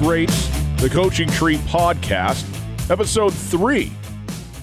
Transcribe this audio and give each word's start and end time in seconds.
Greats, 0.00 0.48
the 0.80 0.88
Coaching 0.88 1.28
Tree 1.28 1.58
Podcast, 1.58 2.46
episode 2.90 3.34
three. 3.34 3.92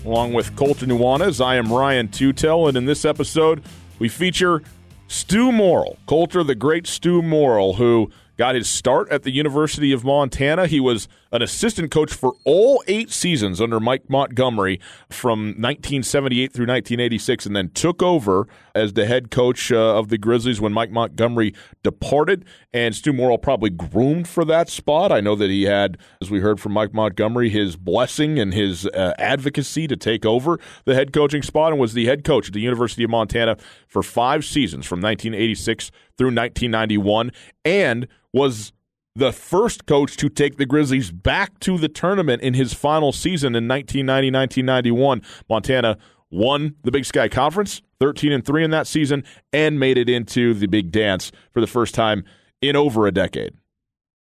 Along 0.04 0.34
with 0.34 0.56
Colter 0.56 0.88
Nuanez, 0.88 1.40
I 1.40 1.58
am 1.58 1.72
Ryan 1.72 2.08
Tootell, 2.08 2.68
and 2.68 2.76
in 2.76 2.86
this 2.86 3.06
episode, 3.06 3.62
we 4.00 4.10
feature 4.10 4.64
Stew 5.08 5.52
Morrill, 5.52 6.00
Colter, 6.08 6.44
the 6.44 6.56
great 6.56 6.88
Stew 6.88 7.22
Morrill, 7.22 7.76
who 7.76 8.10
got 8.36 8.56
his 8.56 8.68
start 8.68 9.10
at 9.12 9.22
the 9.22 9.30
University 9.30 9.92
of 9.92 10.04
Montana. 10.04 10.66
He 10.66 10.80
was 10.80 11.08
an 11.32 11.42
assistant 11.42 11.92
coach 11.92 12.14
for 12.14 12.34
all 12.46 12.84
eight 12.88 13.12
seasons 13.12 13.62
under 13.62 13.80
Mike 13.80 14.10
Montgomery 14.10 14.80
from 15.10 15.48
1978 15.48 16.54
through 16.54 16.66
1986, 16.66 17.46
and 17.46 17.56
then 17.56 17.70
took 17.70 18.02
over 18.02 18.48
as 18.76 18.94
the 18.94 19.06
head 19.06 19.32
coach 19.32 19.72
uh, 19.72 19.98
of 19.98 20.10
the 20.10 20.18
Grizzlies 20.18 20.62
when 20.62 20.74
Mike 20.74 20.92
Montgomery 20.92 21.54
departed. 21.84 22.46
And 22.74 22.96
Stew 22.96 23.14
Morrill 23.14 23.38
probably 23.38 23.70
groomed 23.70 24.28
for 24.28 24.46
that 24.46 24.70
spot. 24.70 25.12
I 25.12 25.20
know 25.20 25.36
that 25.36 25.50
he 25.50 25.64
had, 25.64 25.98
as 26.22 26.30
we 26.30 26.40
heard 26.40 26.60
from 26.60 26.74
Mike 26.74 26.94
Montgomery, 26.94 27.50
his 27.50 27.76
blessing 27.76 28.40
and 28.40 28.54
his 28.54 28.86
uh, 28.88 29.14
advocacy 29.18 29.88
to 29.88 29.98
take 29.98 30.26
over 30.26 30.60
the 30.86 30.94
head 30.94 31.14
coaching 31.14 31.42
spot 31.42 31.72
and 31.72 31.82
was 31.82 31.94
the 31.94 32.06
head 32.06 32.24
coach 32.24 32.48
at 32.48 32.54
the 32.54 32.62
University 32.62 33.04
of 33.04 33.10
Montana 33.10 33.58
for 33.88 34.04
five 34.04 34.46
seasons 34.46 34.86
from 34.86 35.02
1986 35.02 35.92
through 36.18 36.28
1991 36.28 37.32
and 37.66 38.08
was 38.34 38.74
the 39.18 39.34
first 39.34 39.88
coach 39.88 40.16
to 40.16 40.30
take 40.30 40.58
the 40.58 40.66
Grizzlies 40.66 41.10
back 41.12 41.60
to 41.62 41.80
the 41.80 41.90
tournament 41.90 42.44
in 42.44 42.54
his 42.54 42.74
final 42.74 43.12
season 43.12 43.56
in 43.56 43.68
1990 43.68 44.32
1991. 44.32 45.24
Montana 45.50 45.98
won 46.30 46.76
the 46.84 46.92
Big 46.92 47.04
Sky 47.04 47.28
Conference, 47.28 47.82
13 48.00 48.32
and 48.32 48.46
3 48.46 48.64
in 48.64 48.72
that 48.72 48.86
season, 48.86 49.24
and 49.52 49.80
made 49.80 49.98
it 49.98 50.08
into 50.08 50.54
the 50.54 50.68
Big 50.68 50.92
Dance 50.92 51.32
for 51.52 51.62
the 51.62 51.68
first 51.68 51.96
time 51.96 52.24
in 52.62 52.76
over 52.76 53.08
a 53.08 53.12
decade. 53.12 53.54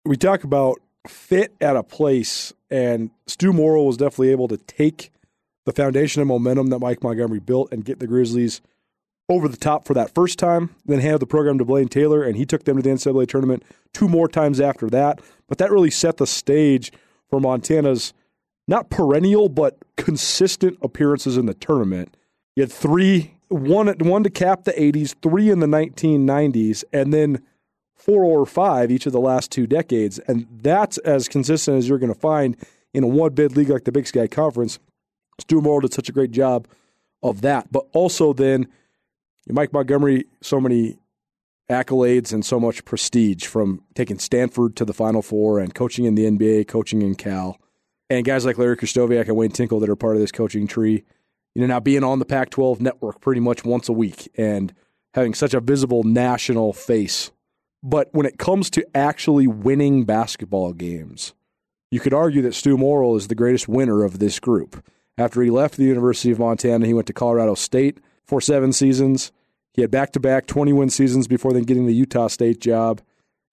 We 0.03 0.17
talk 0.17 0.43
about 0.43 0.79
fit 1.07 1.53
at 1.61 1.75
a 1.75 1.83
place, 1.83 2.51
and 2.71 3.11
Stew 3.27 3.53
Morrill 3.53 3.85
was 3.85 3.97
definitely 3.97 4.31
able 4.31 4.47
to 4.47 4.57
take 4.57 5.11
the 5.65 5.73
foundation 5.73 6.21
and 6.21 6.27
momentum 6.27 6.67
that 6.67 6.79
Mike 6.79 7.03
Montgomery 7.03 7.39
built 7.39 7.71
and 7.71 7.85
get 7.85 7.99
the 7.99 8.07
Grizzlies 8.07 8.61
over 9.29 9.47
the 9.47 9.57
top 9.57 9.85
for 9.85 9.93
that 9.93 10.13
first 10.13 10.39
time, 10.39 10.73
then 10.85 10.99
handed 10.99 11.19
the 11.19 11.27
program 11.27 11.57
to 11.57 11.65
Blaine 11.65 11.89
Taylor, 11.89 12.23
and 12.23 12.37
he 12.37 12.45
took 12.45 12.63
them 12.63 12.77
to 12.77 12.83
the 12.83 12.89
NCAA 12.89 13.27
tournament 13.27 13.63
two 13.93 14.07
more 14.07 14.27
times 14.27 14.61
after 14.61 14.89
that. 14.89 15.21
But 15.47 15.57
that 15.57 15.71
really 15.71 15.91
set 15.91 16.17
the 16.17 16.27
stage 16.27 16.91
for 17.29 17.39
Montana's 17.39 18.13
not 18.67 18.89
perennial, 18.89 19.49
but 19.49 19.77
consistent 19.95 20.77
appearances 20.81 21.37
in 21.37 21.45
the 21.45 21.53
tournament. 21.53 22.15
You 22.55 22.63
had 22.63 22.71
three, 22.71 23.35
one, 23.49 23.87
one 23.99 24.23
to 24.23 24.29
cap 24.29 24.63
the 24.63 24.73
80s, 24.73 25.15
three 25.21 25.49
in 25.49 25.59
the 25.59 25.67
1990s, 25.67 26.83
and 26.91 27.13
then 27.13 27.41
four 27.95 28.23
or 28.23 28.45
five 28.45 28.91
each 28.91 29.05
of 29.05 29.13
the 29.13 29.19
last 29.19 29.51
two 29.51 29.67
decades. 29.67 30.19
And 30.19 30.47
that's 30.51 30.97
as 30.99 31.27
consistent 31.27 31.77
as 31.77 31.89
you're 31.89 31.97
going 31.97 32.13
to 32.13 32.19
find 32.19 32.55
in 32.93 33.03
a 33.03 33.07
one 33.07 33.33
bid 33.33 33.55
league 33.55 33.69
like 33.69 33.83
the 33.83 33.91
Big 33.91 34.07
Sky 34.07 34.27
Conference. 34.27 34.79
Stew 35.39 35.61
Morrill 35.61 35.81
did 35.81 35.93
such 35.93 36.09
a 36.09 36.13
great 36.13 36.31
job 36.31 36.67
of 37.21 37.41
that. 37.41 37.71
But 37.71 37.87
also 37.93 38.33
then, 38.33 38.67
Mike 39.49 39.73
Montgomery, 39.73 40.25
so 40.41 40.59
many 40.59 40.97
accolades 41.69 42.33
and 42.33 42.45
so 42.45 42.59
much 42.59 42.85
prestige 42.85 43.45
from 43.45 43.83
taking 43.93 44.19
Stanford 44.19 44.75
to 44.77 44.85
the 44.85 44.93
Final 44.93 45.21
Four 45.21 45.59
and 45.59 45.73
coaching 45.73 46.05
in 46.05 46.15
the 46.15 46.25
NBA, 46.25 46.67
coaching 46.67 47.01
in 47.01 47.15
Cal, 47.15 47.57
and 48.09 48.25
guys 48.25 48.45
like 48.45 48.57
Larry 48.57 48.77
Krystkowiak 48.77 49.27
and 49.27 49.35
Wayne 49.35 49.51
Tinkle 49.51 49.79
that 49.79 49.89
are 49.89 49.95
part 49.95 50.15
of 50.15 50.21
this 50.21 50.31
coaching 50.31 50.67
tree. 50.67 51.03
You 51.55 51.61
know, 51.61 51.67
now 51.67 51.79
being 51.79 52.03
on 52.03 52.19
the 52.19 52.25
Pac 52.25 52.51
12 52.51 52.81
network 52.81 53.19
pretty 53.19 53.41
much 53.41 53.65
once 53.65 53.89
a 53.89 53.93
week 53.93 54.31
and 54.37 54.73
having 55.13 55.33
such 55.33 55.53
a 55.53 55.59
visible 55.59 56.03
national 56.03 56.73
face. 56.73 57.31
But 57.83 58.09
when 58.11 58.25
it 58.25 58.37
comes 58.37 58.69
to 58.71 58.85
actually 58.95 59.47
winning 59.47 60.05
basketball 60.05 60.73
games, 60.73 61.33
you 61.91 61.99
could 61.99 62.13
argue 62.13 62.41
that 62.43 62.55
Stew 62.55 62.77
Morrill 62.77 63.15
is 63.15 63.27
the 63.27 63.35
greatest 63.35 63.67
winner 63.67 64.03
of 64.03 64.19
this 64.19 64.39
group. 64.39 64.85
After 65.17 65.41
he 65.41 65.49
left 65.49 65.77
the 65.77 65.85
University 65.85 66.31
of 66.31 66.39
Montana, 66.39 66.85
he 66.85 66.93
went 66.93 67.07
to 67.07 67.13
Colorado 67.13 67.55
State 67.55 67.99
for 68.25 68.39
seven 68.39 68.73
seasons. 68.73 69.31
He 69.77 69.83
had 69.83 69.91
back 69.91 70.11
to 70.13 70.19
back 70.19 70.47
20 70.47 70.73
win 70.73 70.89
seasons 70.89 71.27
before 71.27 71.53
then 71.53 71.61
getting 71.61 71.85
the 71.85 71.93
Utah 71.93 72.27
State 72.27 72.59
job. 72.59 72.99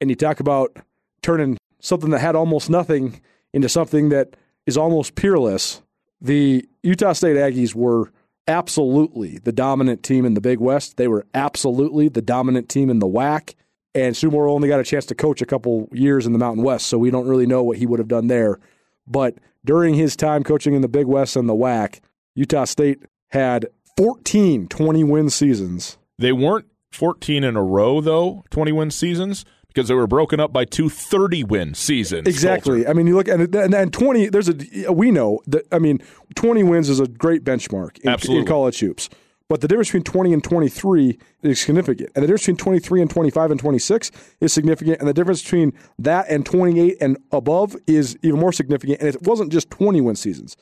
And 0.01 0.09
you 0.09 0.17
talk 0.17 0.41
about 0.41 0.75
turning 1.23 1.59
something 1.81 2.11
that 2.11 2.21
had 2.21 2.35
almost 2.35 2.71
nothing 2.71 3.21
into 3.53 3.69
something 3.69 4.09
that 4.09 4.35
is 4.67 4.79
almost 4.79 5.17
peerless. 5.17 5.83
The 6.23 6.67
Utah 6.83 7.13
State 7.13 7.37
Aggies 7.37 7.75
were 7.75 8.11
absolutely 8.49 9.37
the 9.37 9.53
dominant 9.53 10.03
team 10.03 10.25
in 10.25 10.33
the 10.33 10.41
Big 10.41 10.61
West. 10.61 10.97
They 10.97 11.09
were 11.09 11.27
absolutely 11.35 12.09
the 12.09 12.23
dominant 12.23 12.71
team 12.71 12.89
in 12.89 13.01
the 13.01 13.07
WAC. 13.07 13.55
And 13.95 14.17
Stew 14.17 14.31
Morrill 14.31 14.55
only 14.55 14.69
got 14.69 14.81
a 14.81 14.85
chance 14.85 15.05
to 15.07 15.15
coach 15.15 15.43
a 15.43 15.47
couple 15.47 15.91
years 15.93 16.27
in 16.27 16.33
the 16.33 16.39
Mountain 16.39 16.65
West, 16.65 16.87
so 16.87 16.97
we 16.97 17.11
don't 17.11 17.29
really 17.29 17.47
know 17.47 17.63
what 17.63 17.77
he 17.77 17.87
would 17.87 18.01
have 18.01 18.09
done 18.09 18.29
there. 18.29 18.59
But 19.07 19.37
during 19.63 19.95
his 19.95 20.17
time 20.17 20.43
coaching 20.43 20.73
in 20.73 20.81
the 20.81 20.89
Big 20.89 21.07
West 21.07 21.37
and 21.37 21.49
the 21.49 21.55
WAC, 21.55 22.01
Utah 22.35 22.65
State 22.65 23.03
had 23.29 23.67
14 23.97 24.69
20 24.69 25.05
win 25.05 25.29
seasons 25.29 25.99
they 26.19 26.33
weren't 26.33 26.67
14 26.93 27.45
in 27.45 27.57
a 27.57 27.63
row, 27.63 28.01
though, 28.01 28.45
20 28.51 28.73
win 28.73 28.91
seasons, 28.91 29.45
because 29.69 29.89
they 29.89 29.95
were 29.95 30.07
broken 30.07 30.39
up 30.39 30.53
by 30.53 30.65
two 30.65 30.89
30 30.89 31.45
win 31.45 31.75
seasons. 31.75 32.29
Exactly. 32.29 32.87
I 32.87 32.93
mean, 32.93 33.07
you 33.07 33.17
look 33.17 33.29
at 33.29 33.41
and, 33.41 33.75
and 33.75 33.93
20, 33.93 34.29
there's 34.29 34.49
a, 34.49 34.93
we 34.93 35.11
know 35.11 35.41
that, 35.49 35.65
I 35.73 35.79
mean, 35.79 36.01
20 36.37 36.63
wins 36.63 36.89
is 36.89 37.01
a 37.01 37.09
great 37.09 37.45
benchmark 37.45 37.99
in, 37.99 38.37
in 38.37 38.47
college 38.47 38.79
hoops. 38.79 39.09
But 39.49 39.61
the 39.61 39.69
difference 39.69 39.89
between 39.89 40.05
20 40.05 40.33
and 40.33 40.45
23 40.45 41.19
is 41.43 41.61
significant. 41.61 42.11
And 42.15 42.23
the 42.23 42.27
difference 42.27 42.43
between 42.43 42.57
23 42.57 43.03
and 43.03 43.11
25 43.11 43.51
and 43.51 43.61
26 43.61 44.11
is 44.41 44.53
significant. 44.53 45.01
And 45.01 45.09
the 45.09 45.13
difference 45.13 45.43
between 45.43 45.75
that 45.99 46.27
and 46.31 46.47
28 46.47 46.97
and 47.01 47.19
above 47.31 47.77
is 47.87 48.17
even 48.23 48.41
more 48.41 48.53
significant. 48.53 49.01
And 49.01 49.15
it 49.15 49.23
wasn't 49.23 49.53
just 49.53 49.69
20 49.71 50.01
win 50.01 50.17
seasons. 50.17 50.57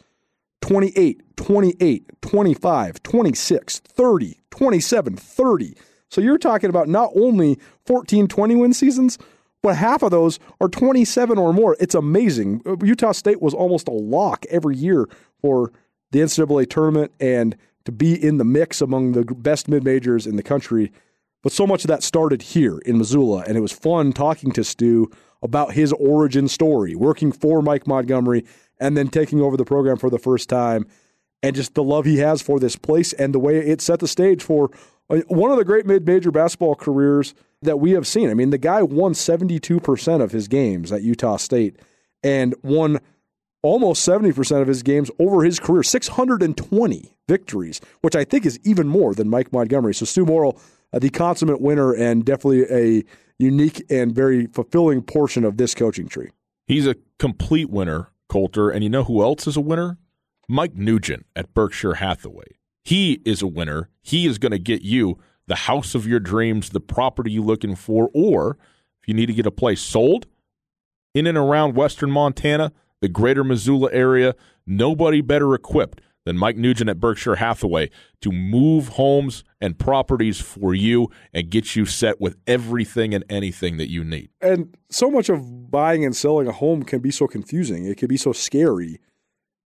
28, 0.63 1.37
28, 1.37 2.23
25, 2.23 3.03
26, 3.03 3.79
30, 3.81 4.41
27, 4.53 5.17
30. 5.17 5.75
So 6.09 6.21
you're 6.21 6.39
talking 6.39 6.71
about 6.71 6.89
not 6.89 7.11
only 7.17 7.59
14, 7.87 8.29
20 8.29 8.55
win 8.55 8.73
seasons, 8.73 9.19
but 9.63 9.77
half 9.77 10.03
of 10.03 10.11
those 10.11 10.39
are 10.61 10.69
27 10.69 11.39
or 11.39 11.53
more. 11.53 11.77
It's 11.81 11.95
amazing. 11.95 12.63
Uh, 12.67 12.77
Utah 12.85 13.13
State 13.13 13.41
was 13.41 13.55
almost 13.55 13.89
a 13.89 13.93
lock 13.93 14.45
every 14.51 14.77
year 14.77 15.09
for 15.41 15.73
the 16.11 16.21
NCAA 16.21 16.69
tournament 16.69 17.13
and 17.19 17.57
to 17.85 17.93
be 17.93 18.15
in 18.15 18.37
the 18.37 18.45
mix 18.45 18.81
among 18.81 19.13
the 19.13 19.25
best 19.25 19.69
mid 19.69 19.85
majors 19.85 20.27
in 20.27 20.37
the 20.37 20.43
country. 20.43 20.93
But 21.43 21.53
so 21.53 21.67
much 21.67 21.85
of 21.85 21.89
that 21.89 22.03
started 22.03 22.43
here 22.43 22.79
in 22.85 22.99
Missoula, 22.99 23.45
and 23.49 23.57
it 23.57 23.61
was 23.61 23.73
fun 23.73 24.13
talking 24.13 24.53
to 24.53 24.63
Stew 24.63 25.11
about 25.43 25.73
his 25.73 25.93
origin 25.95 26.47
story, 26.47 26.95
working 26.95 27.33
for 27.33 27.63
Mike 27.63 27.87
Montgomery 27.87 28.45
and 28.79 28.97
then 28.97 29.09
taking 29.09 29.41
over 29.41 29.57
the 29.57 29.65
program 29.65 29.97
for 29.97 30.11
the 30.11 30.19
first 30.19 30.49
time 30.49 30.87
and 31.43 31.57
just 31.57 31.75
the 31.75 31.83
love 31.83 32.05
he 32.05 32.19
has 32.19 32.41
for 32.41 32.61
this 32.61 32.77
place 32.77 33.13
and 33.15 33.35
the 33.35 33.39
way 33.39 33.59
it 33.59 33.81
set 33.81 34.01
the 34.01 34.09
stage 34.09 34.43
for 34.43 34.71
uh, 35.11 35.19
one 35.29 35.51
of 35.51 35.59
the 35.59 35.65
great 35.65 35.87
mid-major 35.87 36.31
basketball 36.31 36.75
careers 36.75 37.35
that 37.63 37.79
we 37.79 37.93
have 37.93 38.07
seen. 38.07 38.31
I 38.31 38.35
mean, 38.35 38.51
the 38.51 38.59
guy 38.59 38.83
won 38.83 39.13
72% 39.13 40.23
of 40.23 40.33
his 40.33 40.49
games 40.49 40.93
at 40.93 41.03
Utah 41.03 41.37
State 41.37 41.77
and 42.23 42.55
won 42.63 43.01
almost 43.63 44.07
70% 44.07 44.61
of 44.61 44.69
his 44.69 44.83
games 44.83 45.11
over 45.19 45.45
his 45.45 45.61
career, 45.61 45.83
620 45.83 47.17
victories, 47.29 47.81
which 48.01 48.17
I 48.17 48.25
think 48.25 48.45
is 48.45 48.59
even 48.65 48.89
more 48.89 49.15
than 49.15 49.29
Mike 49.29 49.53
Montgomery. 49.53 49.95
So 49.95 50.05
Stew 50.05 50.27
Morrill, 50.27 50.59
uh, 50.93 50.99
the 50.99 51.11
consummate 51.11 51.61
winner 51.61 51.95
and 51.95 52.25
definitely 52.25 52.65
a 52.71 53.05
unique 53.39 53.85
and 53.91 54.15
very 54.15 54.47
fulfilling 54.47 55.03
portion 55.03 55.45
of 55.45 55.57
this 55.57 55.75
coaching 55.75 56.09
tree. 56.09 56.31
He's 56.67 56.87
a 56.87 56.97
complete 57.19 57.71
winner 57.71 58.13
Colter. 58.33 58.71
And 58.71 58.83
you 58.83 58.89
know 58.89 59.05
who 59.05 59.23
else 59.23 59.47
is 59.47 59.59
a 59.59 59.61
winner? 59.61 59.99
Mike 60.53 60.75
Nugent 60.75 61.25
at 61.35 61.55
Berkshire 61.55 61.95
Hathaway. 61.95 62.59
He 62.85 63.23
is 63.25 63.41
a 63.41 63.47
winner. 63.47 63.89
He 64.03 64.27
is 64.27 64.37
going 64.37 64.53
to 64.53 64.59
get 64.59 64.83
you 64.83 65.19
the 65.47 65.55
house 65.55 65.95
of 65.95 66.07
your 66.07 66.21
dreams, 66.21 66.69
the 66.69 66.81
property 66.81 67.33
you're 67.33 67.43
looking 67.43 67.75
for, 67.75 68.11
or 68.13 68.59
if 69.01 69.09
you 69.09 69.15
need 69.15 69.27
to 69.27 69.33
get 69.33 69.47
a 69.47 69.51
place 69.51 69.81
sold 69.81 70.27
in 71.15 71.27
and 71.27 71.39
around 71.39 71.75
western 71.75 72.11
Montana, 72.11 72.71
the 73.01 73.09
greater 73.09 73.43
Missoula 73.43 73.89
area, 73.93 74.35
nobody 74.67 75.23
better 75.23 75.55
equipped 75.55 76.03
than 76.27 76.37
Mike 76.37 76.59
Nugent 76.59 76.91
at 76.91 77.01
Berkshire 77.01 77.37
Hathaway 77.37 77.89
to 78.21 78.31
move 78.31 78.89
homes 78.89 79.45
and 79.59 79.79
properties 79.79 80.39
for 80.39 80.75
you 80.75 81.09
and 81.33 81.49
get 81.49 81.75
you 81.77 81.87
set 81.87 82.21
with 82.21 82.37
everything 82.47 83.15
and 83.15 83.25
anything 83.31 83.79
that 83.79 83.91
you 83.91 84.05
need. 84.05 84.29
And 84.43 84.77
so 84.91 85.11
much 85.11 85.31
of 85.31 85.71
buying 85.71 86.05
and 86.05 86.15
selling 86.15 86.47
a 86.47 86.53
home 86.53 86.83
can 86.83 87.01
be 87.01 87.11
so 87.11 87.27
confusing. 87.27 87.87
It 87.87 87.97
can 87.97 88.09
be 88.09 88.19
so 88.19 88.33
scary. 88.33 89.01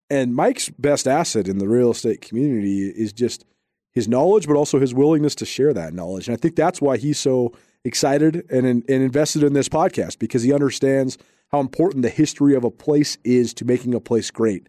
And 0.10 0.36
Mike's 0.36 0.70
best 0.70 1.08
asset 1.08 1.48
in 1.48 1.58
the 1.58 1.68
real 1.68 1.92
estate 1.92 2.22
community 2.22 2.88
is 2.88 3.12
just 3.12 3.46
his 3.92 4.08
knowledge, 4.08 4.48
but 4.48 4.56
also 4.56 4.80
his 4.80 4.94
willingness 4.94 5.36
to 5.36 5.46
share 5.46 5.74
that 5.74 5.94
knowledge. 5.94 6.28
And 6.28 6.38
I 6.38 6.40
think 6.40 6.56
that's 6.56 6.82
why 6.82 6.98
he's 6.98 7.18
so 7.18 7.54
excited 7.84 8.46
and, 8.52 8.66
and 8.66 8.84
invested 8.90 9.44
in 9.44 9.54
this 9.54 9.70
podcast 9.70 10.20
because 10.20 10.44
he 10.44 10.54
understands 10.54 11.18
how 11.50 11.60
important 11.60 12.04
the 12.04 12.10
history 12.10 12.56
of 12.56 12.64
a 12.64 12.72
place 12.72 13.18
is 13.24 13.54
to 13.56 13.66
making 13.66 13.94
a 13.94 14.00
place 14.00 14.32
great. 14.32 14.68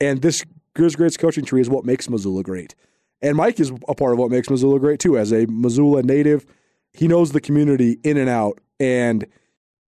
And 0.00 0.22
this 0.22 0.44
Grizz 0.74 0.96
Greats 0.96 1.16
coaching 1.16 1.44
tree 1.44 1.60
is 1.60 1.68
what 1.68 1.84
makes 1.84 2.08
Missoula 2.08 2.42
great. 2.42 2.74
And 3.22 3.36
Mike 3.36 3.60
is 3.60 3.72
a 3.88 3.94
part 3.94 4.12
of 4.12 4.18
what 4.18 4.30
makes 4.30 4.50
Missoula 4.50 4.80
great 4.80 5.00
too. 5.00 5.18
As 5.18 5.32
a 5.32 5.46
Missoula 5.46 6.02
native, 6.02 6.46
he 6.92 7.08
knows 7.08 7.32
the 7.32 7.40
community 7.40 7.98
in 8.02 8.16
and 8.16 8.28
out. 8.28 8.60
And 8.80 9.26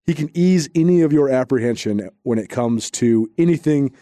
he 0.06 0.14
can 0.14 0.30
ease 0.34 0.70
any 0.76 1.02
of 1.02 1.12
your 1.12 1.30
apprehension 1.30 2.10
when 2.24 2.38
it 2.38 2.50
comes 2.50 2.92
to 2.92 3.30
anything 3.38 3.94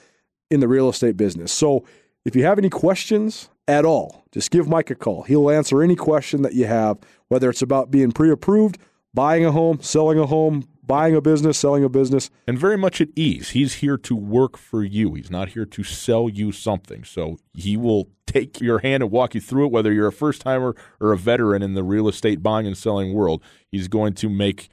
in 0.54 0.60
the 0.60 0.68
real 0.68 0.90
estate 0.90 1.18
business. 1.18 1.52
So 1.52 1.84
if 2.26 2.36
you 2.36 2.44
have 2.44 2.58
any 2.58 2.70
questions 2.70 3.50
at 3.68 3.86
all, 3.86 4.24
just 4.32 4.52
give 4.52 4.68
Mike 4.68 4.90
a 4.92 4.96
call. 4.96 5.24
He'll 5.24 5.50
answer 5.50 5.82
any 5.82 5.96
question 5.96 6.42
that 6.44 6.54
you 6.54 6.66
have, 6.66 6.98
whether 7.28 7.50
it's 7.50 7.62
about 7.62 7.92
being 7.92 8.12
pre 8.12 8.30
approved, 8.30 8.78
buying 9.14 9.46
a 9.46 9.52
home, 9.52 9.82
selling 9.82 10.20
a 10.20 10.26
home, 10.26 10.68
buying 10.86 11.16
a 11.16 11.22
business, 11.22 11.58
selling 11.58 11.84
a 11.84 11.90
business. 11.90 12.30
And 12.48 12.58
very 12.58 12.78
much 12.78 13.02
at 13.02 13.10
ease. 13.16 13.50
He's 13.50 13.76
here 13.76 13.98
to 13.98 14.16
work 14.16 14.58
for 14.58 14.84
you. 14.84 15.16
He's 15.16 15.32
not 15.32 15.50
here 15.50 15.66
to 15.66 15.84
sell 15.84 16.30
you 16.30 16.52
something. 16.52 17.04
So 17.04 17.38
he 17.54 17.78
will 17.78 18.10
take 18.28 18.62
your 18.62 18.80
hand 18.80 19.04
and 19.04 19.12
walk 19.12 19.36
you 19.36 19.42
through 19.42 19.66
it, 19.66 19.72
whether 19.72 19.92
you're 19.92 20.08
a 20.08 20.14
first 20.14 20.42
timer 20.42 20.76
or 21.00 21.12
a 21.12 21.18
veteran 21.18 21.62
in 21.62 21.74
the 21.74 21.84
real 21.84 22.08
estate 22.08 22.44
buying 22.44 22.68
and 22.68 22.78
selling 22.78 23.14
world. 23.14 23.42
He's 23.72 23.88
going 23.88 24.14
to 24.16 24.30
make 24.30 24.70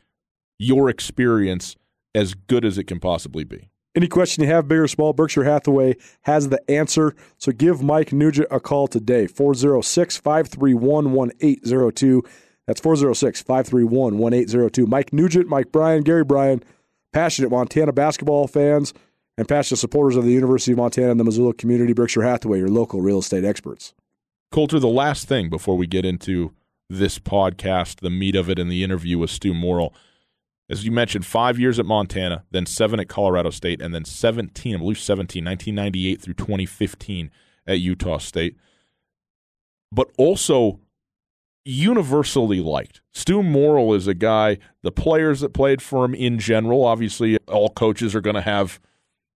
your 0.58 0.90
experience 0.90 1.76
as 2.14 2.34
good 2.34 2.64
as 2.64 2.76
it 2.76 2.84
can 2.84 3.00
possibly 3.00 3.44
be. 3.44 3.69
Any 3.94 4.06
question 4.06 4.44
you 4.44 4.50
have, 4.50 4.68
big 4.68 4.78
or 4.78 4.86
small, 4.86 5.12
Berkshire 5.12 5.42
Hathaway 5.42 5.96
has 6.22 6.48
the 6.48 6.70
answer. 6.70 7.14
So 7.38 7.50
give 7.50 7.82
Mike 7.82 8.12
Nugent 8.12 8.46
a 8.50 8.60
call 8.60 8.86
today, 8.86 9.26
406 9.26 10.16
531 10.16 11.12
1802. 11.12 12.22
That's 12.66 12.80
406 12.80 13.42
531 13.42 14.18
1802. 14.18 14.86
Mike 14.86 15.12
Nugent, 15.12 15.48
Mike 15.48 15.72
Bryan, 15.72 16.04
Gary 16.04 16.22
Bryan, 16.22 16.62
passionate 17.12 17.50
Montana 17.50 17.92
basketball 17.92 18.46
fans 18.46 18.94
and 19.36 19.48
passionate 19.48 19.78
supporters 19.78 20.14
of 20.14 20.24
the 20.24 20.32
University 20.32 20.70
of 20.70 20.78
Montana 20.78 21.10
and 21.10 21.18
the 21.18 21.24
Missoula 21.24 21.52
community. 21.52 21.92
Berkshire 21.92 22.22
Hathaway, 22.22 22.58
your 22.58 22.68
local 22.68 23.00
real 23.00 23.18
estate 23.18 23.44
experts. 23.44 23.92
Colter, 24.52 24.78
the 24.78 24.86
last 24.86 25.26
thing 25.26 25.48
before 25.48 25.76
we 25.76 25.88
get 25.88 26.04
into 26.04 26.52
this 26.88 27.18
podcast, 27.18 28.00
the 28.00 28.10
meat 28.10 28.36
of 28.36 28.48
it, 28.48 28.58
and 28.58 28.70
the 28.70 28.84
interview 28.84 29.18
with 29.18 29.30
Stew 29.30 29.54
Morrill 29.54 29.92
as 30.70 30.84
you 30.84 30.92
mentioned, 30.92 31.26
five 31.26 31.58
years 31.58 31.80
at 31.80 31.84
Montana, 31.84 32.44
then 32.52 32.64
seven 32.64 33.00
at 33.00 33.08
Colorado 33.08 33.50
State, 33.50 33.82
and 33.82 33.92
then 33.92 34.04
17, 34.04 34.76
I 34.76 34.78
believe 34.78 35.00
17, 35.00 35.44
1998 35.44 36.22
through 36.22 36.34
2015 36.34 37.30
at 37.66 37.80
Utah 37.80 38.18
State. 38.18 38.56
But 39.90 40.12
also 40.16 40.78
universally 41.64 42.60
liked. 42.60 43.00
Stew 43.12 43.42
Morrill 43.42 43.94
is 43.94 44.06
a 44.06 44.14
guy, 44.14 44.58
the 44.82 44.92
players 44.92 45.40
that 45.40 45.52
played 45.52 45.82
for 45.82 46.04
him 46.04 46.14
in 46.14 46.38
general, 46.38 46.84
obviously, 46.84 47.36
all 47.48 47.70
coaches 47.70 48.14
are 48.14 48.20
going 48.20 48.36
to 48.36 48.40
have 48.40 48.80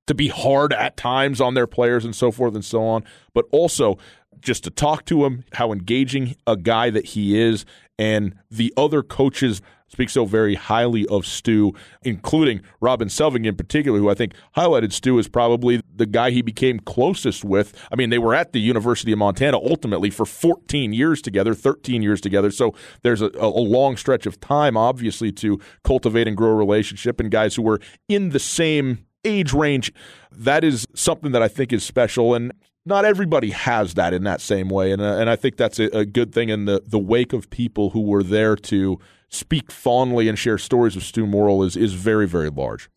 to 0.07 0.15
be 0.15 0.29
hard 0.29 0.73
at 0.73 0.97
times 0.97 1.41
on 1.41 1.55
their 1.55 1.67
players 1.67 2.05
and 2.05 2.15
so 2.15 2.31
forth 2.31 2.55
and 2.55 2.65
so 2.65 2.85
on. 2.85 3.05
But 3.35 3.47
also, 3.51 3.99
just 4.41 4.63
to 4.65 4.71
talk 4.71 5.05
to 5.07 5.25
him, 5.25 5.45
how 5.55 5.73
engaging 5.73 6.37
a 6.47 6.57
guy 6.57 6.91
that 6.91 7.07
he 7.07 7.41
is, 7.41 7.65
and 7.99 8.37
the 8.51 8.73
other 8.77 9.03
coaches 9.03 9.61
speak 9.95 10.11
so 10.11 10.25
very 10.25 10.57
highly 10.57 11.07
of 11.07 11.25
Stew, 11.25 11.73
including 12.03 12.61
Robin 12.81 13.09
Selvig 13.09 13.47
in 13.47 13.55
particular, 13.55 13.99
who 13.99 14.11
I 14.11 14.15
think 14.15 14.35
highlighted 14.57 14.93
Stew 14.93 15.19
as 15.21 15.29
probably 15.29 15.81
the 15.95 16.05
guy 16.05 16.31
he 16.31 16.43
became 16.43 16.81
closest 16.81 17.45
with. 17.45 17.73
I 17.93 17.97
mean, 17.97 18.11
they 18.11 18.19
were 18.19 18.35
at 18.35 18.53
the 18.53 18.61
University 18.61 19.13
of 19.13 19.19
Montana 19.19 19.57
ultimately 19.57 20.11
for 20.11 20.27
14 20.27 20.93
years 20.93 21.23
together, 21.23 21.55
13 21.55 22.03
years 22.03 22.21
together. 22.21 22.51
So 22.51 22.75
there's 23.03 23.23
a, 23.23 23.31
a 23.39 23.49
long 23.49 23.97
stretch 23.97 24.27
of 24.27 24.41
time, 24.41 24.77
obviously, 24.77 25.31
to 25.33 25.61
cultivate 25.85 26.27
and 26.27 26.37
grow 26.37 26.51
a 26.51 26.55
relationship 26.55 27.21
and 27.21 27.31
guys 27.31 27.55
who 27.55 27.63
were 27.63 27.81
in 28.09 28.31
the 28.31 28.41
same 28.41 29.07
age 29.25 29.53
range. 29.53 29.93
That 30.33 30.65
is 30.65 30.87
something 30.95 31.31
that 31.33 31.43
I 31.43 31.49
think 31.49 31.73
is 31.73 31.85
special. 31.85 32.35
And 32.35 32.53
not 32.87 33.05
everybody 33.05 33.51
has 33.51 33.95
that 33.95 34.13
in 34.13 34.25
that 34.25 34.41
same 34.41 34.69
way, 34.69 34.93
and 34.93 35.01
uh, 35.01 35.17
and 35.17 35.31
I 35.31 35.37
think 35.37 35.57
that's 35.57 35.79
a, 35.79 35.85
a, 35.97 36.05
good 36.05 36.35
thing 36.35 36.51
in 36.51 36.67
the 36.67 36.83
the 36.87 36.99
wake 36.99 37.33
of 37.33 37.49
people 37.49 37.91
who 37.91 38.03
were 38.03 38.23
there 38.23 38.57
to 38.57 38.99
speak 39.35 39.71
fondly 39.71 40.29
and 40.29 40.39
share 40.39 40.59
stories 40.59 40.97
of 40.97 41.03
Stew 41.03 41.27
Morrill 41.27 41.63
is 41.63 41.77
is 41.77 41.95
very 41.95 42.27
very 42.27 42.51
large. 42.51 42.89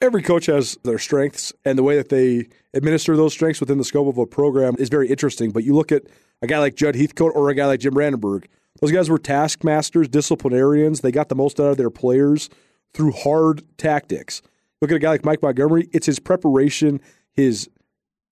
Every 0.00 0.22
coach 0.22 0.46
has 0.46 0.76
their 0.84 0.98
strengths, 0.98 1.54
and 1.64 1.78
the 1.78 1.82
way 1.82 1.96
that 1.96 2.10
they 2.10 2.48
administer 2.74 3.16
those 3.16 3.32
strengths 3.32 3.60
within 3.60 3.78
the 3.78 3.84
scope 3.84 4.06
of 4.06 4.18
a 4.18 4.26
program 4.26 4.74
is 4.78 4.90
very 4.90 5.08
interesting. 5.08 5.50
But 5.52 5.64
you 5.64 5.74
look 5.74 5.90
at 5.90 6.02
a 6.42 6.46
guy 6.46 6.58
like 6.58 6.74
Judd 6.74 6.96
Heathcote 6.96 7.32
or 7.34 7.48
a 7.48 7.54
guy 7.54 7.66
like 7.66 7.80
Jim 7.80 7.94
Brandenburg; 7.94 8.46
those 8.80 8.92
guys 8.92 9.08
were 9.08 9.18
taskmasters, 9.18 10.08
disciplinarians. 10.08 11.00
They 11.00 11.12
got 11.12 11.30
the 11.30 11.34
most 11.34 11.58
out 11.58 11.70
of 11.70 11.76
their 11.78 11.90
players 11.90 12.50
through 12.92 13.12
hard 13.12 13.62
tactics. 13.78 14.42
Look 14.82 14.90
at 14.90 14.96
a 14.96 15.00
guy 15.00 15.10
like 15.10 15.24
Mike 15.24 15.42
Montgomery; 15.42 15.88
it's 15.92 16.06
his 16.06 16.18
preparation, 16.18 17.00
his 17.32 17.70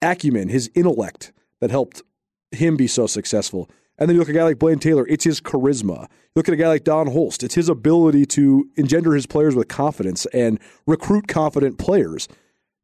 acumen, 0.02 0.48
his 0.48 0.70
intellect 0.74 1.32
that 1.60 1.70
helped 1.70 2.02
him 2.50 2.76
be 2.76 2.86
so 2.86 3.06
successful. 3.06 3.70
And 3.98 4.08
then 4.08 4.16
you 4.16 4.20
look 4.20 4.28
at 4.28 4.34
a 4.34 4.38
guy 4.38 4.44
like 4.44 4.58
Blaine 4.58 4.78
Taylor, 4.78 5.06
it's 5.08 5.24
his 5.24 5.40
charisma. 5.40 6.02
You 6.02 6.36
look 6.36 6.48
at 6.48 6.54
a 6.54 6.56
guy 6.56 6.68
like 6.68 6.84
Don 6.84 7.06
Holst, 7.06 7.42
it's 7.42 7.54
his 7.54 7.68
ability 7.68 8.26
to 8.26 8.68
engender 8.76 9.14
his 9.14 9.26
players 9.26 9.54
with 9.54 9.68
confidence 9.68 10.26
and 10.26 10.58
recruit 10.86 11.28
confident 11.28 11.78
players. 11.78 12.26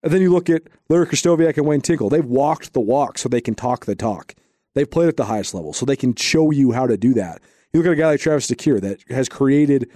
And 0.02 0.12
then 0.12 0.22
you 0.22 0.32
look 0.32 0.48
at 0.48 0.62
Larry 0.88 1.06
Krystkowiak 1.06 1.56
and 1.56 1.66
Wayne 1.66 1.80
Tinkle. 1.80 2.08
They've 2.08 2.24
walked 2.24 2.72
the 2.72 2.80
walk 2.80 3.18
so 3.18 3.28
they 3.28 3.40
can 3.40 3.54
talk 3.54 3.84
the 3.84 3.94
talk. 3.94 4.34
They've 4.74 4.90
played 4.90 5.08
at 5.08 5.16
the 5.16 5.24
highest 5.24 5.52
level 5.52 5.72
so 5.72 5.84
they 5.84 5.96
can 5.96 6.14
show 6.14 6.50
you 6.52 6.72
how 6.72 6.86
to 6.86 6.96
do 6.96 7.12
that. 7.14 7.42
You 7.72 7.80
look 7.80 7.86
at 7.86 7.92
a 7.92 7.96
guy 7.96 8.06
like 8.06 8.20
Travis 8.20 8.46
DeCuire 8.48 8.80
that 8.80 9.02
has 9.10 9.28
created 9.28 9.90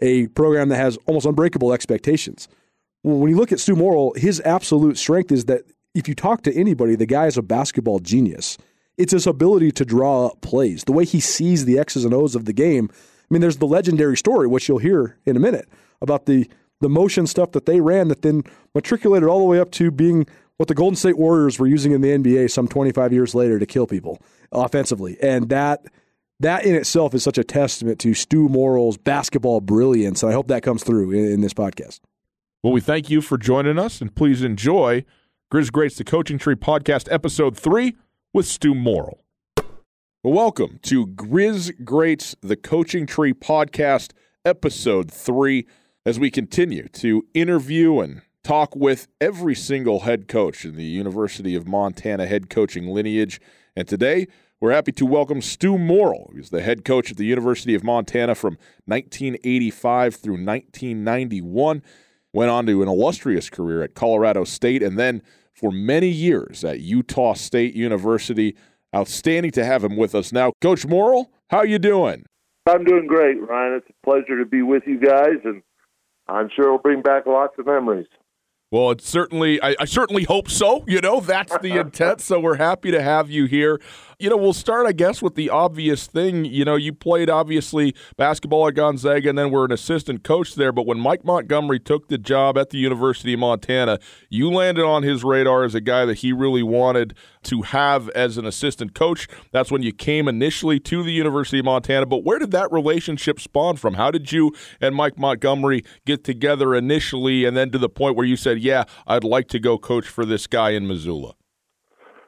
a 0.00 0.28
program 0.28 0.68
that 0.70 0.76
has 0.76 0.96
almost 1.06 1.26
unbreakable 1.26 1.72
expectations. 1.72 2.48
When 3.02 3.30
you 3.30 3.36
look 3.36 3.52
at 3.52 3.60
Stew 3.60 3.76
Morrill, 3.76 4.12
his 4.16 4.40
absolute 4.44 4.98
strength 4.98 5.32
is 5.32 5.46
that 5.46 5.62
if 5.94 6.08
you 6.08 6.14
talk 6.14 6.42
to 6.42 6.54
anybody, 6.54 6.94
the 6.94 7.06
guy 7.06 7.26
is 7.26 7.36
a 7.36 7.42
basketball 7.42 7.98
genius. 7.98 8.56
It's 9.00 9.12
his 9.12 9.26
ability 9.26 9.72
to 9.72 9.84
draw 9.84 10.26
up 10.26 10.40
plays, 10.40 10.84
the 10.84 10.92
way 10.92 11.04
he 11.04 11.20
sees 11.20 11.64
the 11.64 11.78
X's 11.78 12.04
and 12.04 12.14
O's 12.14 12.34
of 12.34 12.44
the 12.44 12.52
game. 12.52 12.90
I 12.92 13.34
mean, 13.34 13.40
there's 13.40 13.58
the 13.58 13.66
legendary 13.66 14.16
story, 14.16 14.46
which 14.46 14.68
you'll 14.68 14.78
hear 14.78 15.16
in 15.24 15.36
a 15.36 15.40
minute, 15.40 15.68
about 16.00 16.26
the 16.26 16.48
the 16.80 16.88
motion 16.88 17.26
stuff 17.26 17.52
that 17.52 17.66
they 17.66 17.80
ran 17.80 18.08
that 18.08 18.22
then 18.22 18.42
matriculated 18.74 19.28
all 19.28 19.38
the 19.38 19.44
way 19.44 19.60
up 19.60 19.70
to 19.70 19.90
being 19.90 20.26
what 20.56 20.68
the 20.68 20.74
Golden 20.74 20.96
State 20.96 21.18
Warriors 21.18 21.58
were 21.58 21.66
using 21.66 21.92
in 21.92 22.00
the 22.00 22.08
NBA 22.08 22.50
some 22.50 22.68
25 22.68 23.12
years 23.12 23.34
later 23.34 23.58
to 23.58 23.66
kill 23.66 23.86
people 23.86 24.20
offensively. 24.52 25.18
And 25.22 25.48
that 25.50 25.86
that 26.40 26.64
in 26.64 26.74
itself 26.74 27.14
is 27.14 27.22
such 27.22 27.38
a 27.38 27.44
testament 27.44 27.98
to 28.00 28.14
Stew 28.14 28.48
Morrill's 28.48 28.96
basketball 28.96 29.60
brilliance. 29.60 30.22
And 30.22 30.30
I 30.30 30.34
hope 30.34 30.48
that 30.48 30.62
comes 30.62 30.82
through 30.82 31.12
in, 31.12 31.32
in 31.32 31.40
this 31.42 31.54
podcast. 31.54 32.00
Well, 32.62 32.72
we 32.72 32.80
thank 32.80 33.10
you 33.10 33.20
for 33.20 33.38
joining 33.38 33.78
us 33.78 34.00
and 34.00 34.14
please 34.14 34.42
enjoy 34.42 35.04
Grizz 35.52 35.72
Greats, 35.72 35.96
the 35.96 36.04
Coaching 36.04 36.38
Tree 36.38 36.54
Podcast, 36.54 37.10
Episode 37.10 37.56
3 37.56 37.96
with 38.32 38.46
Stew 38.46 38.74
Morrill. 38.74 39.24
Welcome 40.22 40.78
to 40.82 41.06
Grizz 41.06 41.84
Greats, 41.84 42.36
the 42.40 42.54
Coaching 42.54 43.04
Tree 43.04 43.32
Podcast, 43.32 44.12
Episode 44.44 45.10
3, 45.10 45.66
as 46.06 46.20
we 46.20 46.30
continue 46.30 46.86
to 46.88 47.26
interview 47.34 47.98
and 47.98 48.22
talk 48.44 48.76
with 48.76 49.08
every 49.20 49.56
single 49.56 50.00
head 50.00 50.28
coach 50.28 50.64
in 50.64 50.76
the 50.76 50.84
University 50.84 51.56
of 51.56 51.66
Montana 51.66 52.26
head 52.26 52.48
coaching 52.48 52.86
lineage. 52.86 53.40
And 53.74 53.88
today, 53.88 54.28
we're 54.60 54.72
happy 54.72 54.92
to 54.92 55.06
welcome 55.06 55.42
Stew 55.42 55.76
Morrill, 55.76 56.30
who's 56.32 56.50
the 56.50 56.62
head 56.62 56.84
coach 56.84 57.10
at 57.10 57.16
the 57.16 57.24
University 57.24 57.74
of 57.74 57.82
Montana 57.82 58.36
from 58.36 58.58
1985 58.84 60.14
through 60.14 60.34
1991. 60.34 61.82
Went 62.32 62.50
on 62.50 62.66
to 62.66 62.80
an 62.80 62.88
illustrious 62.88 63.50
career 63.50 63.82
at 63.82 63.94
Colorado 63.94 64.44
State 64.44 64.84
and 64.84 64.96
then 64.96 65.20
for 65.60 65.70
many 65.70 66.08
years 66.08 66.64
at 66.64 66.80
Utah 66.80 67.34
State 67.34 67.74
University. 67.74 68.56
Outstanding 68.96 69.52
to 69.52 69.64
have 69.64 69.84
him 69.84 69.96
with 69.96 70.16
us 70.16 70.32
now. 70.32 70.52
Coach 70.60 70.84
Morrill, 70.84 71.30
how 71.50 71.62
you 71.62 71.78
doing? 71.78 72.24
I'm 72.68 72.82
doing 72.82 73.06
great, 73.06 73.40
Ryan. 73.40 73.74
It's 73.74 73.86
a 73.88 74.04
pleasure 74.04 74.38
to 74.38 74.44
be 74.44 74.62
with 74.62 74.82
you 74.86 74.98
guys, 74.98 75.38
and 75.44 75.62
I'm 76.26 76.48
sure 76.54 76.64
it'll 76.64 76.78
bring 76.78 77.02
back 77.02 77.26
lots 77.26 77.54
of 77.58 77.66
memories. 77.66 78.08
Well, 78.72 78.90
it's 78.90 79.08
certainly, 79.08 79.62
I, 79.62 79.76
I 79.78 79.84
certainly 79.84 80.24
hope 80.24 80.48
so. 80.48 80.84
You 80.88 81.00
know, 81.00 81.20
that's 81.20 81.56
the 81.58 81.76
intent. 81.80 82.20
so 82.20 82.40
we're 82.40 82.56
happy 82.56 82.90
to 82.90 83.02
have 83.02 83.30
you 83.30 83.46
here 83.46 83.80
you 84.20 84.28
know, 84.28 84.36
we'll 84.36 84.52
start, 84.52 84.86
I 84.86 84.92
guess, 84.92 85.22
with 85.22 85.34
the 85.34 85.48
obvious 85.48 86.06
thing. 86.06 86.44
You 86.44 86.64
know, 86.64 86.76
you 86.76 86.92
played 86.92 87.30
obviously 87.30 87.94
basketball 88.18 88.68
at 88.68 88.74
Gonzaga, 88.74 89.30
and 89.30 89.38
then 89.38 89.50
were 89.50 89.64
an 89.64 89.72
assistant 89.72 90.22
coach 90.22 90.54
there. 90.54 90.72
But 90.72 90.86
when 90.86 91.00
Mike 91.00 91.24
Montgomery 91.24 91.80
took 91.80 92.08
the 92.08 92.18
job 92.18 92.58
at 92.58 92.68
the 92.68 92.78
University 92.78 93.32
of 93.32 93.40
Montana, 93.40 93.98
you 94.28 94.50
landed 94.50 94.84
on 94.84 95.02
his 95.02 95.24
radar 95.24 95.64
as 95.64 95.74
a 95.74 95.80
guy 95.80 96.04
that 96.04 96.18
he 96.18 96.32
really 96.32 96.62
wanted 96.62 97.16
to 97.44 97.62
have 97.62 98.10
as 98.10 98.36
an 98.36 98.44
assistant 98.44 98.94
coach. 98.94 99.26
That's 99.52 99.70
when 99.70 99.82
you 99.82 99.92
came 99.92 100.28
initially 100.28 100.78
to 100.80 101.02
the 101.02 101.12
University 101.12 101.60
of 101.60 101.64
Montana. 101.64 102.04
But 102.04 102.22
where 102.22 102.38
did 102.38 102.50
that 102.50 102.70
relationship 102.70 103.40
spawn 103.40 103.76
from? 103.76 103.94
How 103.94 104.10
did 104.10 104.32
you 104.32 104.52
and 104.82 104.94
Mike 104.94 105.18
Montgomery 105.18 105.82
get 106.04 106.24
together 106.24 106.74
initially, 106.74 107.46
and 107.46 107.56
then 107.56 107.70
to 107.70 107.78
the 107.78 107.88
point 107.88 108.16
where 108.16 108.26
you 108.26 108.36
said, 108.36 108.58
"Yeah, 108.60 108.84
I'd 109.06 109.24
like 109.24 109.48
to 109.48 109.58
go 109.58 109.78
coach 109.78 110.06
for 110.06 110.26
this 110.26 110.46
guy 110.46 110.70
in 110.70 110.86
Missoula"? 110.86 111.34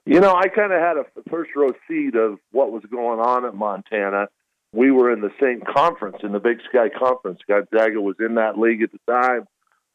You 0.05 0.21
know, 0.21 0.35
I 0.35 0.49
kind 0.49 0.73
of 0.73 0.81
had 0.81 0.97
a 0.97 1.05
first 1.31 1.51
row 1.55 1.71
seat 1.89 2.17
of 2.17 2.39
what 2.51 2.73
was 2.73 2.83
going 2.91 3.21
on 3.21 3.45
at 3.45 3.55
Montana. 3.55 4.27
We 4.73 4.91
were 4.91 5.13
in 5.13 5.21
the 5.21 5.31
same 5.41 5.61
conference, 5.61 6.19
in 6.23 6.33
the 6.33 6.41
Big 6.41 6.59
Sky 6.69 6.89
Conference. 6.89 7.39
Gonzaga 7.47 8.01
was 8.01 8.17
in 8.19 8.35
that 8.35 8.59
league 8.59 8.83
at 8.83 8.91
the 8.91 8.99
time 9.09 9.47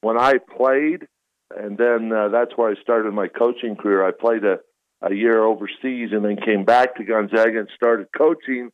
when 0.02 0.18
I 0.18 0.36
played, 0.56 1.08
and 1.56 1.78
then 1.78 2.12
uh, 2.14 2.30
that's 2.30 2.52
where 2.56 2.72
I 2.72 2.76
started 2.82 3.14
my 3.14 3.28
coaching 3.28 3.76
career. 3.76 4.06
I 4.06 4.12
played 4.12 4.46
a, 4.46 4.60
a 5.02 5.14
year 5.14 5.44
overseas 5.44 6.10
and 6.12 6.24
then 6.24 6.38
came 6.38 6.64
back 6.64 6.96
to 6.96 7.04
Gonzaga 7.04 7.60
and 7.60 7.70
started 7.76 8.08
coaching. 8.16 8.72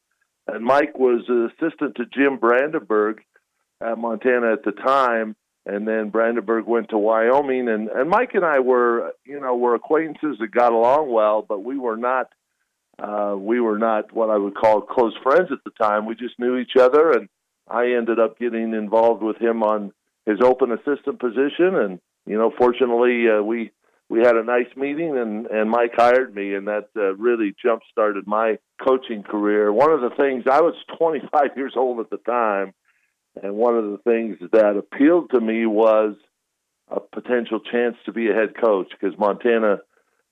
And 0.48 0.64
Mike 0.64 1.00
was 1.00 1.24
an 1.30 1.50
assistant 1.52 1.96
to 1.96 2.06
Jim 2.06 2.38
Brandenburg 2.38 3.22
at 3.82 3.98
Montana 3.98 4.54
at 4.54 4.64
the 4.64 4.72
time. 4.72 5.36
And 5.66 5.88
then 5.88 6.10
Brandenburg 6.10 6.66
went 6.66 6.90
to 6.90 6.98
Wyoming. 6.98 7.70
And 7.70 7.90
and 7.90 8.10
Mike 8.10 8.32
and 8.34 8.46
I 8.46 8.60
were, 8.60 9.14
you 9.26 9.40
know, 9.40 9.56
were 9.56 9.76
acquaintances 9.76 10.38
that 10.40 10.52
got 10.52 10.74
along 10.74 11.12
well, 11.12 11.46
but 11.48 11.64
we 11.64 11.78
were 11.78 11.98
not. 11.98 12.28
Uh, 13.00 13.36
we 13.36 13.60
were 13.60 13.80
not 13.80 14.12
what 14.14 14.30
I 14.30 14.38
would 14.38 14.54
call 14.54 14.82
close 14.82 15.16
friends 15.24 15.50
at 15.52 15.64
the 15.66 15.72
time. 15.84 16.06
We 16.06 16.14
just 16.14 16.38
knew 16.38 16.58
each 16.58 16.76
other, 16.80 17.12
and 17.12 17.28
I 17.68 17.94
ended 17.94 18.20
up 18.20 18.38
getting 18.38 18.74
involved 18.74 19.24
with 19.24 19.38
him 19.38 19.64
on 19.64 19.92
his 20.28 20.40
open 20.42 20.72
assistant 20.72 21.20
position, 21.20 21.76
and 21.76 22.00
you 22.26 22.38
know, 22.38 22.52
fortunately, 22.58 23.26
uh, 23.28 23.42
we 23.42 23.72
we 24.10 24.20
had 24.20 24.36
a 24.36 24.44
nice 24.44 24.68
meeting, 24.76 25.18
and 25.18 25.48
and 25.48 25.72
Mike 25.72 25.94
hired 25.96 26.36
me, 26.36 26.54
and 26.54 26.68
that 26.68 26.90
uh, 26.96 27.16
really 27.16 27.56
jump 27.62 27.82
started 27.92 28.28
my 28.28 28.58
coaching 28.86 29.24
career. 29.24 29.72
One 29.72 29.92
of 29.92 30.02
the 30.02 30.16
things 30.16 30.44
I 30.50 30.62
was 30.62 30.76
25 31.00 31.58
years 31.58 31.74
old 31.76 32.00
at 32.00 32.10
the 32.10 32.18
time, 32.18 32.74
and 33.42 33.56
one 33.56 33.76
of 33.76 33.86
the 33.86 34.00
things 34.04 34.38
that 34.52 34.78
appealed 34.78 35.32
to 35.32 35.42
me 35.42 35.66
was 35.66 36.16
a 36.90 37.00
potential 37.00 37.60
chance 37.60 37.96
to 38.06 38.14
be 38.14 38.30
a 38.30 38.34
head 38.34 38.54
coach 38.62 38.88
because 38.92 39.18
Montana 39.18 39.80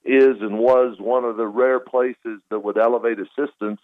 is 0.04 0.38
and 0.42 0.58
was 0.58 0.98
one 1.00 1.24
of 1.24 1.38
the 1.38 1.48
rare 1.48 1.80
places 1.80 2.40
that 2.50 2.64
would 2.64 2.78
elevate 2.78 3.18
assistants. 3.20 3.82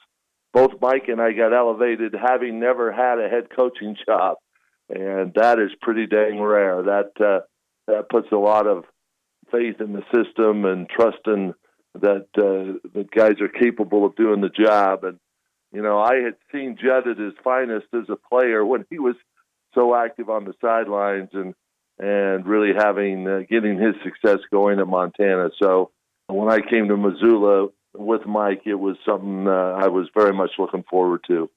Both 0.54 0.82
Mike 0.82 1.08
and 1.08 1.22
I 1.22 1.34
got 1.34 1.54
elevated 1.54 2.14
having 2.14 2.60
never 2.60 2.92
had 2.92 3.20
a 3.20 3.30
head 3.30 3.48
coaching 3.56 3.96
job, 4.08 4.38
and 4.90 5.34
that 5.36 5.60
is 5.60 5.72
pretty 5.82 6.08
dang 6.08 6.40
rare. 6.42 6.84
That 6.84 7.12
uh, 7.20 7.46
that 7.88 8.10
puts 8.10 8.28
a 8.32 8.38
lot 8.38 8.68
of 8.68 8.84
faith 9.52 9.80
in 9.80 9.94
the 9.94 10.04
system 10.14 10.66
and 10.66 10.90
trusting 10.90 11.54
that 11.96 12.28
uh, 12.38 12.80
the 12.94 13.08
guys 13.16 13.40
are 13.42 13.48
capable 13.48 14.06
of 14.06 14.16
doing 14.16 14.42
the 14.42 14.50
job. 14.50 15.04
And 15.04 15.20
you 15.72 15.82
know, 15.82 16.00
I 16.00 16.16
had 16.16 16.36
seen 16.52 16.78
Judd 16.82 17.08
at 17.08 17.18
his 17.18 17.34
finest 17.44 17.88
as 17.94 18.10
a 18.10 18.16
player 18.16 18.66
when 18.66 18.86
he 18.90 19.00
was 19.00 19.16
so 19.74 19.96
active 19.96 20.30
on 20.30 20.46
the 20.46 20.54
sidelines 20.62 21.30
and 21.34 21.54
and 22.00 22.46
really 22.46 22.74
having 22.78 23.28
uh, 23.28 23.40
getting 23.50 23.80
his 23.80 23.96
success 24.04 24.40
going 24.52 24.80
at 24.80 24.88
Montana. 24.88 25.50
So 25.62 25.92
when 26.28 26.50
I 26.50 26.60
came 26.60 26.88
to 26.90 26.98
Missoula 26.98 27.70
with 27.96 28.26
Mike, 28.26 28.62
it 28.66 28.76
was 28.76 28.98
something 29.06 29.48
uh, 29.48 29.52
I 29.52 29.88
was 29.88 30.08
very 30.16 30.34
much 30.34 30.52
looking 30.60 30.84
forward 30.90 31.22
to 31.28 31.50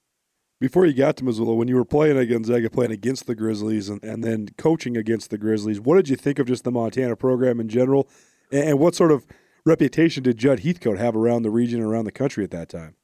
before 0.61 0.85
you 0.85 0.93
got 0.93 1.17
to 1.17 1.25
Missoula, 1.25 1.55
when 1.55 1.69
you 1.69 1.77
were 1.77 1.87
playing 1.87 2.19
at 2.19 2.25
Gonzaga, 2.25 2.69
playing 2.69 2.93
against 2.93 3.27
the 3.27 3.35
Grizzlies, 3.35 3.89
and, 3.89 4.03
and 4.05 4.23
then 4.23 4.49
coaching 4.59 4.97
against 4.97 5.31
the 5.31 5.39
Grizzlies, 5.39 5.81
what 5.81 5.97
did 5.97 6.11
you 6.11 6.17
think 6.17 6.39
of 6.39 6.47
just 6.47 6.65
the 6.65 6.71
Montana 6.71 7.17
program 7.17 7.59
in 7.61 7.69
general? 7.69 8.09
And, 8.53 8.71
and 8.71 8.79
what 8.79 8.95
sort 8.95 9.11
of 9.11 9.27
reputation 9.65 10.23
did 10.23 10.37
Judd 10.37 10.61
Heathcote 10.61 10.99
have 10.99 11.17
around 11.17 11.43
the 11.43 11.51
region 11.51 11.81
and 11.81 11.91
around 11.91 12.05
the 12.05 12.13
country 12.13 12.45
at 12.45 12.51
that 12.51 12.69
time? 12.69 12.95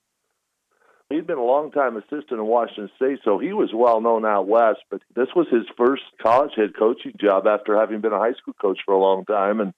He'd 1.11 1.27
been 1.27 1.39
a 1.39 1.45
long 1.45 1.71
time 1.71 1.97
assistant 1.97 2.33
in 2.33 2.47
Washington 2.47 2.91
State, 2.97 3.21
so 3.25 3.39
he 3.39 3.53
was 3.53 3.71
well 3.73 4.01
known 4.01 4.27
out 4.27 4.49
west. 4.49 4.81
But 4.91 5.03
this 5.15 5.29
was 5.37 5.47
his 5.51 5.63
first 5.77 6.03
college 6.21 6.53
head 6.57 6.71
coaching 6.77 7.13
job 7.21 7.47
after 7.47 7.79
having 7.79 8.01
been 8.01 8.13
a 8.13 8.19
high 8.19 8.33
school 8.33 8.55
coach 8.61 8.81
for 8.85 8.93
a 8.93 9.01
long 9.01 9.25
time. 9.25 9.61
And 9.61 9.73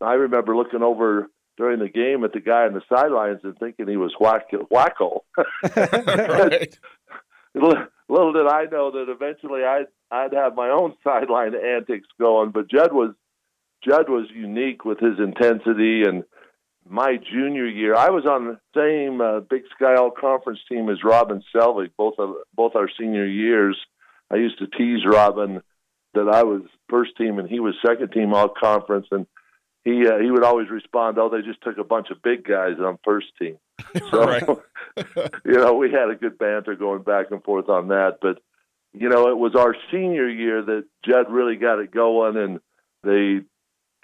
I 0.00 0.14
remember 0.14 0.54
looking 0.54 0.82
over 0.82 1.28
during 1.56 1.80
the 1.80 1.88
game 1.88 2.22
at 2.22 2.32
the 2.32 2.40
guy 2.40 2.66
on 2.66 2.74
the 2.74 2.82
sidelines 2.88 3.40
and 3.44 3.58
thinking 3.58 3.88
he 3.88 3.96
was 3.96 4.14
wacko. 4.20 4.68
wacko. 4.68 5.20
right 5.76 6.78
little 8.08 8.32
did 8.32 8.46
I 8.46 8.64
know 8.70 8.90
that 8.92 9.06
eventually 9.08 9.62
I'd 9.64 9.86
I'd 10.10 10.32
have 10.34 10.54
my 10.54 10.70
own 10.70 10.94
sideline 11.04 11.54
antics 11.54 12.08
going. 12.18 12.50
But 12.50 12.70
Judd 12.70 12.92
was 12.92 13.14
Judd 13.84 14.08
was 14.08 14.26
unique 14.34 14.84
with 14.84 14.98
his 14.98 15.18
intensity 15.18 16.02
and 16.02 16.24
my 16.88 17.16
junior 17.16 17.66
year, 17.66 17.94
I 17.94 18.10
was 18.10 18.24
on 18.24 18.46
the 18.46 18.58
same 18.74 19.20
uh, 19.20 19.40
Big 19.40 19.62
Sky 19.74 19.94
All 19.96 20.10
Conference 20.10 20.60
team 20.68 20.88
as 20.88 21.04
Robin 21.04 21.42
Selvig, 21.54 21.90
both 21.96 22.14
of 22.18 22.34
both 22.54 22.74
our 22.74 22.88
senior 22.98 23.26
years. 23.26 23.78
I 24.30 24.36
used 24.36 24.58
to 24.58 24.66
tease 24.66 25.04
Robin 25.06 25.62
that 26.14 26.28
I 26.28 26.42
was 26.42 26.62
first 26.88 27.16
team 27.16 27.38
and 27.38 27.48
he 27.48 27.60
was 27.60 27.74
second 27.86 28.12
team 28.12 28.34
All 28.34 28.48
Conference, 28.48 29.06
and 29.10 29.26
he 29.84 30.06
uh, 30.06 30.18
he 30.18 30.30
would 30.30 30.44
always 30.44 30.70
respond, 30.70 31.18
"Oh, 31.18 31.28
they 31.28 31.42
just 31.42 31.62
took 31.62 31.78
a 31.78 31.84
bunch 31.84 32.08
of 32.10 32.22
big 32.22 32.44
guys 32.44 32.78
on 32.78 32.98
first 33.04 33.28
team." 33.38 33.58
So, 34.10 34.62
you 35.44 35.52
know, 35.52 35.74
we 35.74 35.90
had 35.90 36.10
a 36.10 36.16
good 36.16 36.38
banter 36.38 36.74
going 36.74 37.02
back 37.02 37.30
and 37.30 37.42
forth 37.42 37.68
on 37.68 37.88
that. 37.88 38.18
But 38.20 38.38
you 38.92 39.08
know, 39.08 39.28
it 39.28 39.38
was 39.38 39.54
our 39.54 39.74
senior 39.92 40.28
year 40.28 40.62
that 40.62 40.84
Judd 41.04 41.30
really 41.30 41.56
got 41.56 41.78
it 41.78 41.90
going, 41.90 42.36
and 42.36 42.60
they 43.02 43.44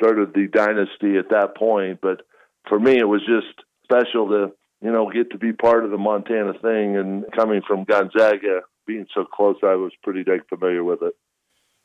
started 0.00 0.33
the 0.35 0.47
dynasty 0.47 1.19
at 1.19 1.31
that 1.31 1.57
point. 1.57 2.00
But 2.00 2.23
for 2.68 2.78
me, 2.78 2.99
it 2.99 3.09
was 3.09 3.23
just 3.26 3.64
special 3.85 4.28
to 4.28 4.52
you 4.80 4.92
know 4.92 5.11
get 5.11 5.30
to 5.30 5.38
be 5.38 5.52
part 5.52 5.85
of 5.85 5.90
the 5.90 5.99
Montana 5.99 6.52
thing, 6.54 6.97
and 6.97 7.25
coming 7.33 7.62
from 7.66 7.85
Gonzaga, 7.85 8.61
being 8.87 9.06
so 9.14 9.25
close, 9.25 9.56
I 9.62 9.75
was 9.75 9.92
pretty 10.02 10.25
dang 10.25 10.40
familiar 10.49 10.85
with 10.85 11.02
it. 11.02 11.14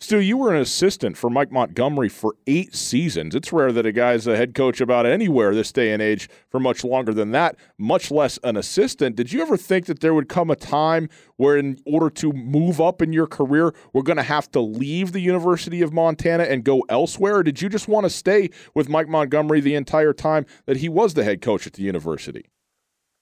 Stew, 0.01 0.21
you 0.21 0.37
were 0.37 0.55
an 0.55 0.61
assistant 0.61 1.17
for 1.17 1.29
Mike 1.29 1.51
Montgomery 1.51 2.07
for 2.07 2.35
eight 2.47 2.73
seasons. 2.73 3.35
It's 3.35 3.51
rare 3.51 3.73
that 3.73 3.85
a 3.85 3.91
guy's 3.91 4.27
a 4.27 4.37
head 4.37 4.55
coach 4.55 4.79
about 4.79 5.05
anywhere 5.05 5.53
this 5.53 5.73
day 5.73 5.91
and 5.91 6.01
age 6.01 6.29
for 6.49 6.57
much 6.57 6.85
longer 6.85 7.13
than 7.13 7.31
that, 7.31 7.57
much 7.77 8.09
less 8.09 8.39
an 8.45 8.55
assistant. 8.55 9.17
Did 9.17 9.33
you 9.33 9.41
ever 9.41 9.57
think 9.57 9.87
that 9.87 9.99
there 9.99 10.13
would 10.13 10.29
come 10.29 10.49
a 10.49 10.55
time 10.55 11.09
where, 11.35 11.57
in 11.57 11.79
order 11.85 12.09
to 12.11 12.31
move 12.31 12.79
up 12.79 13.01
in 13.01 13.11
your 13.11 13.27
career, 13.27 13.73
we're 13.91 14.03
going 14.03 14.17
to 14.17 14.23
have 14.23 14.49
to 14.51 14.61
leave 14.61 15.11
the 15.11 15.19
University 15.19 15.81
of 15.81 15.91
Montana 15.91 16.43
and 16.43 16.63
go 16.63 16.85
elsewhere? 16.87 17.35
Or 17.35 17.43
did 17.43 17.61
you 17.61 17.67
just 17.67 17.89
want 17.89 18.05
to 18.05 18.09
stay 18.09 18.51
with 18.73 18.87
Mike 18.87 19.09
Montgomery 19.09 19.59
the 19.59 19.75
entire 19.75 20.13
time 20.13 20.45
that 20.65 20.77
he 20.77 20.87
was 20.87 21.13
the 21.13 21.25
head 21.25 21.41
coach 21.41 21.67
at 21.67 21.73
the 21.73 21.83
university? 21.83 22.49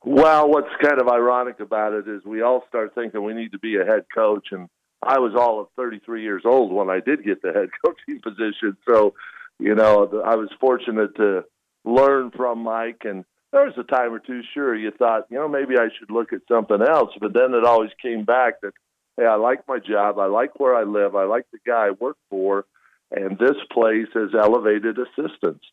Well, 0.05 0.47
what's 0.47 0.69
kind 0.79 1.01
of 1.01 1.07
ironic 1.07 1.59
about 1.59 1.93
it 1.93 2.07
is 2.07 2.23
we 2.23 2.43
all 2.43 2.63
start 2.69 2.93
thinking 2.93 3.23
we 3.23 3.33
need 3.33 3.51
to 3.53 3.59
be 3.59 3.77
a 3.77 3.83
head 3.83 4.05
coach 4.13 4.49
and 4.51 4.69
I 5.01 5.19
was 5.19 5.33
all 5.35 5.61
of 5.61 5.67
33 5.75 6.23
years 6.23 6.43
old 6.45 6.71
when 6.71 6.89
I 6.89 6.99
did 6.99 7.23
get 7.23 7.41
the 7.41 7.53
head 7.53 7.69
coaching 7.85 8.21
position. 8.21 8.77
So, 8.87 9.13
you 9.59 9.75
know, 9.75 10.21
I 10.25 10.35
was 10.35 10.49
fortunate 10.59 11.15
to 11.15 11.43
learn 11.85 12.31
from 12.31 12.59
Mike. 12.59 13.01
And 13.05 13.23
there 13.51 13.65
was 13.65 13.77
a 13.77 13.83
time 13.83 14.13
or 14.13 14.19
two, 14.19 14.41
sure, 14.53 14.75
you 14.75 14.91
thought, 14.91 15.27
you 15.29 15.37
know, 15.37 15.47
maybe 15.47 15.75
I 15.77 15.89
should 15.97 16.11
look 16.11 16.33
at 16.33 16.41
something 16.47 16.81
else. 16.81 17.11
But 17.19 17.33
then 17.33 17.53
it 17.53 17.63
always 17.63 17.91
came 18.01 18.25
back 18.25 18.61
that, 18.61 18.73
hey, 19.17 19.25
I 19.25 19.35
like 19.35 19.67
my 19.67 19.79
job. 19.79 20.19
I 20.19 20.25
like 20.25 20.59
where 20.59 20.75
I 20.75 20.83
live. 20.83 21.15
I 21.15 21.25
like 21.25 21.45
the 21.51 21.59
guy 21.65 21.87
I 21.87 21.91
work 21.91 22.17
for. 22.29 22.65
And 23.11 23.37
this 23.37 23.55
place 23.71 24.07
has 24.13 24.31
elevated 24.37 24.97
assistance. 24.97 25.63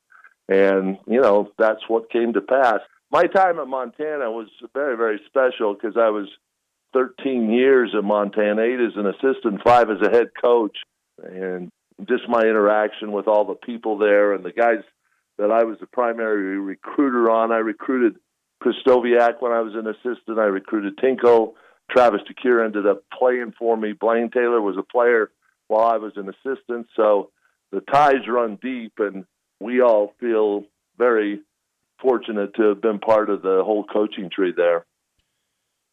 And, 0.49 0.99
you 1.07 1.21
know, 1.21 1.51
that's 1.59 1.89
what 1.89 2.11
came 2.11 2.35
to 2.35 2.41
pass. 2.41 2.81
My 3.11 3.25
time 3.25 3.59
at 3.59 3.67
Montana 3.67 4.31
was 4.31 4.49
very, 4.75 4.97
very 4.97 5.21
special 5.27 5.75
because 5.75 5.97
I 5.97 6.11
was 6.11 6.29
13 6.95 7.51
years 7.51 7.91
in 7.93 8.07
Montana, 8.07 8.63
eight 8.63 8.81
as 8.81 8.97
an 8.97 9.07
assistant, 9.07 9.61
five 9.63 9.91
as 9.91 9.99
a 10.01 10.11
head 10.11 10.29
coach, 10.41 10.77
and 11.23 11.71
just 12.09 12.29
my 12.29 12.41
interaction 12.41 13.13
with 13.13 13.29
all 13.29 13.45
the 13.45 13.55
people 13.55 13.99
there 13.99 14.33
and 14.33 14.45
the 14.45 14.53
guys 14.53 14.83
that 15.37 15.51
I 15.51 15.65
was 15.65 15.79
the 15.81 15.87
primary 15.87 16.59
recruiter 16.59 17.31
on. 17.31 17.53
I 17.53 17.59
recruited 17.59 18.17
Krystkowiak 18.63 19.41
when 19.41 19.53
I 19.53 19.61
was 19.61 19.75
an 19.75 19.87
assistant. 19.87 20.39
I 20.39 20.45
recruited 20.45 20.97
Tinkle. 20.99 21.55
Travis 21.91 22.23
DeCuire 22.23 22.65
ended 22.65 22.87
up 22.87 23.05
playing 23.17 23.53
for 23.59 23.77
me. 23.77 23.93
Blaine 23.93 24.31
Taylor 24.31 24.61
was 24.61 24.77
a 24.79 24.83
player 24.83 25.31
while 25.69 25.87
I 25.87 25.97
was 25.99 26.13
an 26.17 26.29
assistant. 26.29 26.87
So 26.97 27.31
the 27.73 27.81
ties 27.81 28.27
run 28.29 28.59
deep, 28.63 28.95
and 28.99 29.25
we 29.61 29.83
all 29.83 30.15
feel 30.21 30.65
very 30.97 31.41
fortunate 32.01 32.55
to 32.55 32.69
have 32.69 32.81
been 32.81 33.01
part 33.01 33.31
of 33.31 33.43
the 33.43 33.63
whole 33.65 33.85
coaching 33.85 34.31
tree 34.31 34.53
there. 34.57 34.87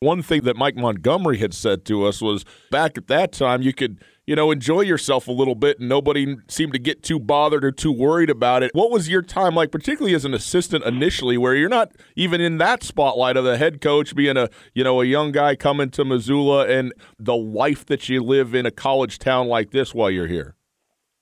One 0.01 0.23
thing 0.23 0.41
that 0.45 0.57
Mike 0.57 0.75
Montgomery 0.75 1.37
had 1.37 1.53
said 1.53 1.85
to 1.85 2.05
us 2.07 2.23
was 2.23 2.43
back 2.71 2.97
at 2.97 3.05
that 3.05 3.31
time, 3.31 3.61
you 3.61 3.71
could, 3.71 4.03
you 4.25 4.35
know, 4.35 4.49
enjoy 4.49 4.81
yourself 4.81 5.27
a 5.27 5.31
little 5.31 5.53
bit 5.53 5.79
and 5.79 5.87
nobody 5.87 6.37
seemed 6.47 6.73
to 6.73 6.79
get 6.79 7.03
too 7.03 7.19
bothered 7.19 7.63
or 7.63 7.71
too 7.71 7.91
worried 7.91 8.31
about 8.31 8.63
it. 8.63 8.71
What 8.73 8.89
was 8.89 9.09
your 9.09 9.21
time 9.21 9.53
like, 9.53 9.71
particularly 9.71 10.15
as 10.15 10.25
an 10.25 10.33
assistant 10.33 10.85
initially, 10.85 11.37
where 11.37 11.53
you're 11.53 11.69
not 11.69 11.91
even 12.15 12.41
in 12.41 12.57
that 12.57 12.81
spotlight 12.81 13.37
of 13.37 13.43
the 13.43 13.59
head 13.59 13.79
coach 13.79 14.15
being 14.15 14.37
a, 14.37 14.49
you 14.73 14.83
know, 14.83 15.01
a 15.01 15.05
young 15.05 15.31
guy 15.31 15.55
coming 15.55 15.91
to 15.91 16.03
Missoula 16.03 16.65
and 16.65 16.93
the 17.19 17.35
life 17.35 17.85
that 17.85 18.09
you 18.09 18.23
live 18.23 18.55
in 18.55 18.65
a 18.65 18.71
college 18.71 19.19
town 19.19 19.47
like 19.47 19.69
this 19.69 19.93
while 19.93 20.09
you're 20.09 20.25
here? 20.25 20.55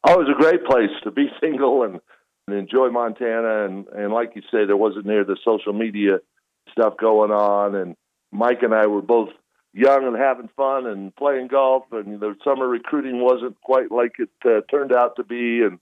Oh, 0.07 0.13
it 0.13 0.19
was 0.19 0.33
a 0.33 0.41
great 0.41 0.63
place 0.63 0.91
to 1.03 1.11
be 1.11 1.27
single 1.41 1.83
and, 1.83 1.99
and 2.47 2.57
enjoy 2.57 2.91
Montana. 2.91 3.65
And, 3.65 3.87
and 3.89 4.13
like 4.13 4.37
you 4.37 4.41
say, 4.43 4.63
there 4.65 4.77
wasn't 4.77 5.05
near 5.05 5.25
the 5.25 5.35
social 5.43 5.73
media 5.73 6.19
stuff 6.71 6.93
going 6.97 7.31
on. 7.31 7.75
And, 7.75 7.97
Mike 8.31 8.61
and 8.61 8.73
I 8.73 8.87
were 8.87 9.01
both 9.01 9.29
young 9.73 10.05
and 10.05 10.17
having 10.17 10.49
fun 10.55 10.85
and 10.85 11.15
playing 11.15 11.47
golf, 11.47 11.83
and 11.91 12.19
the 12.19 12.35
summer 12.43 12.67
recruiting 12.67 13.21
wasn't 13.21 13.59
quite 13.61 13.91
like 13.91 14.13
it 14.19 14.29
uh, 14.45 14.61
turned 14.69 14.91
out 14.91 15.15
to 15.15 15.23
be, 15.23 15.61
and 15.63 15.79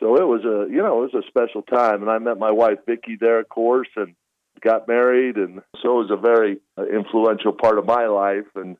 so 0.00 0.16
it 0.16 0.26
was 0.26 0.44
a 0.44 0.70
you 0.72 0.82
know 0.82 1.02
it 1.02 1.12
was 1.12 1.24
a 1.24 1.28
special 1.28 1.62
time. 1.62 2.02
And 2.02 2.10
I 2.10 2.18
met 2.18 2.38
my 2.38 2.50
wife 2.50 2.78
Vicky 2.86 3.16
there, 3.16 3.40
of 3.40 3.48
course, 3.48 3.88
and 3.96 4.14
got 4.60 4.88
married, 4.88 5.36
and 5.36 5.62
so 5.82 6.00
it 6.00 6.08
was 6.08 6.10
a 6.10 6.16
very 6.16 6.58
uh, 6.76 6.84
influential 6.86 7.52
part 7.52 7.78
of 7.78 7.86
my 7.86 8.06
life. 8.06 8.46
And 8.54 8.76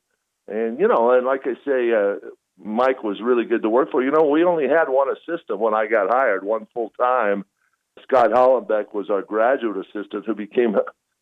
and 0.47 0.79
you 0.79 0.87
know, 0.87 1.11
and 1.11 1.25
like 1.25 1.41
I 1.45 1.53
say, 1.65 1.91
uh, 1.91 2.15
Mike 2.61 3.03
was 3.03 3.21
really 3.21 3.45
good 3.45 3.61
to 3.61 3.69
work 3.69 3.91
for. 3.91 4.03
You 4.03 4.11
know, 4.11 4.25
we 4.25 4.43
only 4.43 4.67
had 4.67 4.89
one 4.89 5.07
assistant 5.09 5.59
when 5.59 5.73
I 5.73 5.87
got 5.87 6.11
hired, 6.11 6.43
one 6.43 6.67
full 6.73 6.91
time. 6.99 7.45
Scott 8.03 8.31
Hollenbeck 8.31 8.93
was 8.93 9.09
our 9.09 9.21
graduate 9.21 9.85
assistant 9.85 10.25
who 10.25 10.33
became 10.33 10.75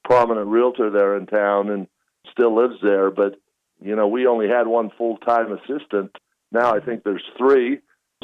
prominent 0.08 0.48
realtor 0.48 0.90
there 0.90 1.18
in 1.18 1.26
town 1.26 1.70
and 1.70 1.88
still 2.32 2.56
lives 2.56 2.80
there. 2.82 3.12
But 3.12 3.36
you 3.80 3.96
know, 3.96 4.08
we 4.08 4.26
only 4.26 4.48
had 4.48 4.68
one 4.68 4.90
full 4.98 5.18
time 5.18 5.52
assistant. 5.52 6.16
Now 6.52 6.74
I 6.74 6.80
think 6.80 7.04
there's 7.04 7.24
three, 7.38 7.80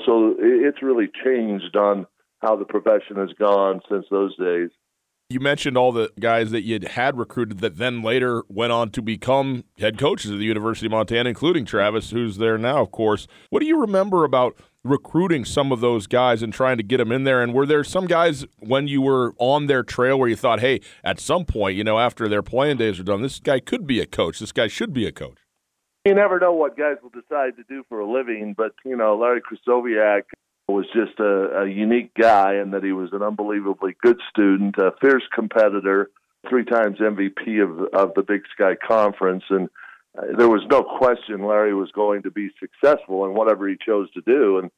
So 0.05 0.35
it's 0.39 0.81
really 0.81 1.09
changed 1.23 1.75
on 1.75 2.07
how 2.41 2.55
the 2.55 2.65
profession 2.65 3.17
has 3.17 3.31
gone 3.37 3.81
since 3.89 4.05
those 4.09 4.35
days. 4.37 4.69
You 5.29 5.39
mentioned 5.39 5.77
all 5.77 5.91
the 5.91 6.11
guys 6.19 6.51
that 6.51 6.61
you 6.63 6.79
had 6.85 7.17
recruited 7.17 7.59
that 7.59 7.77
then 7.77 8.01
later 8.01 8.43
went 8.49 8.71
on 8.71 8.91
to 8.91 9.01
become 9.01 9.63
head 9.79 9.97
coaches 9.97 10.31
at 10.31 10.37
the 10.37 10.43
University 10.43 10.85
of 10.85 10.91
Montana, 10.91 11.29
including 11.29 11.65
Travis, 11.65 12.11
who's 12.11 12.37
there 12.37 12.57
now, 12.57 12.81
of 12.81 12.91
course. 12.91 13.27
What 13.49 13.61
do 13.61 13.65
you 13.65 13.79
remember 13.79 14.25
about 14.25 14.55
recruiting 14.83 15.45
some 15.45 15.71
of 15.71 15.79
those 15.79 16.07
guys 16.07 16.41
and 16.41 16.53
trying 16.53 16.77
to 16.77 16.83
get 16.83 16.97
them 16.97 17.11
in 17.11 17.23
there? 17.23 17.41
And 17.41 17.53
were 17.53 17.65
there 17.65 17.83
some 17.83 18.07
guys 18.07 18.45
when 18.59 18.87
you 18.87 19.01
were 19.01 19.33
on 19.37 19.67
their 19.67 19.83
trail 19.83 20.19
where 20.19 20.29
you 20.29 20.35
thought, 20.35 20.59
hey, 20.59 20.81
at 21.03 21.19
some 21.19 21.45
point, 21.45 21.77
you 21.77 21.83
know, 21.83 21.99
after 21.99 22.27
their 22.27 22.43
playing 22.43 22.77
days 22.77 22.99
are 22.99 23.03
done, 23.03 23.21
this 23.21 23.39
guy 23.39 23.59
could 23.59 23.87
be 23.87 23.99
a 23.99 24.05
coach. 24.05 24.39
This 24.39 24.51
guy 24.51 24.67
should 24.67 24.93
be 24.93 25.07
a 25.07 25.11
coach. 25.11 25.37
You 26.05 26.13
never 26.15 26.37
know 26.37 26.51
what 26.51 26.77
guys 26.77 26.97
will 27.01 27.09
decide 27.09 27.55
to 27.55 27.63
do 27.69 27.83
for 27.87 27.99
a 27.99 28.11
living, 28.11 28.53
but 28.57 28.73
you 28.83 28.97
know, 28.97 29.17
Larry 29.17 29.41
Krystkowiak 29.41 30.23
was 30.67 30.85
just 30.93 31.17
a, 31.19 31.61
a 31.61 31.69
unique 31.69 32.13
guy, 32.13 32.55
and 32.55 32.73
that 32.73 32.83
he 32.83 32.91
was 32.91 33.09
an 33.13 33.21
unbelievably 33.21 33.95
good 34.01 34.19
student, 34.29 34.75
a 34.77 34.91
fierce 34.99 35.23
competitor, 35.33 36.09
three 36.49 36.65
times 36.65 36.99
MVP 36.99 37.63
of 37.63 37.93
of 37.93 38.13
the 38.15 38.21
Big 38.21 38.41
Sky 38.53 38.75
Conference, 38.85 39.43
and 39.49 39.69
there 40.15 40.49
was 40.49 40.63
no 40.69 40.83
question 40.83 41.45
Larry 41.45 41.73
was 41.73 41.91
going 41.91 42.23
to 42.23 42.31
be 42.31 42.49
successful 42.59 43.25
in 43.25 43.33
whatever 43.33 43.67
he 43.67 43.75
chose 43.83 44.11
to 44.11 44.21
do, 44.21 44.59
and, 44.59 44.69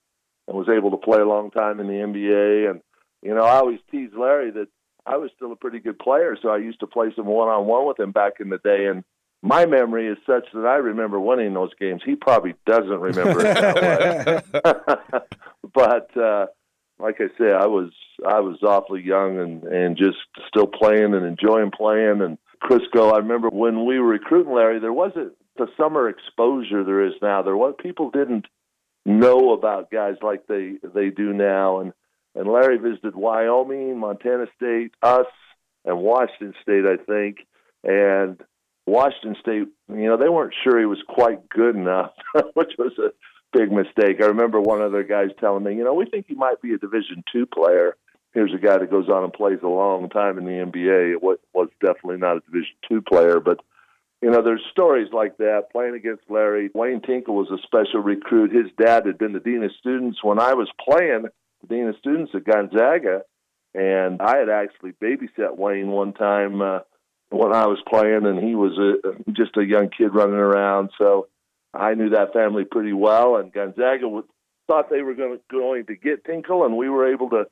and 0.47 0.57
was 0.57 0.69
able 0.69 0.91
to 0.91 0.97
play 0.97 1.19
a 1.19 1.27
long 1.27 1.51
time 1.51 1.79
in 1.79 1.87
the 1.87 1.93
NBA. 1.93 2.69
And 2.69 2.81
you 3.21 3.33
know, 3.33 3.43
I 3.43 3.57
always 3.57 3.79
tease 3.91 4.11
Larry 4.17 4.51
that 4.51 4.67
I 5.05 5.17
was 5.17 5.31
still 5.35 5.51
a 5.51 5.57
pretty 5.57 5.79
good 5.79 5.99
player, 5.99 6.37
so 6.41 6.49
I 6.49 6.57
used 6.57 6.79
to 6.79 6.87
play 6.87 7.07
some 7.15 7.25
one 7.25 7.49
on 7.49 7.65
one 7.65 7.85
with 7.85 7.99
him 7.99 8.11
back 8.11 8.33
in 8.39 8.49
the 8.49 8.59
day, 8.59 8.85
and 8.85 9.03
my 9.41 9.65
memory 9.65 10.07
is 10.07 10.17
such 10.25 10.47
that 10.53 10.65
I 10.65 10.77
remember 10.77 11.19
winning 11.19 11.53
those 11.53 11.73
games. 11.79 12.01
He 12.03 12.15
probably 12.15 12.55
doesn't 12.65 12.99
remember 12.99 13.45
it 13.45 13.53
that 13.53 14.43
way. 14.53 15.19
but 15.73 16.17
uh, 16.17 16.47
like 16.99 17.17
I 17.19 17.27
say, 17.37 17.51
I 17.51 17.67
was 17.67 17.91
I 18.27 18.39
was 18.39 18.57
awfully 18.63 19.03
young 19.03 19.37
and 19.37 19.63
and 19.63 19.97
just 19.97 20.17
still 20.47 20.67
playing 20.67 21.13
and 21.13 21.25
enjoying 21.25 21.71
playing. 21.71 22.21
And 22.21 22.37
Crisco, 22.65 23.13
I 23.13 23.17
remember 23.17 23.49
when 23.49 23.85
we 23.85 23.99
were 23.99 24.07
recruiting 24.07 24.53
Larry, 24.53 24.79
there 24.79 24.93
wasn't 24.93 25.33
the 25.57 25.67
summer 25.77 26.09
exposure 26.09 26.83
there 26.83 27.05
is 27.05 27.13
now. 27.21 27.41
There 27.41 27.55
was 27.55 27.75
people 27.77 28.09
didn't 28.09 28.45
know 29.05 29.53
about 29.53 29.91
guys 29.91 30.15
like 30.21 30.47
they 30.47 30.73
they 30.93 31.09
do 31.09 31.31
now. 31.31 31.79
And 31.79 31.93
and 32.33 32.47
Larry 32.47 32.77
visited 32.77 33.15
Wyoming, 33.15 33.99
Montana 33.99 34.47
State, 34.55 34.91
us, 35.01 35.27
and 35.85 35.99
Washington 35.99 36.53
State, 36.61 36.83
I 36.85 36.97
think. 36.97 37.37
And 37.83 38.41
Washington 38.87 39.35
State, 39.39 39.67
you 39.89 40.07
know, 40.07 40.17
they 40.17 40.27
weren't 40.27 40.53
sure 40.63 40.79
he 40.79 40.85
was 40.85 41.01
quite 41.07 41.47
good 41.49 41.75
enough, 41.75 42.11
which 42.53 42.73
was 42.77 42.91
a 42.99 43.11
big 43.57 43.71
mistake. 43.71 44.21
I 44.21 44.27
remember 44.27 44.59
one 44.59 44.81
of 44.81 44.91
their 44.91 45.03
guys 45.03 45.29
telling 45.39 45.63
me, 45.63 45.75
you 45.75 45.83
know, 45.83 45.93
we 45.93 46.05
think 46.05 46.25
he 46.27 46.35
might 46.35 46.61
be 46.61 46.73
a 46.73 46.77
Division 46.77 47.23
two 47.31 47.45
player. 47.45 47.95
Here's 48.35 48.53
a 48.53 48.57
guy 48.57 48.77
that 48.77 48.91
goes 48.91 49.09
on 49.09 49.23
and 49.23 49.33
plays 49.33 49.59
a 49.63 49.67
long 49.67 50.09
time 50.09 50.37
in 50.37 50.45
the 50.45 50.51
NBA. 50.51 51.13
It 51.13 51.23
was 51.23 51.69
definitely 51.81 52.17
not 52.17 52.37
a 52.37 52.39
Division 52.41 52.75
two 52.87 53.01
player, 53.01 53.39
but 53.39 53.61
you 54.21 54.29
know, 54.29 54.41
there's 54.41 54.61
stories 54.71 55.07
like 55.11 55.37
that. 55.37 55.71
Playing 55.71 55.95
against 55.95 56.23
Larry, 56.29 56.69
Wayne 56.73 57.01
Tinkle 57.01 57.35
was 57.35 57.49
a 57.49 57.61
special 57.63 58.01
recruit. 58.01 58.51
His 58.51 58.71
dad 58.77 59.05
had 59.05 59.17
been 59.17 59.33
the 59.33 59.39
dean 59.39 59.63
of 59.63 59.71
students 59.79 60.23
when 60.23 60.39
I 60.39 60.53
was 60.53 60.69
playing 60.79 61.25
the 61.61 61.67
dean 61.67 61.87
of 61.87 61.95
students 61.97 62.33
at 62.35 62.43
Gonzaga, 62.43 63.21
and 63.73 64.21
I 64.21 64.37
had 64.37 64.49
actually 64.49 64.91
babysat 65.01 65.57
Wayne 65.57 65.87
one 65.87 66.13
time. 66.13 66.61
Uh, 66.61 66.79
when 67.29 67.53
I 67.53 67.65
was 67.65 67.81
playing, 67.87 68.25
and 68.25 68.39
he 68.39 68.55
was 68.55 68.77
a, 68.77 69.31
just 69.31 69.57
a 69.57 69.65
young 69.65 69.89
kid 69.89 70.13
running 70.13 70.35
around. 70.35 70.91
So 70.97 71.27
I 71.73 71.93
knew 71.95 72.09
that 72.09 72.33
family 72.33 72.65
pretty 72.65 72.93
well, 72.93 73.37
and 73.37 73.51
Gonzaga 73.51 74.07
would, 74.07 74.25
thought 74.67 74.89
they 74.89 75.01
were 75.01 75.15
going 75.15 75.37
to, 75.37 75.41
going 75.49 75.85
to 75.87 75.95
get 75.95 76.23
Tinkle, 76.25 76.65
and 76.65 76.77
we 76.77 76.89
were 76.89 77.11
able 77.11 77.29
to 77.31 77.45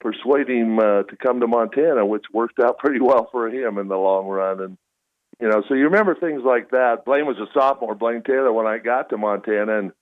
persuade 0.00 0.48
him 0.48 0.78
uh, 0.78 1.02
to 1.04 1.16
come 1.16 1.40
to 1.40 1.46
Montana, 1.46 2.04
which 2.04 2.24
worked 2.32 2.58
out 2.58 2.78
pretty 2.78 3.00
well 3.00 3.28
for 3.30 3.48
him 3.48 3.78
in 3.78 3.88
the 3.88 3.96
long 3.96 4.26
run. 4.26 4.60
And 4.60 4.78
you 5.40 5.48
know, 5.48 5.62
so 5.68 5.74
you 5.74 5.84
remember 5.84 6.14
things 6.14 6.42
like 6.44 6.70
that. 6.70 7.04
Blaine 7.04 7.26
was 7.26 7.38
a 7.38 7.46
sophomore, 7.54 7.94
Blaine 7.94 8.22
Taylor, 8.22 8.52
when 8.52 8.66
I 8.66 8.78
got 8.78 9.10
to 9.10 9.16
Montana, 9.16 9.78
and 9.78 9.92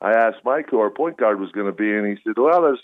I 0.00 0.12
asked 0.12 0.44
Mike 0.44 0.66
who 0.70 0.80
our 0.80 0.90
point 0.90 1.16
guard 1.16 1.40
was 1.40 1.52
going 1.52 1.66
to 1.66 1.72
be, 1.72 1.92
and 1.92 2.06
he 2.06 2.16
said, 2.24 2.34
"Well, 2.36 2.62
there's." 2.62 2.80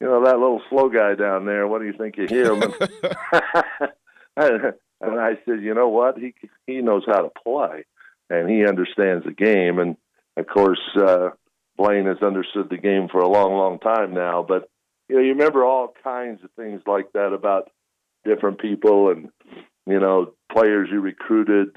You 0.00 0.06
know 0.06 0.22
that 0.26 0.38
little 0.38 0.62
slow 0.70 0.88
guy 0.88 1.16
down 1.16 1.44
there. 1.44 1.66
What 1.66 1.80
do 1.80 1.86
you 1.86 1.92
think 1.92 2.18
of 2.18 2.30
him? 2.30 2.62
And 4.36 4.74
And 5.00 5.20
I 5.20 5.38
said, 5.44 5.62
you 5.62 5.74
know 5.74 5.88
what? 5.88 6.18
He 6.18 6.34
he 6.66 6.80
knows 6.80 7.04
how 7.06 7.22
to 7.22 7.30
play, 7.44 7.84
and 8.30 8.50
he 8.50 8.66
understands 8.66 9.24
the 9.24 9.32
game. 9.32 9.78
And 9.78 9.96
of 10.36 10.46
course, 10.46 10.80
uh, 10.96 11.30
Blaine 11.76 12.06
has 12.06 12.22
understood 12.22 12.68
the 12.70 12.78
game 12.78 13.08
for 13.08 13.20
a 13.20 13.28
long, 13.28 13.52
long 13.52 13.78
time 13.78 14.12
now. 14.12 14.44
But 14.46 14.68
you 15.08 15.16
know, 15.16 15.22
you 15.22 15.30
remember 15.30 15.64
all 15.64 15.94
kinds 16.02 16.42
of 16.44 16.50
things 16.52 16.82
like 16.86 17.12
that 17.14 17.32
about 17.32 17.70
different 18.24 18.60
people 18.60 19.10
and 19.10 19.30
you 19.86 20.00
know 20.00 20.32
players 20.52 20.88
you 20.90 21.00
recruited. 21.00 21.68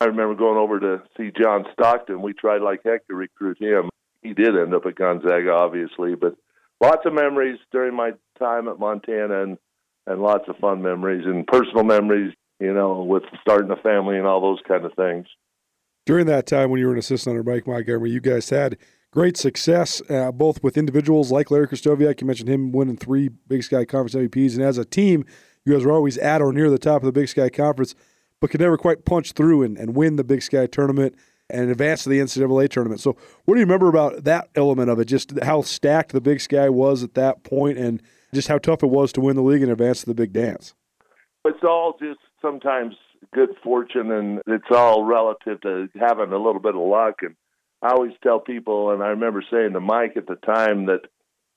I 0.00 0.06
remember 0.06 0.34
going 0.34 0.58
over 0.58 0.78
to 0.80 1.02
see 1.16 1.30
John 1.30 1.64
Stockton. 1.72 2.20
We 2.20 2.34
tried 2.34 2.60
like 2.60 2.80
heck 2.84 3.06
to 3.06 3.14
recruit 3.14 3.60
him. 3.60 3.88
He 4.22 4.34
did 4.34 4.56
end 4.56 4.74
up 4.74 4.84
at 4.86 4.96
Gonzaga, 4.96 5.52
obviously, 5.52 6.14
but 6.14 6.36
lots 6.82 7.06
of 7.06 7.14
memories 7.14 7.58
during 7.72 7.94
my 7.94 8.12
time 8.38 8.68
at 8.68 8.78
Montana 8.78 9.42
and 9.42 9.58
and 10.06 10.22
lots 10.22 10.44
of 10.48 10.56
fun 10.58 10.82
memories 10.82 11.24
and 11.26 11.46
personal 11.46 11.84
memories 11.84 12.34
you 12.60 12.72
know, 12.72 13.02
with 13.02 13.22
starting 13.40 13.70
a 13.70 13.76
family 13.76 14.16
and 14.16 14.26
all 14.26 14.40
those 14.40 14.60
kind 14.66 14.84
of 14.84 14.94
things. 14.94 15.26
During 16.04 16.26
that 16.26 16.46
time 16.46 16.70
when 16.70 16.80
you 16.80 16.86
were 16.86 16.92
an 16.92 16.98
assistant 16.98 17.36
under 17.36 17.50
Mike 17.50 17.66
Montgomery, 17.66 18.10
you 18.10 18.20
guys 18.20 18.48
had 18.48 18.78
great 19.16 19.38
success, 19.38 20.02
uh, 20.10 20.30
both 20.30 20.62
with 20.62 20.76
individuals 20.76 21.32
like 21.32 21.50
Larry 21.50 21.66
Krystkowiak. 21.66 22.20
You 22.20 22.26
mentioned 22.26 22.50
him 22.50 22.70
winning 22.70 22.98
three 22.98 23.28
Big 23.28 23.62
Sky 23.62 23.86
Conference 23.86 24.14
MVPs, 24.14 24.56
and 24.56 24.62
as 24.62 24.76
a 24.76 24.84
team, 24.84 25.24
you 25.64 25.72
guys 25.72 25.86
were 25.86 25.92
always 25.92 26.18
at 26.18 26.42
or 26.42 26.52
near 26.52 26.68
the 26.68 26.76
top 26.76 27.00
of 27.00 27.06
the 27.06 27.12
Big 27.12 27.26
Sky 27.26 27.48
Conference, 27.48 27.94
but 28.42 28.50
could 28.50 28.60
never 28.60 28.76
quite 28.76 29.06
punch 29.06 29.32
through 29.32 29.62
and, 29.62 29.78
and 29.78 29.96
win 29.96 30.16
the 30.16 30.22
Big 30.22 30.42
Sky 30.42 30.66
tournament 30.66 31.14
and 31.48 31.70
advance 31.70 32.02
to 32.02 32.10
the 32.10 32.18
NCAA 32.18 32.68
tournament. 32.68 33.00
So, 33.00 33.16
what 33.46 33.54
do 33.54 33.60
you 33.60 33.64
remember 33.64 33.88
about 33.88 34.24
that 34.24 34.50
element 34.54 34.90
of 34.90 34.98
it? 34.98 35.06
Just 35.06 35.32
how 35.42 35.62
stacked 35.62 36.12
the 36.12 36.20
Big 36.20 36.42
Sky 36.42 36.68
was 36.68 37.02
at 37.02 37.14
that 37.14 37.42
point, 37.42 37.78
and 37.78 38.02
just 38.34 38.48
how 38.48 38.58
tough 38.58 38.82
it 38.82 38.90
was 38.90 39.14
to 39.14 39.22
win 39.22 39.34
the 39.34 39.42
league 39.42 39.62
and 39.62 39.72
advance 39.72 40.00
to 40.00 40.06
the 40.06 40.14
Big 40.14 40.34
Dance. 40.34 40.74
It's 41.46 41.64
all 41.64 41.96
just 41.98 42.20
sometimes 42.42 42.96
good 43.32 43.56
fortune 43.64 44.10
and 44.10 44.42
it's 44.46 44.70
all 44.70 45.04
relative 45.04 45.58
to 45.62 45.88
having 45.98 46.32
a 46.32 46.36
little 46.36 46.60
bit 46.60 46.74
of 46.74 46.82
luck 46.82 47.14
and 47.22 47.34
I 47.82 47.90
always 47.90 48.12
tell 48.22 48.40
people 48.40 48.90
and 48.90 49.02
I 49.02 49.08
remember 49.08 49.42
saying 49.50 49.72
to 49.72 49.80
Mike 49.80 50.16
at 50.16 50.26
the 50.26 50.36
time 50.36 50.86
that 50.86 51.02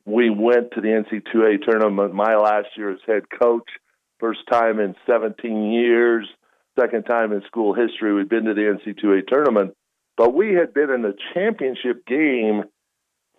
we 0.05 0.29
went 0.29 0.71
to 0.71 0.81
the 0.81 0.87
NC2A 0.87 1.63
tournament 1.63 2.13
my 2.13 2.35
last 2.35 2.67
year 2.75 2.91
as 2.91 2.99
head 3.05 3.23
coach 3.29 3.69
first 4.19 4.39
time 4.51 4.79
in 4.79 4.95
17 5.07 5.71
years 5.71 6.27
second 6.79 7.03
time 7.03 7.31
in 7.31 7.41
school 7.47 7.73
history 7.73 8.13
we'd 8.13 8.29
been 8.29 8.45
to 8.45 8.53
the 8.53 8.77
NC2A 8.77 9.27
tournament 9.27 9.75
but 10.17 10.33
we 10.33 10.53
had 10.53 10.73
been 10.73 10.89
in 10.89 11.01
the 11.01 11.15
championship 11.33 12.05
game 12.05 12.63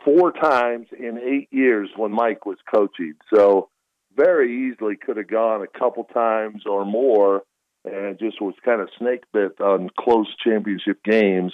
four 0.04 0.32
times 0.32 0.86
in 0.98 1.18
8 1.18 1.48
years 1.50 1.90
when 1.96 2.12
Mike 2.12 2.46
was 2.46 2.58
coaching 2.72 3.14
so 3.32 3.68
very 4.16 4.70
easily 4.70 4.96
could 4.96 5.16
have 5.16 5.28
gone 5.28 5.62
a 5.62 5.78
couple 5.78 6.04
times 6.04 6.62
or 6.66 6.84
more 6.84 7.42
and 7.84 8.18
just 8.18 8.40
was 8.40 8.54
kind 8.64 8.80
of 8.80 8.88
snake 8.98 9.22
bit 9.32 9.60
on 9.60 9.88
close 9.98 10.26
championship 10.44 11.02
games. 11.04 11.52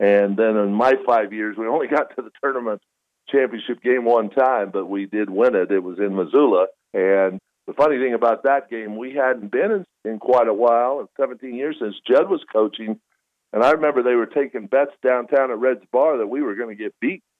And 0.00 0.36
then 0.36 0.56
in 0.56 0.72
my 0.72 0.94
five 1.06 1.32
years, 1.32 1.56
we 1.56 1.66
only 1.66 1.86
got 1.96 2.16
to 2.16 2.22
the 2.22 2.30
tournament 2.42 2.82
championship 3.28 3.82
game 3.82 4.04
one 4.04 4.30
time, 4.30 4.70
but 4.72 4.86
we 4.86 5.06
did 5.06 5.30
win 5.30 5.54
it. 5.54 5.70
It 5.70 5.82
was 5.82 5.98
in 5.98 6.16
Missoula. 6.16 6.66
And 6.92 7.38
the 7.66 7.74
funny 7.74 7.98
thing 7.98 8.14
about 8.14 8.42
that 8.44 8.68
game, 8.68 8.96
we 8.96 9.14
hadn't 9.14 9.52
been 9.52 9.70
in, 9.70 10.10
in 10.10 10.18
quite 10.18 10.48
a 10.48 10.54
while, 10.54 11.00
in 11.00 11.06
17 11.20 11.54
years 11.54 11.76
since 11.80 11.94
Judd 12.08 12.28
was 12.28 12.42
coaching. 12.52 12.98
And 13.52 13.62
I 13.62 13.72
remember 13.72 14.02
they 14.02 14.14
were 14.14 14.26
taking 14.26 14.66
bets 14.66 14.92
downtown 15.04 15.50
at 15.50 15.58
Red's 15.58 15.84
Bar 15.92 16.18
that 16.18 16.26
we 16.26 16.42
were 16.42 16.54
going 16.54 16.76
to 16.76 16.82
get 16.82 16.94
beat. 17.00 17.22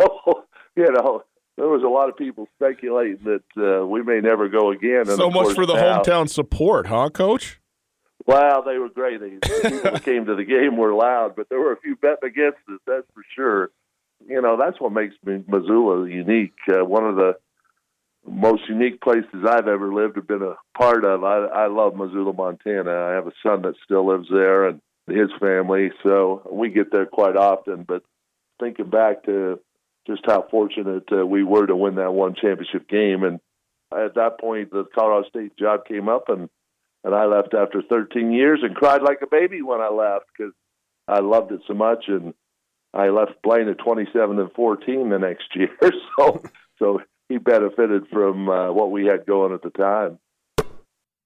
So, 0.00 0.44
you 0.74 0.90
know, 0.90 1.22
there 1.58 1.68
was 1.68 1.82
a 1.82 1.88
lot 1.88 2.08
of 2.08 2.16
people 2.16 2.48
speculating 2.56 3.18
that 3.24 3.82
uh, 3.82 3.86
we 3.86 4.02
may 4.02 4.20
never 4.20 4.48
go 4.48 4.70
again. 4.70 5.00
And 5.00 5.10
so 5.10 5.30
much 5.30 5.54
for 5.54 5.66
the 5.66 5.74
now, 5.74 6.02
hometown 6.02 6.30
support, 6.30 6.86
huh, 6.86 7.10
Coach? 7.10 7.60
Well, 8.26 8.62
they 8.62 8.78
were 8.78 8.88
great. 8.88 9.20
The 9.20 9.38
people 9.62 9.90
that 9.90 10.04
came 10.04 10.26
to 10.26 10.34
the 10.34 10.44
game 10.44 10.76
were 10.76 10.94
loud, 10.94 11.34
but 11.36 11.48
there 11.48 11.60
were 11.60 11.72
a 11.72 11.80
few 11.80 11.96
betting 11.96 12.30
against 12.30 12.58
us. 12.72 12.80
That's 12.86 13.06
for 13.14 13.22
sure. 13.34 13.70
You 14.26 14.40
know, 14.40 14.56
that's 14.56 14.80
what 14.80 14.92
makes 14.92 15.14
Missoula 15.24 16.08
unique. 16.08 16.54
Uh, 16.68 16.84
one 16.84 17.04
of 17.04 17.16
the 17.16 17.36
most 18.24 18.68
unique 18.68 19.00
places 19.00 19.44
I've 19.48 19.66
ever 19.66 19.92
lived 19.92 20.16
or 20.16 20.22
been 20.22 20.42
a 20.42 20.54
part 20.78 21.04
of. 21.04 21.24
I, 21.24 21.38
I 21.38 21.66
love 21.66 21.96
Missoula, 21.96 22.32
Montana. 22.32 22.90
I 22.90 23.12
have 23.14 23.26
a 23.26 23.32
son 23.42 23.62
that 23.62 23.74
still 23.84 24.06
lives 24.06 24.28
there 24.30 24.68
and 24.68 24.80
his 25.08 25.30
family, 25.40 25.90
so 26.04 26.48
we 26.50 26.70
get 26.70 26.92
there 26.92 27.06
quite 27.06 27.36
often. 27.36 27.82
But 27.82 28.04
thinking 28.60 28.90
back 28.90 29.24
to 29.24 29.58
just 30.06 30.22
how 30.24 30.46
fortunate 30.50 31.04
uh, 31.12 31.26
we 31.26 31.42
were 31.42 31.66
to 31.66 31.76
win 31.76 31.96
that 31.96 32.12
one 32.12 32.34
championship 32.34 32.88
game. 32.88 33.24
And 33.24 33.40
at 33.92 34.14
that 34.14 34.40
point, 34.40 34.70
the 34.70 34.84
Colorado 34.94 35.28
State 35.28 35.56
job 35.56 35.84
came 35.86 36.08
up, 36.08 36.28
and 36.28 36.48
and 37.04 37.14
I 37.14 37.26
left 37.26 37.54
after 37.54 37.82
13 37.82 38.32
years 38.32 38.60
and 38.62 38.74
cried 38.74 39.02
like 39.02 39.18
a 39.22 39.26
baby 39.26 39.62
when 39.62 39.80
I 39.80 39.88
left 39.88 40.26
because 40.36 40.52
I 41.08 41.20
loved 41.20 41.52
it 41.52 41.60
so 41.66 41.74
much. 41.74 42.04
And 42.08 42.34
I 42.94 43.08
left 43.08 43.42
Blaine 43.42 43.68
at 43.68 43.78
27 43.78 44.38
and 44.38 44.52
14 44.52 45.10
the 45.10 45.18
next 45.18 45.44
year. 45.54 45.70
So 46.18 46.42
so 46.78 47.00
he 47.28 47.38
benefited 47.38 48.04
from 48.12 48.48
uh, 48.48 48.72
what 48.72 48.90
we 48.90 49.06
had 49.06 49.26
going 49.26 49.52
at 49.52 49.62
the 49.62 49.70
time. 49.70 50.18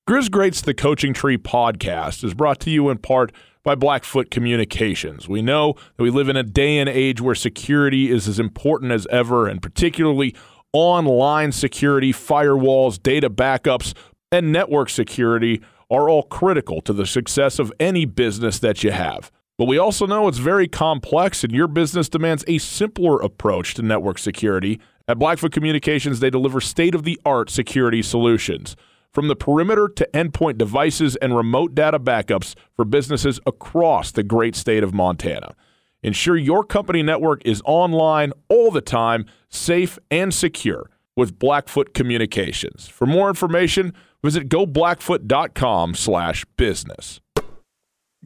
Grizz 0.09 0.31
Greats 0.31 0.61
the 0.61 0.75
Coaching 0.75 1.13
Tree 1.13 1.39
podcast 1.39 2.23
is 2.23 2.33
brought 2.33 2.61
to 2.61 2.71
you 2.71 2.91
in 2.91 2.99
part 2.99 3.33
by 3.65 3.75
Blackfoot 3.75 4.31
Communications. 4.31 5.29
We 5.29 5.43
know 5.43 5.75
that 5.97 6.03
we 6.03 6.11
live 6.11 6.29
in 6.29 6.37
a 6.37 6.45
day 6.45 6.79
and 6.79 6.89
age 6.89 7.21
where 7.21 7.35
security 7.35 8.13
is 8.13 8.29
as 8.29 8.39
important 8.39 8.93
as 8.93 9.09
ever, 9.11 9.49
and 9.49 9.61
particularly 9.61 10.37
online 10.73 11.51
security, 11.51 12.13
firewalls, 12.13 13.03
data 13.03 13.29
backups, 13.29 13.95
and 14.37 14.53
network 14.53 14.91
security 14.91 15.63
are 15.91 16.11
all 16.11 16.23
critical 16.23 16.83
to 16.83 16.93
the 16.93 17.07
success 17.07 17.59
of 17.59 17.73
any 17.81 18.05
business 18.05 18.59
that 18.59 18.85
you 18.85 18.91
have. 18.91 19.33
But 19.57 19.65
we 19.65 19.79
also 19.79 20.07
know 20.07 20.29
it's 20.29 20.39
very 20.39 20.69
complex, 20.69 21.43
and 21.43 21.53
your 21.53 21.69
business 21.69 22.11
demands 22.11 22.45
a 22.47 22.59
simpler 22.59 23.19
approach 23.21 23.73
to 23.75 23.83
network 23.83 24.19
security. 24.19 24.79
At 25.09 25.19
Blackfoot 25.19 25.53
Communications, 25.53 26.21
they 26.21 26.29
deliver 26.29 26.61
state 26.61 26.95
of 26.95 27.05
the 27.05 27.19
art 27.25 27.49
security 27.49 28.03
solutions. 28.03 28.77
From 29.13 29.29
the 29.29 29.37
perimeter 29.37 29.89
to 29.89 30.09
endpoint 30.13 30.59
devices 30.59 31.17
and 31.17 31.35
remote 31.35 31.75
data 31.75 31.99
backups 31.99 32.55
for 32.75 32.85
businesses 32.85 33.41
across 33.47 34.13
the 34.13 34.23
great 34.23 34.55
state 34.55 34.83
of 34.83 34.93
Montana. 34.93 35.55
Ensure 36.03 36.37
your 36.37 36.63
company 36.63 37.03
network 37.03 37.41
is 37.47 37.63
online 37.65 38.33
all 38.51 38.71
the 38.71 38.83
time, 38.83 39.25
safe 39.49 39.99
and 40.11 40.35
secure 40.35 40.91
with 41.17 41.39
Blackfoot 41.39 41.95
Communications. 41.95 42.87
For 42.89 43.07
more 43.07 43.31
information, 43.31 43.95
visit 44.27 44.49
goblackfoot.com 44.49 45.95
slash 45.95 46.45
business. 46.57 47.21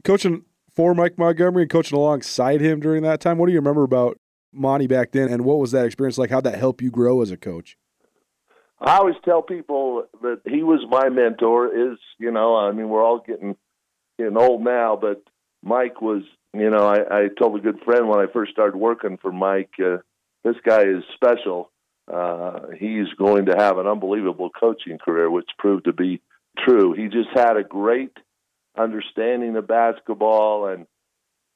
Coaching 0.03 0.45
for 0.73 0.95
Mike 0.95 1.17
Montgomery 1.17 1.63
and 1.63 1.71
coaching 1.71 1.95
alongside 1.95 2.59
him 2.59 2.79
during 2.79 3.03
that 3.03 3.21
time, 3.21 3.37
what 3.37 3.45
do 3.45 3.51
you 3.51 3.59
remember 3.59 3.83
about 3.83 4.17
Monty 4.51 4.87
back 4.87 5.11
then, 5.11 5.31
and 5.31 5.45
what 5.45 5.59
was 5.59 5.71
that 5.71 5.85
experience 5.85 6.17
like? 6.17 6.31
How'd 6.31 6.43
that 6.45 6.57
help 6.57 6.81
you 6.81 6.89
grow 6.89 7.21
as 7.21 7.29
a 7.29 7.37
coach? 7.37 7.77
I 8.79 8.97
always 8.97 9.15
tell 9.23 9.43
people 9.43 10.07
that 10.23 10.41
he 10.45 10.63
was 10.63 10.79
my 10.89 11.09
mentor. 11.09 11.67
Is 11.67 11.99
you 12.17 12.31
know, 12.31 12.55
I 12.57 12.71
mean, 12.71 12.89
we're 12.89 13.05
all 13.05 13.23
getting 13.25 13.55
getting 14.17 14.37
old 14.37 14.63
now, 14.63 14.97
but 14.99 15.23
Mike 15.63 16.01
was. 16.01 16.23
You 16.53 16.69
know, 16.69 16.85
I, 16.85 16.97
I 17.19 17.27
told 17.39 17.57
a 17.57 17.61
good 17.61 17.79
friend 17.85 18.09
when 18.09 18.19
I 18.19 18.25
first 18.33 18.51
started 18.51 18.75
working 18.75 19.17
for 19.21 19.31
Mike, 19.31 19.71
uh, 19.79 19.99
this 20.43 20.57
guy 20.65 20.81
is 20.81 21.01
special. 21.15 21.71
Uh, 22.11 22.67
he's 22.77 23.07
going 23.17 23.45
to 23.45 23.55
have 23.57 23.77
an 23.77 23.87
unbelievable 23.87 24.49
coaching 24.49 24.97
career, 24.97 25.29
which 25.29 25.49
proved 25.57 25.85
to 25.85 25.93
be 25.93 26.21
true. 26.57 26.93
He 26.93 27.07
just 27.07 27.29
had 27.33 27.57
a 27.57 27.63
great 27.63 28.15
understanding 28.77 29.55
of 29.55 29.67
basketball 29.67 30.67
and 30.67 30.85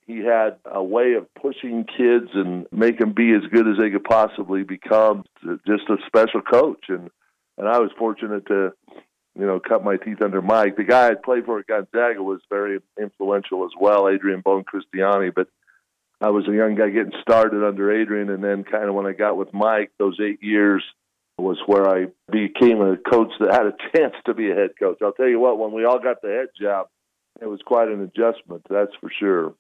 he 0.06 0.20
had 0.20 0.58
a 0.65 0.84
way 0.84 1.13
of 1.13 1.34
pushing 1.34 1.86
kids 1.86 2.30
and 2.34 2.68
make 2.72 3.00
them 3.00 3.13
be 3.13 3.34
as 3.34 3.41
good 3.52 3.68
as 3.68 3.78
they 3.80 3.89
could 3.89 4.04
possibly 4.04 4.63
become. 4.63 5.24
Just 5.65 5.89
a 5.89 5.98
special 6.06 6.41
coach, 6.41 6.86
and 6.89 7.10
and 7.58 7.68
I 7.68 7.80
was 7.80 7.89
fortunate 7.98 8.46
to, 8.48 8.74
you 9.36 9.46
know, 9.46 9.60
cut 9.60 9.84
my 9.84 9.98
teeth 9.98 10.22
under 10.22 10.41
Mike. 10.41 10.76
The 10.76 10.84
guy 10.84 11.08
I 11.08 11.13
played 11.15 11.46
for 11.46 11.60
at 11.60 11.68
Gonzaga 11.68 12.22
was 12.22 12.41
very 12.50 12.80
influential 13.00 13.63
as 13.65 13.72
well, 13.80 14.08
Adrian 14.08 14.44
Buoncristiani. 14.44 15.34
But 15.34 15.48
I 16.21 16.30
was 16.30 16.47
a 16.47 16.54
young 16.54 16.75
guy 16.75 16.89
getting 16.89 17.19
started 17.21 17.65
under 17.65 17.91
Adrian, 17.91 18.30
and 18.30 18.43
then 18.43 18.63
kind 18.63 18.86
of 18.86 18.95
when 18.95 19.06
I 19.06 19.13
got 19.13 19.38
with 19.38 19.54
Mike, 19.54 19.91
those 19.99 20.17
eight 20.21 20.41
years 20.41 20.84
was 21.38 21.58
where 21.65 21.89
I 21.89 22.06
became 22.32 22.82
a 22.82 22.95
coach 22.97 23.32
that 23.39 23.51
had 23.51 23.65
a 23.65 23.75
chance 23.97 24.15
to 24.25 24.34
be 24.34 24.49
a 24.51 24.56
head 24.56 24.71
coach. 24.80 24.99
I'll 25.01 25.12
tell 25.12 25.28
you 25.28 25.39
what, 25.39 25.60
when 25.60 25.73
we 25.73 25.86
all 25.86 25.99
got 25.99 26.21
the 26.21 26.30
head 26.30 26.47
job, 26.60 26.88
it 27.41 27.47
was 27.47 27.60
quite 27.65 27.89
an 27.89 28.01
adjustment, 28.01 28.65
that's 28.69 28.93
for 29.01 29.12
sure 29.19 29.54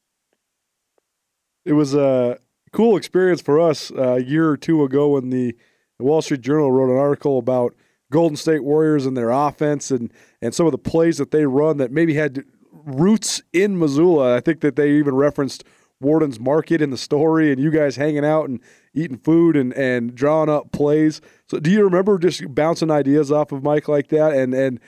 it 1.65 1.73
was 1.73 1.93
a 1.95 2.37
cool 2.71 2.95
experience 2.95 3.41
for 3.41 3.59
us 3.59 3.91
a 3.91 4.23
year 4.23 4.49
or 4.49 4.57
two 4.57 4.83
ago 4.83 5.09
when 5.09 5.31
the 5.31 5.55
Wall 5.99 6.21
Street 6.21 6.41
Journal 6.41 6.71
wrote 6.71 6.91
an 6.91 6.97
article 6.97 7.39
about 7.39 7.73
Golden 8.11 8.37
State 8.37 8.63
Warriors 8.63 9.05
and 9.05 9.17
their 9.17 9.31
offense 9.31 9.91
and 9.91 10.13
and 10.41 10.53
some 10.53 10.67
of 10.67 10.71
the 10.71 10.77
plays 10.77 11.17
that 11.17 11.31
they 11.31 11.45
run 11.45 11.77
that 11.77 11.91
maybe 11.91 12.13
had 12.13 12.43
roots 12.71 13.41
in 13.51 13.79
Missoula. 13.79 14.35
I 14.35 14.39
think 14.41 14.61
that 14.61 14.75
they 14.75 14.91
even 14.91 15.15
referenced 15.15 15.63
Worden's 16.05 16.39
Market 16.39 16.81
in 16.81 16.91
the 16.91 16.97
story 16.97 17.51
and 17.51 17.59
you 17.59 17.71
guys 17.71 17.95
hanging 17.95 18.23
out 18.25 18.47
and 18.47 18.61
eating 18.93 19.17
food 19.17 19.55
and, 19.55 19.73
and 19.73 20.15
drawing 20.15 20.49
up 20.49 20.71
plays. 20.71 21.19
So 21.47 21.59
do 21.59 21.69
you 21.71 21.83
remember 21.83 22.17
just 22.17 22.53
bouncing 22.53 22.91
ideas 22.91 23.31
off 23.31 23.51
of 23.51 23.63
Mike 23.63 23.87
like 23.87 24.07
that 24.09 24.33
and 24.33 24.53
and 24.53 24.79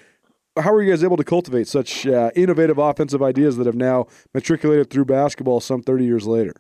how 0.57 0.73
are 0.73 0.81
you 0.81 0.89
guys 0.89 1.03
able 1.03 1.17
to 1.17 1.23
cultivate 1.23 1.67
such 1.67 2.07
uh, 2.07 2.31
innovative 2.35 2.79
offensive 2.79 3.21
ideas 3.21 3.57
that 3.57 3.67
have 3.67 3.75
now 3.75 4.07
matriculated 4.33 4.89
through 4.89 5.05
basketball 5.05 5.59
some 5.59 5.83
30 5.83 6.05
years 6.05 6.25
later? 6.25 6.53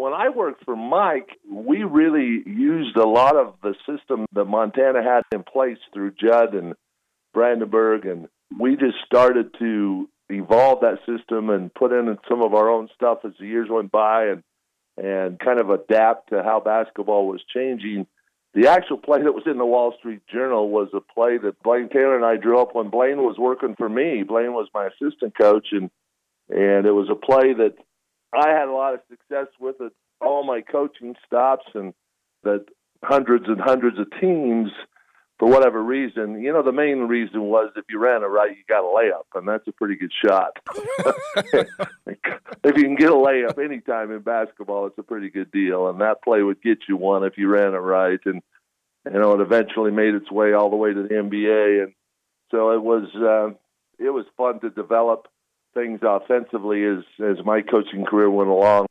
when 0.00 0.14
I 0.14 0.30
worked 0.30 0.64
for 0.64 0.74
Mike, 0.74 1.38
we 1.46 1.84
really 1.84 2.42
used 2.46 2.96
a 2.96 3.06
lot 3.06 3.36
of 3.36 3.52
the 3.62 3.74
system 3.86 4.24
that 4.32 4.46
Montana 4.46 5.02
had 5.02 5.24
in 5.30 5.42
place 5.42 5.76
through 5.92 6.12
Judd 6.12 6.54
and 6.54 6.74
Brandenburg, 7.34 8.06
and 8.06 8.26
we 8.58 8.76
just 8.76 8.96
started 9.04 9.54
to 9.58 10.08
evolve 10.30 10.80
that 10.80 10.98
system 11.06 11.50
and 11.50 11.72
put 11.72 11.92
in 11.92 12.16
some 12.28 12.42
of 12.42 12.54
our 12.54 12.70
own 12.70 12.88
stuff 12.94 13.18
as 13.24 13.32
the 13.38 13.46
years 13.46 13.68
went 13.70 13.90
by, 13.90 14.26
and 14.26 14.42
and 14.96 15.38
kind 15.38 15.60
of 15.60 15.70
adapt 15.70 16.30
to 16.30 16.42
how 16.42 16.60
basketball 16.60 17.26
was 17.26 17.42
changing. 17.54 18.06
The 18.52 18.68
actual 18.68 18.98
play 18.98 19.22
that 19.22 19.32
was 19.32 19.44
in 19.46 19.58
the 19.58 19.64
Wall 19.64 19.94
Street 19.98 20.22
Journal 20.26 20.68
was 20.68 20.88
a 20.92 21.00
play 21.00 21.38
that 21.38 21.62
Blaine 21.62 21.88
Taylor 21.88 22.16
and 22.16 22.24
I 22.24 22.36
drew 22.36 22.60
up 22.60 22.74
when 22.74 22.90
Blaine 22.90 23.18
was 23.18 23.38
working 23.38 23.76
for 23.76 23.88
me. 23.88 24.24
Blaine 24.24 24.52
was 24.52 24.68
my 24.74 24.88
assistant 24.88 25.38
coach, 25.40 25.68
and 25.72 25.90
and 26.48 26.86
it 26.86 26.92
was 26.92 27.08
a 27.10 27.14
play 27.14 27.54
that 27.54 27.74
I 28.34 28.50
had 28.50 28.68
a 28.68 28.72
lot 28.72 28.94
of 28.94 29.00
success 29.08 29.46
with 29.58 29.76
it. 29.80 29.92
All 30.20 30.44
my 30.44 30.60
coaching 30.60 31.14
stops 31.26 31.66
and 31.74 31.94
that 32.42 32.66
hundreds 33.02 33.46
and 33.48 33.60
hundreds 33.60 33.98
of 33.98 34.06
teams, 34.20 34.70
for 35.40 35.48
whatever 35.48 35.82
reason, 35.82 36.42
you 36.42 36.52
know, 36.52 36.62
the 36.62 36.70
main 36.70 36.98
reason 37.08 37.40
was 37.40 37.72
if 37.74 37.86
you 37.88 37.98
ran 37.98 38.22
it 38.22 38.26
right, 38.26 38.50
you 38.50 38.62
got 38.68 38.84
a 38.84 38.94
layup, 38.94 39.24
and 39.34 39.48
that's 39.48 39.66
a 39.66 39.72
pretty 39.72 39.96
good 39.96 40.12
shot. 40.22 40.58
if 42.62 42.76
you 42.76 42.82
can 42.82 42.94
get 42.94 43.08
a 43.08 43.14
layup 43.14 43.58
anytime 43.58 44.12
in 44.12 44.20
basketball, 44.20 44.86
it's 44.86 44.98
a 44.98 45.02
pretty 45.02 45.30
good 45.30 45.50
deal, 45.50 45.88
and 45.88 46.02
that 46.02 46.22
play 46.22 46.42
would 46.42 46.62
get 46.62 46.80
you 46.86 46.98
one 46.98 47.24
if 47.24 47.38
you 47.38 47.48
ran 47.48 47.72
it 47.72 47.78
right. 47.78 48.20
And 48.26 48.42
you 49.06 49.18
know, 49.18 49.32
it 49.32 49.40
eventually 49.40 49.90
made 49.90 50.14
its 50.14 50.30
way 50.30 50.52
all 50.52 50.68
the 50.68 50.76
way 50.76 50.92
to 50.92 51.02
the 51.04 51.08
NBA, 51.08 51.84
and 51.84 51.94
so 52.50 52.72
it 52.72 52.82
was 52.82 53.08
uh, 53.16 53.56
it 53.98 54.10
was 54.10 54.26
fun 54.36 54.60
to 54.60 54.68
develop 54.68 55.26
things 55.72 56.00
offensively 56.02 56.84
as 56.84 57.02
as 57.18 57.42
my 57.46 57.62
coaching 57.62 58.04
career 58.04 58.30
went 58.30 58.50
along. 58.50 58.88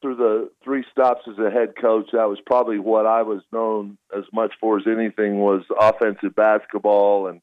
Through 0.00 0.16
the 0.16 0.50
three 0.62 0.84
stops 0.92 1.22
as 1.28 1.38
a 1.38 1.50
head 1.50 1.74
coach, 1.80 2.10
that 2.12 2.28
was 2.28 2.38
probably 2.46 2.78
what 2.78 3.06
I 3.06 3.22
was 3.22 3.42
known 3.52 3.98
as 4.16 4.24
much 4.32 4.52
for 4.60 4.78
as 4.78 4.86
anything 4.86 5.40
was 5.40 5.62
offensive 5.78 6.34
basketball 6.34 7.26
and 7.26 7.40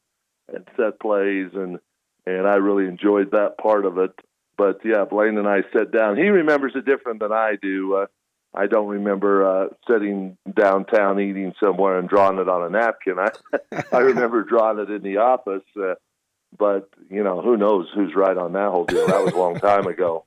and 0.52 0.66
set 0.76 1.00
plays 1.00 1.50
and 1.54 1.78
and 2.26 2.46
I 2.46 2.56
really 2.56 2.86
enjoyed 2.86 3.32
that 3.32 3.58
part 3.58 3.84
of 3.84 3.98
it. 3.98 4.10
But 4.56 4.80
yeah, 4.84 5.04
Blaine 5.04 5.38
and 5.38 5.46
I 5.46 5.62
sat 5.72 5.92
down. 5.92 6.16
He 6.16 6.28
remembers 6.28 6.72
it 6.74 6.86
different 6.86 7.20
than 7.20 7.32
I 7.32 7.56
do. 7.60 7.94
Uh, 7.94 8.06
I 8.54 8.66
don't 8.66 8.88
remember 8.88 9.44
uh, 9.46 9.68
sitting 9.86 10.38
downtown 10.50 11.20
eating 11.20 11.52
somewhere 11.62 11.98
and 11.98 12.08
drawing 12.08 12.38
it 12.38 12.48
on 12.48 12.64
a 12.64 12.70
napkin. 12.70 13.18
I 13.18 13.82
I 13.92 13.98
remember 13.98 14.44
drawing 14.44 14.78
it 14.78 14.90
in 14.90 15.02
the 15.02 15.18
office. 15.18 15.64
Uh, 15.78 15.94
but 16.58 16.88
you 17.10 17.22
know, 17.22 17.42
who 17.42 17.56
knows 17.56 17.88
who's 17.94 18.14
right 18.14 18.36
on 18.36 18.52
that 18.54 18.70
whole 18.70 18.84
deal? 18.84 19.06
That 19.06 19.24
was 19.24 19.34
a 19.34 19.38
long 19.38 19.56
time 19.56 19.86
ago. 19.86 20.24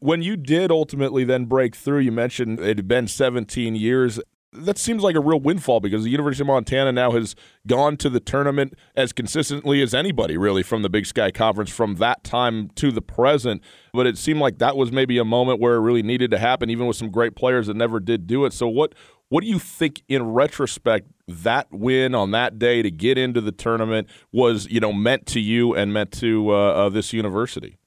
When 0.00 0.22
you 0.22 0.36
did 0.36 0.70
ultimately 0.70 1.24
then 1.24 1.46
break 1.46 1.74
through, 1.74 2.00
you 2.00 2.12
mentioned 2.12 2.60
it 2.60 2.76
had 2.76 2.88
been 2.88 3.08
17 3.08 3.74
years. 3.74 4.20
That 4.52 4.78
seems 4.78 5.02
like 5.02 5.16
a 5.16 5.20
real 5.20 5.40
windfall 5.40 5.80
because 5.80 6.04
the 6.04 6.10
University 6.10 6.42
of 6.42 6.46
Montana 6.46 6.92
now 6.92 7.10
has 7.10 7.34
gone 7.66 7.96
to 7.98 8.08
the 8.08 8.20
tournament 8.20 8.74
as 8.96 9.12
consistently 9.12 9.82
as 9.82 9.92
anybody, 9.94 10.36
really, 10.36 10.62
from 10.62 10.82
the 10.82 10.88
Big 10.88 11.04
Sky 11.04 11.30
Conference 11.30 11.70
from 11.70 11.96
that 11.96 12.24
time 12.24 12.70
to 12.76 12.90
the 12.92 13.02
present. 13.02 13.60
But 13.92 14.06
it 14.06 14.16
seemed 14.16 14.40
like 14.40 14.58
that 14.58 14.76
was 14.76 14.92
maybe 14.92 15.18
a 15.18 15.24
moment 15.24 15.60
where 15.60 15.74
it 15.74 15.80
really 15.80 16.02
needed 16.02 16.30
to 16.30 16.38
happen, 16.38 16.70
even 16.70 16.86
with 16.86 16.96
some 16.96 17.10
great 17.10 17.34
players 17.34 17.66
that 17.66 17.76
never 17.76 18.00
did 18.00 18.26
do 18.26 18.44
it. 18.44 18.52
So, 18.52 18.68
what 18.68 18.94
what 19.28 19.42
do 19.42 19.48
you 19.48 19.58
think 19.58 20.02
in 20.08 20.22
retrospect 20.22 21.08
that 21.26 21.66
win 21.70 22.14
on 22.14 22.30
that 22.30 22.58
day 22.58 22.82
to 22.82 22.90
get 22.90 23.18
into 23.18 23.40
the 23.40 23.52
tournament 23.52 24.08
was, 24.32 24.66
you 24.70 24.80
know, 24.80 24.92
meant 24.92 25.26
to 25.26 25.40
you 25.40 25.74
and 25.74 25.92
meant 25.92 26.12
to 26.12 26.50
uh, 26.50 26.54
uh, 26.54 26.88
this 26.88 27.12
university? 27.12 27.77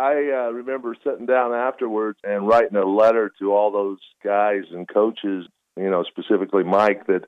I 0.00 0.46
uh, 0.46 0.50
remember 0.50 0.96
sitting 1.04 1.26
down 1.26 1.52
afterwards 1.52 2.18
and 2.24 2.48
writing 2.48 2.76
a 2.76 2.86
letter 2.86 3.30
to 3.38 3.52
all 3.52 3.70
those 3.70 3.98
guys 4.24 4.62
and 4.72 4.88
coaches, 4.88 5.46
you 5.76 5.90
know, 5.90 6.04
specifically 6.04 6.64
Mike 6.64 7.06
that 7.06 7.26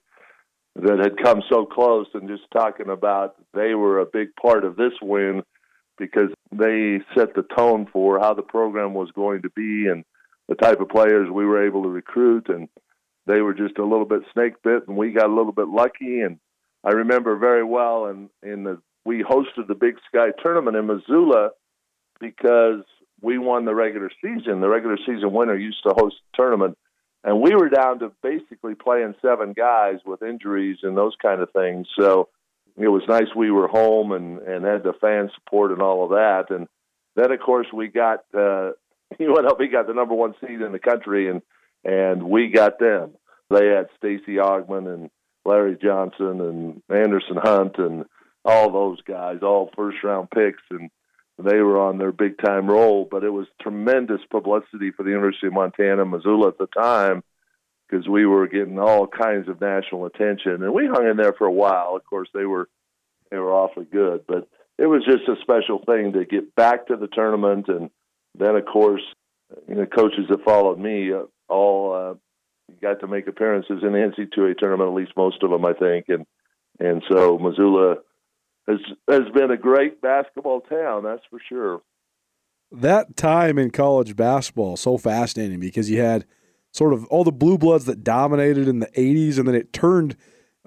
that 0.77 0.99
had 0.99 1.23
come 1.23 1.43
so 1.51 1.67
close 1.67 2.07
and 2.15 2.31
just 2.31 2.45
talking 2.51 2.89
about 2.89 3.35
they 3.53 3.75
were 3.75 4.01
a 4.01 4.07
big 4.07 4.35
part 4.41 4.65
of 4.65 4.77
this 4.77 4.95
win 5.03 5.43
because 5.99 6.31
they 6.51 7.01
set 7.15 7.35
the 7.35 7.45
tone 7.55 7.87
for 7.93 8.19
how 8.19 8.33
the 8.33 8.41
program 8.41 8.95
was 8.95 9.11
going 9.15 9.43
to 9.43 9.51
be 9.51 9.87
and 9.87 10.03
the 10.49 10.55
type 10.55 10.81
of 10.81 10.89
players 10.89 11.29
we 11.31 11.45
were 11.45 11.67
able 11.67 11.83
to 11.83 11.91
recruit 11.91 12.49
and 12.49 12.71
they 13.27 13.43
were 13.43 13.53
just 13.53 13.77
a 13.77 13.85
little 13.85 14.07
bit 14.07 14.23
snake 14.33 14.55
bit, 14.65 14.89
and 14.89 14.97
we 14.97 15.13
got 15.13 15.29
a 15.29 15.35
little 15.35 15.53
bit 15.53 15.69
lucky. 15.69 16.21
And 16.21 16.39
I 16.83 16.91
remember 16.91 17.37
very 17.37 17.65
well, 17.65 18.07
and 18.07 18.31
in 18.43 18.65
the 18.65 18.81
we 19.05 19.23
hosted 19.23 19.67
the 19.69 19.75
Big 19.75 19.97
Sky 20.09 20.29
tournament 20.43 20.77
in 20.77 20.87
Missoula 20.87 21.51
because 22.23 22.85
we 23.21 23.37
won 23.37 23.65
the 23.65 23.75
regular 23.75 24.11
season. 24.23 24.61
The 24.61 24.69
regular 24.69 24.97
season 24.99 25.33
winner 25.33 25.57
used 25.57 25.83
to 25.83 25.95
host 25.95 26.17
the 26.17 26.43
tournament, 26.43 26.79
and 27.25 27.43
we 27.43 27.55
were 27.55 27.69
down 27.69 27.99
to 27.99 28.13
basically 28.23 28.75
playing 28.75 29.15
seven 29.21 29.53
guys 29.53 29.99
with 30.07 30.23
injuries 30.23 30.79
and 30.83 30.97
those 30.97 31.15
kind 31.21 31.43
of 31.43 31.51
things. 31.51 31.87
So 31.99 32.29
it 32.77 32.89
was 32.89 33.03
nice 33.09 33.35
we 33.37 33.51
were 33.51 33.69
home 33.69 34.13
and 34.13 34.39
and 34.39 34.65
had 34.65 34.85
the 34.85 34.95
fan 35.01 35.31
support 35.35 35.73
and 35.73 35.83
all 35.83 36.05
of 36.05 36.11
that. 36.11 36.55
And 36.55 36.69
then 37.17 37.33
of 37.33 37.41
course 37.41 37.67
we 37.73 37.89
got 37.89 38.21
uh, 38.33 38.73
UNLV 39.21 39.71
got 39.71 39.87
the 39.87 39.95
number 39.95 40.15
one 40.15 40.35
seed 40.41 40.61
in 40.61 40.73
the 40.73 40.79
country, 40.79 41.29
and 41.29 41.43
and 41.85 42.23
we 42.23 42.49
got 42.49 42.79
them. 42.79 43.13
They 43.51 43.67
had 43.67 43.89
Stacey 43.99 44.37
Augmon 44.37 44.93
and 44.93 45.11
Larry 45.45 45.77
Johnson 45.81 46.41
and 46.41 46.83
Anderson 46.89 47.37
Hunt 47.37 47.77
and 47.79 48.05
all 48.45 48.73
those 48.73 49.01
guys, 49.03 49.39
all 49.43 49.71
first 49.77 49.99
round 50.03 50.31
picks, 50.31 50.63
and 50.71 50.91
they 51.39 51.59
were 51.59 51.81
on 51.81 51.99
their 51.99 52.13
big 52.13 52.39
time 52.39 52.69
roll. 52.69 53.07
But 53.11 53.25
it 53.25 53.31
was 53.31 53.47
tremendous 53.61 54.21
publicity 54.31 54.91
for 54.91 55.03
the 55.03 55.11
University 55.11 55.47
of 55.47 55.53
Montana, 55.53 56.05
Missoula 56.05 56.49
at 56.49 56.59
the 56.59 56.67
time, 56.67 57.23
because 57.89 58.09
we 58.09 58.27
were 58.27 58.47
getting 58.47 58.79
all 58.79 59.07
kinds 59.07 59.49
of 59.49 59.61
national 59.61 60.07
attention, 60.07 60.63
and 60.63 60.73
we 60.73 60.87
hung 60.87 61.07
in 61.07 61.17
there 61.17 61.35
for 61.35 61.47
a 61.47 61.53
while. 61.53 61.95
Of 61.97 62.05
course, 62.05 62.29
they 62.35 62.45
were 62.45 62.69
they 63.31 63.39
were 63.39 63.53
awfully 63.53 63.87
good, 63.91 64.25
but 64.27 64.49
it 64.79 64.87
was 64.87 65.05
just 65.05 65.29
a 65.29 65.41
special 65.43 65.83
thing 65.85 66.13
to 66.13 66.25
get 66.25 66.55
back 66.55 66.87
to 66.87 66.97
the 66.97 67.09
tournament, 67.09 67.69
and 67.69 67.91
then 68.39 68.57
of 68.57 68.65
course, 68.67 69.03
you 69.69 69.75
know, 69.75 69.87
coaches 69.87 70.27
that 70.29 70.45
followed 70.45 70.79
me 70.79 71.13
uh, 71.13 71.25
all 71.49 71.95
uh, 71.95 72.15
got 72.81 73.01
to 73.01 73.07
make 73.07 73.27
appearances 73.27 73.83
in 73.83 73.93
the 73.93 73.99
NC2A 73.99 74.59
tournament, 74.59 74.89
at 74.89 74.95
least 74.95 75.13
most 75.17 75.43
of 75.43 75.51
them, 75.51 75.65
I 75.65 75.73
think, 75.73 76.07
and 76.09 76.27
and 76.81 77.03
so 77.11 77.39
Missoula 77.39 77.97
has 78.69 78.79
has 79.09 79.29
been 79.35 79.51
a 79.51 79.57
great 79.57 80.01
basketball 80.01 80.61
town, 80.61 81.05
that's 81.05 81.23
for 81.31 81.41
sure. 81.49 81.83
That 82.71 83.17
time 83.17 83.59
in 83.59 83.71
college 83.71 84.17
basketball 84.17 84.77
so 84.77 84.97
fascinating 84.97 85.61
because 85.61 85.91
you 85.91 86.01
had 86.01 86.25
sort 86.73 86.95
of 86.95 87.05
all 87.07 87.25
the 87.25 87.33
blue 87.33 87.59
bloods 87.59 87.85
that 87.85 88.03
dominated 88.03 88.67
in 88.67 88.79
the 88.79 88.87
80s 88.89 89.39
and 89.39 89.47
then 89.47 89.55
it 89.55 89.73
turned 89.73 90.17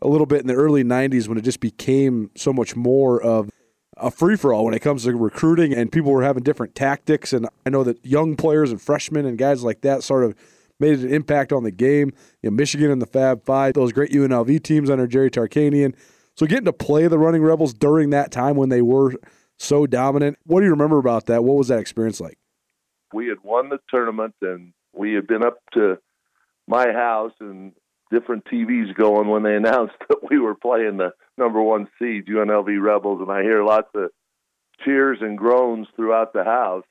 a 0.01 0.07
little 0.07 0.27
bit 0.27 0.41
in 0.41 0.47
the 0.47 0.53
early 0.53 0.83
90s 0.83 1.27
when 1.27 1.37
it 1.37 1.43
just 1.43 1.59
became 1.59 2.29
so 2.35 2.53
much 2.53 2.75
more 2.75 3.19
of 3.19 3.49
a 3.97 4.11
free 4.11 4.35
for 4.35 4.53
all 4.53 4.65
when 4.65 4.75
it 4.75 4.81
comes 4.81 5.05
to 5.05 5.15
recruiting 5.15 5.73
and 5.73 5.91
people 5.91 6.11
were 6.11 6.21
having 6.21 6.43
different 6.43 6.75
tactics 6.75 7.33
and 7.33 7.47
I 7.65 7.71
know 7.71 7.83
that 7.83 8.05
young 8.05 8.35
players 8.35 8.69
and 8.69 8.79
freshmen 8.79 9.25
and 9.25 9.35
guys 9.35 9.63
like 9.63 9.81
that 9.81 10.03
sort 10.03 10.23
of 10.23 10.35
made 10.79 10.99
an 10.99 11.13
impact 11.13 11.51
on 11.51 11.63
the 11.63 11.71
game. 11.71 12.11
You 12.41 12.49
know, 12.49 12.55
Michigan 12.55 12.91
and 12.91 13.01
the 13.01 13.05
Fab 13.05 13.43
Five, 13.43 13.73
those 13.73 13.93
great 13.93 14.11
UNLV 14.11 14.63
teams 14.63 14.89
under 14.89 15.07
Jerry 15.07 15.31
Tarkanian. 15.31 15.95
So 16.35 16.45
getting 16.45 16.65
to 16.65 16.73
play 16.73 17.07
the 17.07 17.17
Running 17.17 17.43
Rebels 17.43 17.73
during 17.73 18.09
that 18.09 18.31
time 18.31 18.55
when 18.55 18.69
they 18.69 18.81
were 18.81 19.13
so 19.57 19.87
dominant, 19.87 20.37
what 20.45 20.59
do 20.59 20.65
you 20.65 20.71
remember 20.71 20.97
about 20.97 21.27
that? 21.27 21.43
What 21.43 21.55
was 21.55 21.69
that 21.69 21.79
experience 21.79 22.19
like? 22.19 22.37
We 23.13 23.27
had 23.27 23.37
won 23.43 23.69
the 23.69 23.79
tournament 23.89 24.35
and 24.41 24.73
we 24.93 25.13
had 25.13 25.27
been 25.27 25.45
up 25.45 25.57
to 25.73 25.97
my 26.67 26.91
house 26.91 27.31
and 27.39 27.71
different 28.11 28.45
TVs 28.45 28.93
going 28.95 29.29
when 29.29 29.43
they 29.43 29.55
announced 29.55 29.95
that 30.09 30.19
we 30.29 30.39
were 30.39 30.55
playing 30.55 30.97
the 30.97 31.11
number 31.37 31.61
one 31.61 31.87
seed 31.99 32.27
UNLV 32.27 32.81
Rebels, 32.81 33.21
and 33.21 33.31
I 33.31 33.43
hear 33.43 33.63
lots 33.63 33.89
of 33.95 34.09
cheers 34.83 35.19
and 35.21 35.37
groans 35.37 35.87
throughout 35.95 36.33
the 36.33 36.43
house. 36.43 36.83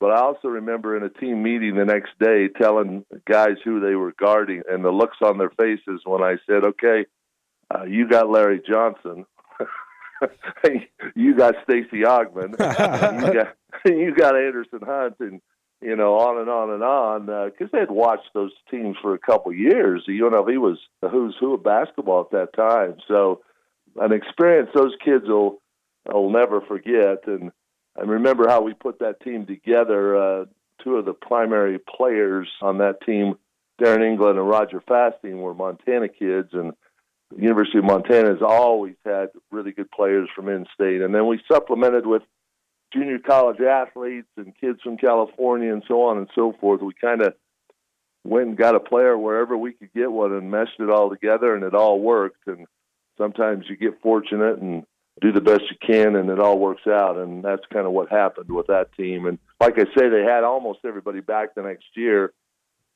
But 0.00 0.12
I 0.12 0.20
also 0.20 0.46
remember 0.46 0.96
in 0.96 1.02
a 1.02 1.08
team 1.08 1.42
meeting 1.42 1.74
the 1.74 1.84
next 1.84 2.10
day 2.20 2.46
telling 2.46 3.04
guys 3.28 3.56
who 3.64 3.80
they 3.80 3.96
were 3.96 4.14
guarding 4.16 4.62
and 4.68 4.84
the 4.84 4.90
looks 4.92 5.16
on 5.22 5.38
their 5.38 5.50
faces 5.50 6.02
when 6.04 6.22
I 6.22 6.36
said, 6.46 6.62
"Okay, 6.64 7.06
uh, 7.74 7.84
you 7.84 8.08
got 8.08 8.30
Larry 8.30 8.60
Johnson. 8.66 9.26
you 11.14 11.36
got 11.36 11.54
Stacey 11.62 12.02
Augmon, 12.02 12.52
you 13.24 13.34
got 13.34 13.56
you 13.84 14.14
got 14.14 14.36
Anderson 14.36 14.80
Hunt, 14.84 15.14
and 15.20 15.40
you 15.80 15.94
know 15.94 16.18
on 16.18 16.38
and 16.38 16.50
on 16.50 16.70
and 16.70 16.82
on 16.82 17.50
because 17.50 17.68
uh, 17.68 17.70
they 17.72 17.80
had 17.80 17.90
watched 17.90 18.30
those 18.34 18.52
teams 18.70 18.96
for 19.00 19.14
a 19.14 19.18
couple 19.18 19.52
years. 19.52 20.02
You 20.06 20.28
The 20.30 20.36
UNLV 20.36 20.58
was 20.58 20.78
the 21.02 21.08
who's 21.08 21.36
who 21.38 21.54
of 21.54 21.62
basketball 21.62 22.22
at 22.22 22.30
that 22.32 22.54
time, 22.54 22.96
so 23.06 23.42
an 23.96 24.12
experience 24.12 24.70
those 24.74 24.94
kids 25.04 25.24
will 25.26 25.60
will 26.06 26.30
never 26.30 26.60
forget. 26.62 27.26
And 27.26 27.52
I 27.96 28.02
remember 28.02 28.48
how 28.48 28.62
we 28.62 28.74
put 28.74 28.98
that 29.00 29.20
team 29.20 29.46
together. 29.46 30.16
Uh, 30.16 30.44
two 30.82 30.96
of 30.96 31.04
the 31.04 31.12
primary 31.12 31.78
players 31.78 32.48
on 32.62 32.78
that 32.78 33.00
team, 33.04 33.34
Darren 33.80 34.06
England 34.06 34.38
and 34.38 34.48
Roger 34.48 34.82
Fasting, 34.86 35.40
were 35.40 35.54
Montana 35.54 36.08
kids, 36.08 36.50
and 36.52 36.72
the 37.34 37.42
University 37.42 37.78
of 37.78 37.84
Montana 37.84 38.30
has 38.30 38.42
always 38.42 38.94
had 39.04 39.28
really 39.50 39.72
good 39.72 39.90
players 39.90 40.28
from 40.34 40.48
in-state, 40.48 41.02
and 41.02 41.14
then 41.14 41.26
we 41.26 41.40
supplemented 41.50 42.06
with 42.06 42.22
junior 42.92 43.18
college 43.18 43.60
athletes 43.60 44.28
and 44.36 44.54
kids 44.58 44.80
from 44.82 44.96
California 44.96 45.72
and 45.72 45.82
so 45.86 46.02
on 46.02 46.18
and 46.18 46.28
so 46.34 46.54
forth. 46.60 46.80
We 46.80 46.94
kind 46.94 47.20
of 47.20 47.34
went 48.24 48.48
and 48.48 48.56
got 48.56 48.74
a 48.74 48.80
player 48.80 49.16
wherever 49.16 49.56
we 49.56 49.72
could 49.72 49.92
get 49.92 50.10
one 50.10 50.32
and 50.32 50.50
meshed 50.50 50.80
it 50.80 50.90
all 50.90 51.10
together, 51.10 51.54
and 51.54 51.64
it 51.64 51.74
all 51.74 52.00
worked. 52.00 52.46
And 52.46 52.66
sometimes 53.18 53.66
you 53.68 53.76
get 53.76 54.00
fortunate 54.00 54.58
and 54.58 54.84
do 55.20 55.32
the 55.32 55.40
best 55.40 55.64
you 55.70 55.76
can, 55.86 56.16
and 56.16 56.30
it 56.30 56.40
all 56.40 56.58
works 56.58 56.86
out. 56.86 57.18
And 57.18 57.44
that's 57.44 57.64
kind 57.72 57.86
of 57.86 57.92
what 57.92 58.10
happened 58.10 58.50
with 58.50 58.68
that 58.68 58.92
team. 58.94 59.26
And 59.26 59.38
like 59.60 59.78
I 59.78 59.84
say, 59.96 60.08
they 60.08 60.22
had 60.22 60.44
almost 60.44 60.80
everybody 60.84 61.20
back 61.20 61.54
the 61.54 61.62
next 61.62 61.86
year 61.94 62.32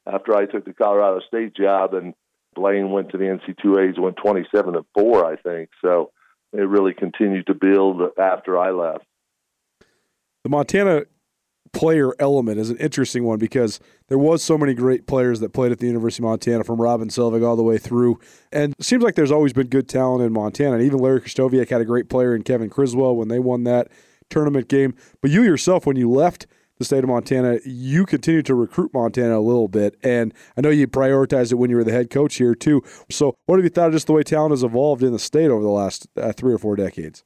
after 0.07 0.35
I 0.35 0.47
took 0.47 0.65
the 0.65 0.73
Colorado 0.73 1.21
State 1.27 1.55
job, 1.55 1.95
and 1.95 2.15
Blaine 2.55 2.91
went 2.91 3.11
to 3.11 3.19
the 3.19 3.25
NC2As, 3.25 3.99
went 3.99 4.17
27 4.17 4.75
and 4.75 4.85
four, 4.95 5.25
I 5.25 5.37
think. 5.37 5.71
So 5.81 6.11
it 6.53 6.61
really 6.61 6.95
continued 6.95 7.47
to 7.47 7.55
build 7.55 8.01
after 8.19 8.59
I 8.59 8.71
left. 8.71 9.05
The 10.45 10.51
Montana 10.51 11.03
player 11.73 12.13
element 12.19 12.59
is 12.59 12.69
an 12.69 12.77
interesting 12.77 13.25
one 13.25 13.39
because 13.39 13.81
there 14.09 14.19
was 14.19 14.43
so 14.43 14.59
many 14.59 14.75
great 14.75 15.07
players 15.07 15.41
that 15.41 15.55
played 15.55 15.73
at 15.73 15.79
the 15.79 15.87
University 15.87 16.23
of 16.23 16.29
Montana 16.29 16.65
from 16.65 16.81
Robin 16.81 17.09
Selvig 17.09 17.47
all 17.47 17.57
the 17.57 17.63
way 17.63 17.79
through. 17.79 18.19
And 18.51 18.75
it 18.79 18.85
seems 18.85 19.03
like 19.03 19.15
there's 19.15 19.31
always 19.31 19.53
been 19.53 19.69
good 19.69 19.89
talent 19.89 20.23
in 20.23 20.33
Montana. 20.33 20.75
And 20.75 20.83
even 20.83 20.99
Larry 20.99 21.21
Krystkowiak 21.23 21.71
had 21.71 21.81
a 21.81 21.87
great 21.87 22.11
player 22.11 22.35
in 22.35 22.43
Kevin 22.43 22.69
Criswell 22.69 23.17
when 23.17 23.29
they 23.29 23.39
won 23.39 23.65
that 23.65 23.89
tournament 24.29 24.69
game. 24.69 24.95
But 25.23 25.31
you 25.31 25.43
yourself, 25.43 25.87
when 25.87 25.97
you 25.97 26.11
left– 26.11 26.47
the 26.83 26.87
state 26.87 27.05
of 27.05 27.09
Montana, 27.09 27.59
you 27.65 28.05
continue 28.05 28.43
to 28.43 28.55
recruit 28.55 28.93
Montana 28.93 29.39
a 29.39 29.41
little 29.41 29.69
bit, 29.69 29.97
and 30.03 30.35
I 30.57 30.61
know 30.61 30.71
you 30.71 30.87
prioritized 30.89 31.53
it 31.53 31.55
when 31.55 31.71
you 31.71 31.77
were 31.77 31.85
the 31.85 31.93
head 31.93 32.11
coach 32.11 32.37
here 32.37 32.55
too. 32.55 32.83
So, 33.11 33.37
what 33.47 33.57
have 33.57 33.65
you 33.65 33.71
thought 33.71 33.89
of 33.89 33.93
just 33.93 34.09
the 34.09 34.13
way 34.13 34.23
talent 34.23 34.51
has 34.51 34.65
evolved 34.65 35.03
in 35.03 35.13
the 35.13 35.19
state 35.19 35.51
over 35.51 35.63
the 35.63 35.69
last 35.69 36.09
uh, 36.17 36.33
three 36.33 36.53
or 36.53 36.59
four 36.59 36.77
decades? 36.77 37.25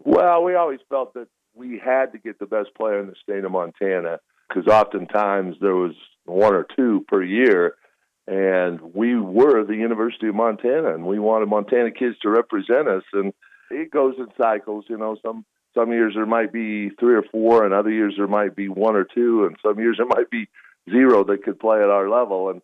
Well, 0.00 0.42
we 0.42 0.54
always 0.54 0.80
felt 0.88 1.14
that 1.14 1.28
we 1.54 1.80
had 1.82 2.12
to 2.12 2.18
get 2.18 2.38
the 2.38 2.46
best 2.46 2.70
player 2.76 2.98
in 2.98 3.06
the 3.06 3.14
state 3.22 3.44
of 3.44 3.52
Montana 3.52 4.18
because 4.48 4.66
oftentimes 4.66 5.56
there 5.60 5.76
was 5.76 5.94
one 6.24 6.54
or 6.54 6.66
two 6.76 7.04
per 7.08 7.22
year, 7.22 7.76
and 8.26 8.80
we 8.94 9.18
were 9.18 9.64
the 9.64 9.76
University 9.76 10.28
of 10.28 10.34
Montana, 10.34 10.94
and 10.94 11.06
we 11.06 11.18
wanted 11.18 11.46
Montana 11.46 11.90
kids 11.90 12.16
to 12.22 12.30
represent 12.30 12.88
us, 12.88 13.04
and 13.12 13.32
it 13.70 13.90
goes 13.90 14.14
in 14.18 14.26
cycles. 14.40 14.84
You 14.88 14.98
know, 14.98 15.16
some 15.22 15.44
some 15.74 15.92
years 15.92 16.14
there 16.14 16.26
might 16.26 16.52
be 16.52 16.90
three 16.90 17.14
or 17.14 17.24
four, 17.30 17.64
and 17.64 17.74
other 17.74 17.90
years 17.90 18.14
there 18.16 18.26
might 18.26 18.54
be 18.54 18.68
one 18.68 18.96
or 18.96 19.04
two, 19.04 19.44
and 19.44 19.56
some 19.62 19.78
years 19.78 19.96
there 19.98 20.06
might 20.06 20.30
be 20.30 20.48
zero 20.90 21.24
that 21.24 21.44
could 21.44 21.58
play 21.58 21.78
at 21.78 21.90
our 21.90 22.08
level. 22.08 22.50
And 22.50 22.60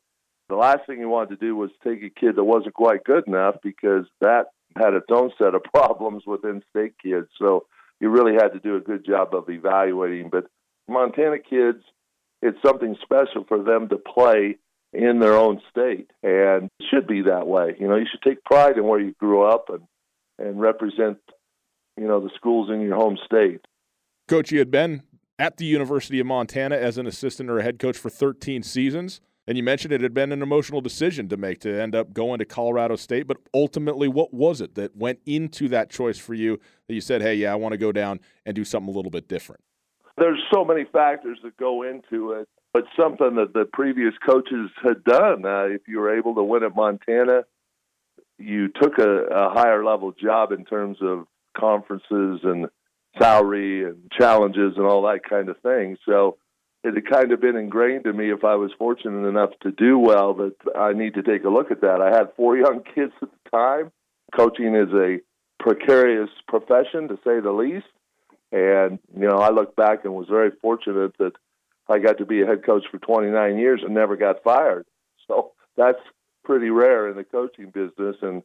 the 0.49 0.57
last 0.57 0.87
thing 0.87 1.01
you 1.01 1.09
wanted 1.09 1.39
to 1.39 1.47
do 1.47 1.57
was 1.57 1.71
take 1.85 2.03
a 2.03 2.11
kid 2.11 2.37
that 2.37 2.45
wasn't 2.45 2.75
quite 2.75 3.05
good 3.05 3.27
enough 3.27 3.57
because 3.63 4.07
that 4.21 4.47
had 4.77 4.95
its 4.95 5.07
own 5.11 5.31
set 5.39 5.55
of 5.55 5.63
problems 5.75 6.25
with 6.27 6.45
in-state 6.45 6.95
kids. 7.03 7.29
So 7.39 7.67
you 8.01 8.11
really 8.11 8.35
had 8.35 8.53
to 8.53 8.61
do 8.61 8.77
a 8.77 8.81
good 8.81 9.05
job 9.05 9.35
of 9.35 9.49
evaluating. 9.49 10.31
But 10.31 10.47
Montana 10.89 11.39
kids, 11.39 11.83
it's 12.43 12.59
something 12.65 12.97
special 13.03 13.45
for 13.47 13.63
them 13.63 13.89
to 13.89 13.97
play 13.97 14.59
in 14.93 15.19
their 15.19 15.35
own 15.35 15.61
state, 15.71 16.11
and 16.23 16.71
it 16.81 16.87
should 16.91 17.07
be 17.07 17.23
that 17.23 17.47
way. 17.47 17.77
You 17.79 17.89
know, 17.89 17.97
you 17.97 18.07
should 18.11 18.23
take 18.23 18.43
pride 18.45 18.79
in 18.79 18.85
where 18.85 19.01
you 19.01 19.15
grew 19.19 19.43
up 19.43 19.67
and 19.69 19.83
and 20.39 20.61
represent 20.61 21.19
you 21.99 22.07
know 22.07 22.21
the 22.21 22.31
schools 22.37 22.71
in 22.71 22.81
your 22.81 22.97
home 22.97 23.19
state. 23.25 23.61
Coach, 24.27 24.53
you 24.53 24.59
had 24.59 24.71
been 24.71 25.03
at 25.39 25.57
the 25.57 25.65
University 25.65 26.21
of 26.21 26.27
Montana 26.27 26.77
as 26.77 26.99
an 26.99 27.07
assistant 27.07 27.49
or 27.49 27.59
a 27.59 27.63
head 27.63 27.79
coach 27.79 27.97
for 27.97 28.11
13 28.11 28.63
seasons. 28.63 29.21
And 29.47 29.57
you 29.57 29.63
mentioned 29.63 29.95
it 29.95 30.03
had 30.03 30.13
been 30.13 30.31
an 30.31 30.43
emotional 30.43 30.83
decision 30.83 31.27
to 31.31 31.39
make 31.39 31.61
to 31.61 31.81
end 31.81 31.95
up 31.95 32.13
going 32.13 32.39
to 32.39 32.45
Colorado 32.45 32.97
State. 32.97 33.27
But 33.27 33.39
ultimately, 33.55 34.07
what 34.07 34.35
was 34.35 34.61
it 34.61 34.75
that 34.75 34.95
went 34.95 35.21
into 35.25 35.69
that 35.69 35.89
choice 35.89 36.19
for 36.19 36.35
you 36.35 36.61
that 36.87 36.95
you 36.95 37.01
said, 37.01 37.23
hey, 37.23 37.35
yeah, 37.35 37.53
I 37.53 37.55
want 37.55 37.73
to 37.73 37.79
go 37.79 37.91
down 37.91 38.21
and 38.45 38.55
do 38.55 38.63
something 38.63 38.93
a 38.93 38.95
little 38.95 39.11
bit 39.11 39.27
different? 39.27 39.63
There's 40.19 40.43
so 40.53 40.67
many 40.67 40.85
factors 40.85 41.39
that 41.45 41.57
go 41.57 41.83
into 41.83 42.33
it. 42.33 42.47
But 42.75 42.85
something 42.95 43.37
that 43.37 43.55
the 43.55 43.65
previous 43.73 44.13
coaches 44.29 44.71
had 44.83 45.03
done. 45.05 45.47
Uh, 45.47 45.69
if 45.71 45.89
you 45.89 45.99
were 45.99 46.15
able 46.15 46.35
to 46.35 46.43
win 46.43 46.63
at 46.63 46.77
Montana, 46.77 47.45
you 48.37 48.69
took 48.69 48.99
a, 48.99 49.23
a 49.31 49.51
higher 49.51 49.83
level 49.83 50.13
job 50.13 50.53
in 50.53 50.67
terms 50.67 50.99
of 51.01 51.27
conferences 51.59 52.41
and 52.45 52.69
salary 53.19 53.85
and 53.85 54.11
challenges 54.13 54.75
and 54.77 54.87
all 54.87 55.03
that 55.03 55.29
kind 55.29 55.49
of 55.49 55.59
thing. 55.61 55.97
So 56.07 56.37
it 56.85 56.95
had 56.95 57.11
kind 57.11 57.33
of 57.33 57.41
been 57.41 57.57
ingrained 57.57 58.07
in 58.07 58.17
me 58.17 58.31
if 58.31 58.45
I 58.45 58.55
was 58.55 58.71
fortunate 58.79 59.27
enough 59.27 59.51
to 59.63 59.73
do 59.73 59.99
well 59.99 60.35
that 60.35 60.55
I 60.77 60.93
need 60.93 61.15
to 61.15 61.23
take 61.23 61.45
a 61.45 61.49
look 61.49 61.71
at 61.71 61.81
that. 61.81 62.01
I 62.01 62.17
had 62.17 62.35
four 62.37 62.57
young 62.65 62.83
kids 62.95 63.13
at 63.21 63.29
the 63.31 63.51
time. 63.51 63.93
Coaching 64.37 64.75
is 64.75 64.93
a 64.93 65.19
precarious 65.59 66.31
profession 66.47 67.09
to 67.09 67.17
say 67.25 67.41
the 67.41 67.53
least. 67.53 67.87
And 68.53 68.99
you 69.15 69.27
know, 69.29 69.39
I 69.39 69.51
look 69.51 69.77
back 69.77 70.05
and 70.05 70.15
was 70.15 70.29
very 70.29 70.51
fortunate 70.63 71.17
that 71.19 71.33
I 71.89 71.99
got 71.99 72.19
to 72.19 72.27
be 72.27 72.43
a 72.43 72.47
head 72.47 72.65
coach 72.65 72.85
for 72.91 72.99
29 72.99 73.59
years 73.59 73.81
and 73.85 73.95
never 73.95 74.17
got 74.17 74.43
fired. 74.43 74.87
So 75.29 75.53
that's 75.77 75.99
pretty 76.43 76.71
rare 76.71 77.11
in 77.11 77.17
the 77.19 77.23
coaching 77.23 77.67
business. 77.67 78.17
And 78.23 78.43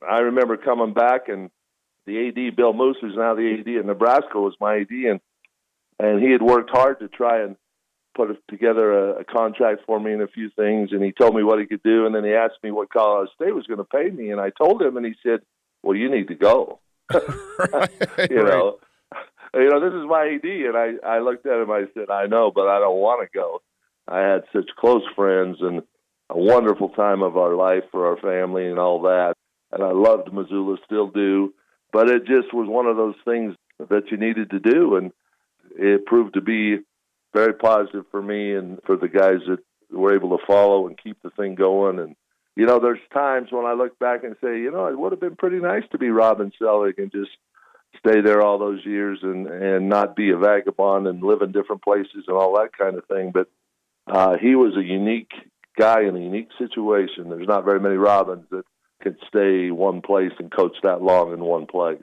I 0.00 0.20
remember 0.20 0.56
coming 0.56 0.94
back 0.94 1.28
and 1.28 1.50
the 2.06 2.28
AD 2.28 2.56
Bill 2.56 2.72
Moos, 2.72 2.96
who's 3.00 3.16
now 3.16 3.34
the 3.34 3.58
AD 3.60 3.66
in 3.66 3.86
Nebraska, 3.86 4.38
was 4.38 4.54
my 4.60 4.78
AD, 4.78 4.90
and 4.90 5.20
and 5.98 6.22
he 6.22 6.32
had 6.32 6.42
worked 6.42 6.70
hard 6.70 6.98
to 7.00 7.08
try 7.08 7.42
and 7.42 7.56
put 8.14 8.28
together 8.48 8.92
a, 8.92 9.20
a 9.20 9.24
contract 9.24 9.82
for 9.86 9.98
me 9.98 10.12
and 10.12 10.22
a 10.22 10.28
few 10.28 10.50
things. 10.50 10.90
And 10.92 11.02
he 11.02 11.12
told 11.12 11.34
me 11.34 11.42
what 11.42 11.60
he 11.60 11.66
could 11.66 11.82
do, 11.82 12.06
and 12.06 12.14
then 12.14 12.24
he 12.24 12.32
asked 12.32 12.62
me 12.62 12.70
what 12.70 12.90
Colorado 12.90 13.30
State 13.34 13.54
was 13.54 13.66
going 13.66 13.78
to 13.78 13.84
pay 13.84 14.10
me, 14.10 14.30
and 14.30 14.40
I 14.40 14.50
told 14.50 14.82
him, 14.82 14.96
and 14.96 15.06
he 15.06 15.14
said, 15.22 15.40
"Well, 15.82 15.96
you 15.96 16.10
need 16.10 16.28
to 16.28 16.34
go." 16.34 16.80
right, 17.12 17.90
you 18.30 18.42
know, 18.42 18.78
you 19.54 19.68
know, 19.68 19.80
this 19.80 19.94
is 19.94 20.06
my 20.08 20.34
AD, 20.34 20.44
and 20.44 20.76
I 20.76 21.16
I 21.16 21.18
looked 21.20 21.46
at 21.46 21.60
him. 21.60 21.70
I 21.70 21.84
said, 21.94 22.10
I 22.10 22.26
know, 22.26 22.50
but 22.54 22.68
I 22.68 22.78
don't 22.78 22.98
want 22.98 23.22
to 23.22 23.38
go. 23.38 23.62
I 24.08 24.20
had 24.20 24.44
such 24.52 24.70
close 24.78 25.02
friends 25.14 25.58
and 25.60 25.82
a 26.30 26.38
wonderful 26.38 26.88
time 26.90 27.22
of 27.22 27.36
our 27.36 27.54
life 27.54 27.84
for 27.90 28.06
our 28.08 28.16
family 28.16 28.66
and 28.66 28.78
all 28.78 29.02
that, 29.02 29.34
and 29.70 29.82
I 29.82 29.92
loved 29.92 30.32
Missoula, 30.32 30.78
still 30.84 31.08
do. 31.08 31.52
But 31.92 32.08
it 32.08 32.26
just 32.26 32.52
was 32.54 32.68
one 32.68 32.86
of 32.86 32.96
those 32.96 33.16
things 33.24 33.54
that 33.78 34.10
you 34.10 34.16
needed 34.16 34.50
to 34.50 34.60
do, 34.60 34.96
and 34.96 35.12
it 35.76 36.06
proved 36.06 36.34
to 36.34 36.40
be 36.40 36.78
very 37.34 37.54
positive 37.54 38.04
for 38.10 38.22
me 38.22 38.54
and 38.54 38.78
for 38.86 38.96
the 38.96 39.08
guys 39.08 39.40
that 39.48 39.58
were 39.90 40.14
able 40.14 40.36
to 40.36 40.44
follow 40.46 40.86
and 40.86 40.98
keep 41.02 41.20
the 41.22 41.30
thing 41.30 41.54
going. 41.54 41.98
And 41.98 42.16
you 42.56 42.66
know, 42.66 42.78
there's 42.78 43.00
times 43.12 43.48
when 43.50 43.64
I 43.64 43.72
look 43.72 43.98
back 43.98 44.24
and 44.24 44.36
say, 44.42 44.58
you 44.60 44.70
know, 44.70 44.86
it 44.86 44.98
would 44.98 45.12
have 45.12 45.20
been 45.20 45.36
pretty 45.36 45.58
nice 45.58 45.84
to 45.92 45.98
be 45.98 46.10
Robin 46.10 46.52
Selvig 46.60 46.98
and 46.98 47.10
just 47.10 47.30
stay 47.98 48.20
there 48.20 48.42
all 48.42 48.58
those 48.58 48.84
years 48.84 49.18
and 49.22 49.46
and 49.46 49.88
not 49.88 50.16
be 50.16 50.30
a 50.30 50.36
vagabond 50.36 51.06
and 51.06 51.22
live 51.22 51.42
in 51.42 51.52
different 51.52 51.82
places 51.82 52.24
and 52.26 52.36
all 52.36 52.54
that 52.54 52.76
kind 52.76 52.96
of 52.96 53.04
thing. 53.06 53.32
But 53.32 53.48
uh, 54.06 54.36
he 54.38 54.54
was 54.54 54.76
a 54.76 54.82
unique 54.82 55.32
guy 55.78 56.02
in 56.02 56.16
a 56.16 56.20
unique 56.20 56.50
situation. 56.58 57.28
There's 57.28 57.48
not 57.48 57.64
very 57.64 57.80
many 57.80 57.96
Robins 57.96 58.46
that 58.50 58.64
can 59.02 59.16
stay 59.28 59.70
one 59.70 60.00
place 60.00 60.32
and 60.38 60.50
coach 60.50 60.76
that 60.82 61.02
long 61.02 61.32
in 61.32 61.40
one 61.40 61.66
place. 61.66 62.00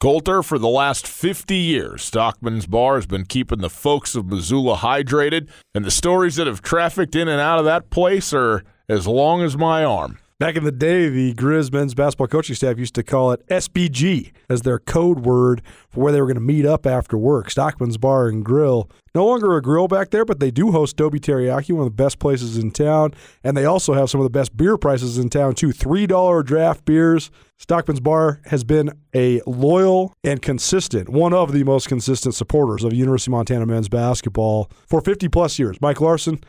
Colter, 0.00 0.42
for 0.42 0.58
the 0.58 0.68
last 0.68 1.06
50 1.06 1.54
years, 1.54 2.02
Stockman's 2.02 2.64
Bar 2.64 2.94
has 2.94 3.06
been 3.06 3.26
keeping 3.26 3.58
the 3.58 3.68
folks 3.68 4.14
of 4.14 4.26
Missoula 4.26 4.78
hydrated, 4.78 5.50
and 5.74 5.84
the 5.84 5.90
stories 5.90 6.36
that 6.36 6.46
have 6.46 6.62
trafficked 6.62 7.14
in 7.14 7.28
and 7.28 7.38
out 7.38 7.58
of 7.58 7.66
that 7.66 7.90
place 7.90 8.32
are 8.32 8.64
as 8.88 9.06
long 9.06 9.42
as 9.42 9.58
my 9.58 9.84
arm. 9.84 10.18
Back 10.40 10.56
in 10.56 10.64
the 10.64 10.72
day, 10.72 11.10
the 11.10 11.34
Grizz 11.34 11.70
men's 11.70 11.94
basketball 11.94 12.26
coaching 12.26 12.56
staff 12.56 12.78
used 12.78 12.94
to 12.94 13.02
call 13.02 13.30
it 13.30 13.46
SBG 13.48 14.32
as 14.48 14.62
their 14.62 14.78
code 14.78 15.26
word 15.26 15.60
for 15.90 16.00
where 16.00 16.12
they 16.12 16.20
were 16.22 16.26
going 16.26 16.36
to 16.36 16.40
meet 16.40 16.64
up 16.64 16.86
after 16.86 17.18
work. 17.18 17.50
Stockman's 17.50 17.98
Bar 17.98 18.28
and 18.28 18.42
Grill. 18.42 18.88
No 19.14 19.26
longer 19.26 19.54
a 19.54 19.60
grill 19.60 19.86
back 19.86 20.08
there, 20.08 20.24
but 20.24 20.40
they 20.40 20.50
do 20.50 20.72
host 20.72 20.96
Dobie 20.96 21.20
Teriyaki, 21.20 21.72
one 21.72 21.86
of 21.86 21.94
the 21.94 22.02
best 22.02 22.18
places 22.18 22.56
in 22.56 22.70
town. 22.70 23.12
And 23.44 23.54
they 23.54 23.66
also 23.66 23.92
have 23.92 24.08
some 24.08 24.18
of 24.18 24.24
the 24.24 24.30
best 24.30 24.56
beer 24.56 24.78
prices 24.78 25.18
in 25.18 25.28
town, 25.28 25.56
too. 25.56 25.74
$3 25.74 26.42
draft 26.42 26.86
beers. 26.86 27.30
Stockman's 27.58 28.00
Bar 28.00 28.40
has 28.46 28.64
been 28.64 28.92
a 29.14 29.42
loyal 29.46 30.14
and 30.24 30.40
consistent, 30.40 31.10
one 31.10 31.34
of 31.34 31.52
the 31.52 31.64
most 31.64 31.86
consistent 31.86 32.34
supporters 32.34 32.82
of 32.82 32.94
University 32.94 33.28
of 33.28 33.32
Montana 33.32 33.66
men's 33.66 33.90
basketball 33.90 34.70
for 34.86 35.02
50 35.02 35.28
plus 35.28 35.58
years. 35.58 35.78
Mike 35.82 36.00
Larson, 36.00 36.40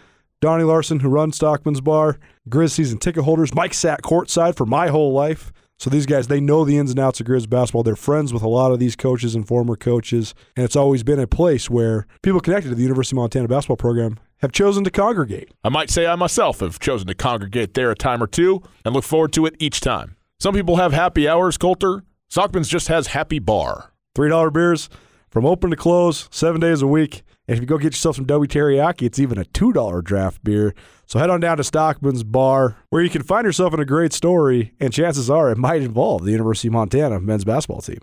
Donnie 0.41 0.63
Larson, 0.63 0.99
who 1.01 1.09
runs 1.09 1.35
Stockman's 1.35 1.81
Bar, 1.81 2.17
Grizz 2.49 2.71
season 2.71 2.97
ticket 2.97 3.23
holders. 3.23 3.53
Mike 3.53 3.75
sat 3.75 4.01
courtside 4.01 4.55
for 4.55 4.65
my 4.65 4.87
whole 4.87 5.13
life. 5.13 5.53
So 5.77 5.91
these 5.91 6.07
guys, 6.07 6.27
they 6.27 6.39
know 6.39 6.65
the 6.65 6.77
ins 6.77 6.89
and 6.89 6.99
outs 6.99 7.19
of 7.19 7.27
Grizz 7.27 7.47
basketball. 7.47 7.83
They're 7.83 7.95
friends 7.95 8.33
with 8.33 8.41
a 8.41 8.49
lot 8.49 8.71
of 8.71 8.79
these 8.79 8.95
coaches 8.95 9.35
and 9.35 9.47
former 9.47 9.75
coaches. 9.75 10.33
And 10.55 10.65
it's 10.65 10.75
always 10.75 11.03
been 11.03 11.19
a 11.19 11.27
place 11.27 11.69
where 11.69 12.07
people 12.23 12.39
connected 12.39 12.69
to 12.69 12.75
the 12.75 12.81
University 12.81 13.15
of 13.15 13.17
Montana 13.17 13.47
basketball 13.47 13.77
program 13.77 14.19
have 14.41 14.51
chosen 14.51 14.83
to 14.83 14.89
congregate. 14.89 15.51
I 15.63 15.69
might 15.69 15.91
say 15.91 16.07
I 16.07 16.15
myself 16.15 16.59
have 16.61 16.79
chosen 16.79 17.07
to 17.07 17.13
congregate 17.13 17.75
there 17.75 17.91
a 17.91 17.95
time 17.95 18.21
or 18.21 18.27
two 18.27 18.63
and 18.83 18.95
look 18.95 19.03
forward 19.03 19.33
to 19.33 19.45
it 19.45 19.55
each 19.59 19.79
time. 19.79 20.15
Some 20.39 20.55
people 20.55 20.77
have 20.77 20.91
happy 20.91 21.27
hours, 21.27 21.59
Colter. 21.59 22.03
Stockman's 22.29 22.67
just 22.67 22.87
has 22.87 23.07
happy 23.07 23.37
bar. 23.37 23.93
$3 24.15 24.51
beers 24.51 24.89
from 25.29 25.45
open 25.45 25.69
to 25.69 25.75
close, 25.75 26.27
seven 26.31 26.59
days 26.59 26.81
a 26.81 26.87
week. 26.87 27.21
And 27.51 27.57
if 27.57 27.63
you 27.63 27.67
go 27.67 27.77
get 27.77 27.91
yourself 27.91 28.15
some 28.15 28.23
Dobie 28.23 28.47
Teriyaki, 28.47 29.01
it's 29.01 29.19
even 29.19 29.37
a 29.37 29.43
$2 29.43 30.03
draft 30.05 30.41
beer. 30.41 30.73
So 31.05 31.19
head 31.19 31.29
on 31.29 31.41
down 31.41 31.57
to 31.57 31.65
Stockman's 31.65 32.23
Bar, 32.23 32.77
where 32.91 33.03
you 33.03 33.09
can 33.09 33.23
find 33.23 33.43
yourself 33.43 33.73
in 33.73 33.81
a 33.81 33.85
great 33.85 34.13
story, 34.13 34.71
and 34.79 34.93
chances 34.93 35.29
are 35.29 35.51
it 35.51 35.57
might 35.57 35.81
involve 35.81 36.23
the 36.23 36.31
University 36.31 36.69
of 36.69 36.75
Montana 36.75 37.19
men's 37.19 37.43
basketball 37.43 37.81
team. 37.81 37.99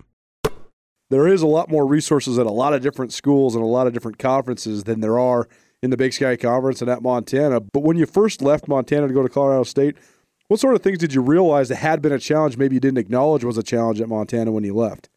There 1.09 1.27
is 1.27 1.41
a 1.41 1.47
lot 1.47 1.67
more 1.67 1.87
resources 1.87 2.37
at 2.37 2.45
a 2.45 2.51
lot 2.51 2.75
of 2.75 2.83
different 2.83 3.11
schools 3.11 3.55
and 3.55 3.63
a 3.63 3.67
lot 3.67 3.87
of 3.87 3.93
different 3.93 4.19
conferences 4.19 4.83
than 4.83 4.99
there 4.99 5.17
are 5.17 5.49
in 5.81 5.89
the 5.89 5.97
Big 5.97 6.13
Sky 6.13 6.35
Conference 6.35 6.83
and 6.83 6.91
at 6.91 7.01
Montana. 7.01 7.59
But 7.59 7.79
when 7.79 7.97
you 7.97 8.05
first 8.05 8.43
left 8.43 8.67
Montana 8.67 9.07
to 9.07 9.13
go 9.15 9.23
to 9.23 9.29
Colorado 9.29 9.63
State, 9.63 9.97
what 10.47 10.59
sort 10.59 10.75
of 10.75 10.83
things 10.83 10.99
did 10.99 11.15
you 11.15 11.23
realize 11.23 11.69
that 11.69 11.77
had 11.77 12.03
been 12.03 12.11
a 12.11 12.19
challenge, 12.19 12.55
maybe 12.55 12.75
you 12.75 12.79
didn't 12.79 12.99
acknowledge 12.99 13.43
was 13.43 13.57
a 13.57 13.63
challenge 13.63 13.99
at 13.99 14.09
Montana 14.09 14.51
when 14.51 14.63
you 14.63 14.75
left? 14.75 15.09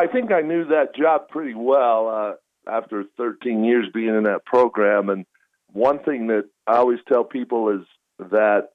I 0.00 0.08
think 0.08 0.32
I 0.32 0.40
knew 0.40 0.64
that 0.64 0.96
job 0.96 1.28
pretty 1.28 1.54
well. 1.54 2.08
Uh, 2.08 2.32
after 2.68 3.04
13 3.16 3.64
years 3.64 3.86
being 3.92 4.14
in 4.14 4.24
that 4.24 4.44
program. 4.44 5.08
And 5.08 5.26
one 5.72 5.98
thing 6.00 6.28
that 6.28 6.44
I 6.66 6.76
always 6.76 7.00
tell 7.08 7.24
people 7.24 7.70
is 7.70 7.86
that 8.30 8.68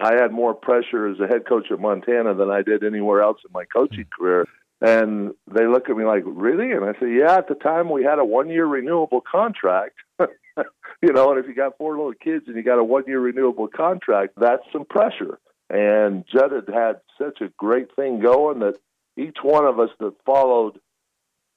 I 0.00 0.14
had 0.14 0.32
more 0.32 0.54
pressure 0.54 1.08
as 1.08 1.18
a 1.20 1.26
head 1.26 1.46
coach 1.48 1.66
at 1.70 1.80
Montana 1.80 2.34
than 2.34 2.50
I 2.50 2.62
did 2.62 2.84
anywhere 2.84 3.22
else 3.22 3.38
in 3.44 3.52
my 3.52 3.64
coaching 3.64 4.04
hmm. 4.04 4.22
career. 4.22 4.46
And 4.82 5.32
they 5.50 5.66
look 5.66 5.88
at 5.88 5.96
me 5.96 6.04
like, 6.04 6.24
really? 6.26 6.72
And 6.72 6.84
I 6.84 6.92
say, 7.00 7.14
yeah, 7.18 7.36
at 7.36 7.48
the 7.48 7.54
time 7.54 7.88
we 7.88 8.04
had 8.04 8.18
a 8.18 8.24
one 8.24 8.50
year 8.50 8.66
renewable 8.66 9.22
contract. 9.22 9.96
you 10.18 11.12
know, 11.12 11.30
and 11.30 11.40
if 11.40 11.46
you 11.46 11.54
got 11.54 11.78
four 11.78 11.96
little 11.96 12.12
kids 12.12 12.44
and 12.46 12.56
you 12.56 12.62
got 12.62 12.78
a 12.78 12.84
one 12.84 13.04
year 13.06 13.20
renewable 13.20 13.68
contract, 13.68 14.34
that's 14.36 14.62
some 14.72 14.84
pressure. 14.84 15.38
And 15.70 16.24
Jud 16.30 16.52
had 16.52 16.68
had 16.72 17.00
such 17.18 17.40
a 17.40 17.50
great 17.56 17.94
thing 17.96 18.20
going 18.20 18.60
that 18.60 18.76
each 19.16 19.38
one 19.42 19.64
of 19.64 19.80
us 19.80 19.90
that 19.98 20.14
followed 20.24 20.78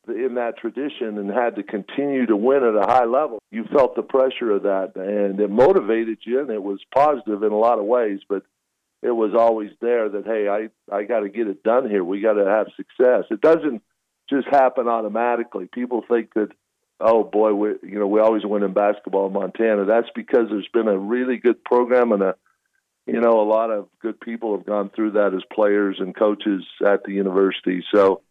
in 0.10 0.36
that 0.36 0.58
tradition 0.58 1.18
and 1.18 1.30
had 1.30 1.56
to 1.56 1.64
continue 1.64 2.26
to 2.26 2.36
win 2.36 2.64
at 2.64 2.76
a 2.76 2.86
high 2.86 3.06
level, 3.06 3.40
you 3.52 3.66
felt 3.66 3.96
the 3.96 4.02
pressure 4.02 4.52
of 4.52 4.64
that, 4.64 4.94
and 4.96 5.40
it 5.40 5.50
motivated 5.50 6.20
you, 6.26 6.40
and 6.40 6.50
it 6.50 6.62
was 6.62 6.80
positive 6.94 7.44
in 7.44 7.52
a 7.52 7.58
lot 7.58 7.80
of 7.80 7.86
ways. 7.86 8.20
But 8.28 8.44
it 9.02 9.12
was 9.12 9.34
always 9.38 9.72
there 9.82 10.10
that 10.10 10.26
hey, 10.26 10.48
I 10.50 10.96
I 10.96 11.04
got 11.04 11.22
to 11.22 11.30
get 11.30 11.48
it 11.48 11.64
done 11.64 11.90
here. 11.90 12.04
We 12.04 12.22
got 12.22 12.34
to 12.34 12.46
have 12.46 12.68
success. 12.76 13.26
It 13.32 13.42
doesn't 13.42 13.82
just 14.30 14.48
happen 14.48 14.88
automatically. 14.88 15.68
People 15.72 16.04
think 16.08 16.34
that 16.34 16.50
oh 17.00 17.24
boy, 17.24 17.54
we 17.54 17.70
you 17.84 18.00
know 18.00 18.08
we 18.08 18.20
always 18.20 18.46
win 18.46 18.64
in 18.64 18.74
basketball 18.74 19.28
in 19.28 19.34
Montana. 19.34 19.86
That's 19.86 20.10
because 20.16 20.50
there's 20.50 20.70
been 20.74 20.88
a 20.88 20.98
really 20.98 21.38
good 21.38 21.64
program 21.64 22.12
and 22.12 22.22
a 22.22 22.36
you 23.06 23.22
know 23.22 23.42
a 23.42 23.48
lot 23.48 23.72
of 23.72 23.88
good 24.02 24.20
people 24.20 24.56
have 24.58 24.66
gone 24.66 24.90
through 24.90 25.12
that 25.12 25.34
as 25.34 25.44
players 25.54 25.98
and 26.00 26.16
coaches 26.16 26.64
at 26.86 27.04
the 27.04 27.14
university. 27.14 27.84
So 27.94 28.22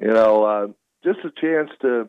you 0.00 0.08
know 0.08 0.44
uh, 0.44 0.66
just 1.04 1.20
a 1.24 1.30
chance 1.40 1.70
to 1.82 2.08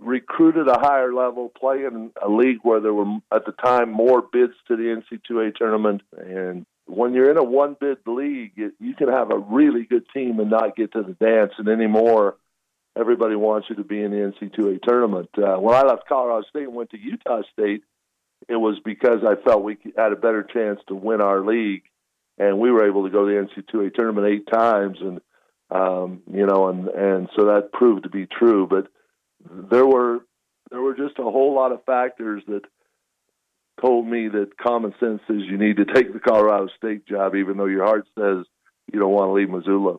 recruit 0.00 0.56
at 0.56 0.68
a 0.68 0.80
higher 0.80 1.12
level, 1.12 1.50
play 1.50 1.84
in 1.84 2.10
a 2.22 2.28
league 2.28 2.60
where 2.62 2.80
there 2.80 2.94
were 2.94 3.18
at 3.32 3.44
the 3.44 3.52
time 3.52 3.90
more 3.90 4.22
bids 4.22 4.54
to 4.68 4.76
the 4.76 5.02
NC2A 5.02 5.54
tournament. 5.56 6.02
And 6.16 6.64
when 6.86 7.12
you're 7.12 7.30
in 7.30 7.36
a 7.36 7.44
one 7.44 7.76
bid 7.78 7.98
league, 8.06 8.52
you 8.56 8.94
can 8.94 9.08
have 9.08 9.30
a 9.30 9.38
really 9.38 9.84
good 9.84 10.04
team 10.14 10.40
and 10.40 10.50
not 10.50 10.76
get 10.76 10.92
to 10.92 11.02
the 11.02 11.12
dance. 11.12 11.52
And 11.58 11.68
anymore, 11.68 12.36
everybody 12.98 13.36
wants 13.36 13.68
you 13.68 13.76
to 13.76 13.84
be 13.84 14.02
in 14.02 14.10
the 14.10 14.32
NC2A 14.32 14.82
tournament. 14.82 15.28
Uh, 15.36 15.56
when 15.56 15.74
I 15.74 15.82
left 15.82 16.08
Colorado 16.08 16.46
State 16.48 16.64
and 16.64 16.74
went 16.74 16.90
to 16.90 16.98
Utah 16.98 17.42
State, 17.52 17.82
it 18.48 18.56
was 18.56 18.78
because 18.84 19.18
I 19.26 19.34
felt 19.42 19.62
we 19.62 19.76
had 19.96 20.12
a 20.12 20.16
better 20.16 20.42
chance 20.42 20.80
to 20.88 20.94
win 20.94 21.20
our 21.20 21.44
league. 21.44 21.82
And 22.38 22.58
we 22.58 22.70
were 22.70 22.86
able 22.86 23.04
to 23.04 23.10
go 23.10 23.26
to 23.26 23.32
the 23.32 23.62
NC2A 23.62 23.94
tournament 23.94 24.28
eight 24.28 24.46
times. 24.50 24.98
And 25.00 25.20
um, 25.70 26.22
you 26.32 26.46
know, 26.46 26.68
and 26.68 26.88
and 26.88 27.28
so 27.36 27.46
that 27.46 27.72
proved 27.72 28.04
to 28.04 28.10
be 28.10 28.26
true. 28.26 28.66
But 28.66 28.88
there 29.70 29.86
were 29.86 30.20
there 30.70 30.80
were 30.80 30.94
just 30.94 31.18
a 31.18 31.22
whole 31.22 31.54
lot 31.54 31.72
of 31.72 31.84
factors 31.84 32.42
that 32.48 32.62
told 33.80 34.06
me 34.06 34.28
that 34.28 34.58
common 34.58 34.92
sense 34.98 35.20
says 35.26 35.36
you 35.48 35.58
need 35.58 35.76
to 35.76 35.84
take 35.84 36.12
the 36.12 36.20
Colorado 36.20 36.68
State 36.76 37.06
job, 37.06 37.34
even 37.34 37.56
though 37.56 37.66
your 37.66 37.84
heart 37.84 38.06
says 38.18 38.44
you 38.92 38.98
don't 38.98 39.12
want 39.12 39.28
to 39.28 39.32
leave 39.32 39.50
Missoula. 39.50 39.98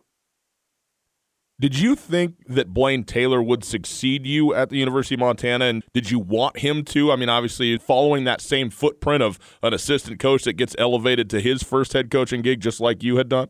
Did 1.59 1.77
you 1.77 1.95
think 1.95 2.35
that 2.47 2.73
Blaine 2.73 3.03
Taylor 3.03 3.43
would 3.43 3.65
succeed 3.65 4.25
you 4.25 4.53
at 4.53 4.69
the 4.69 4.77
University 4.77 5.15
of 5.15 5.19
Montana, 5.19 5.65
and 5.65 5.83
did 5.93 6.09
you 6.09 6.17
want 6.17 6.59
him 6.59 6.85
to? 6.85 7.11
I 7.11 7.17
mean, 7.17 7.27
obviously, 7.27 7.77
following 7.77 8.23
that 8.23 8.39
same 8.39 8.69
footprint 8.69 9.21
of 9.21 9.37
an 9.61 9.73
assistant 9.73 10.19
coach 10.19 10.43
that 10.45 10.53
gets 10.53 10.73
elevated 10.79 11.29
to 11.31 11.41
his 11.41 11.61
first 11.61 11.91
head 11.91 12.09
coaching 12.09 12.41
gig, 12.41 12.61
just 12.61 12.79
like 12.79 13.03
you 13.03 13.17
had 13.17 13.27
done. 13.27 13.49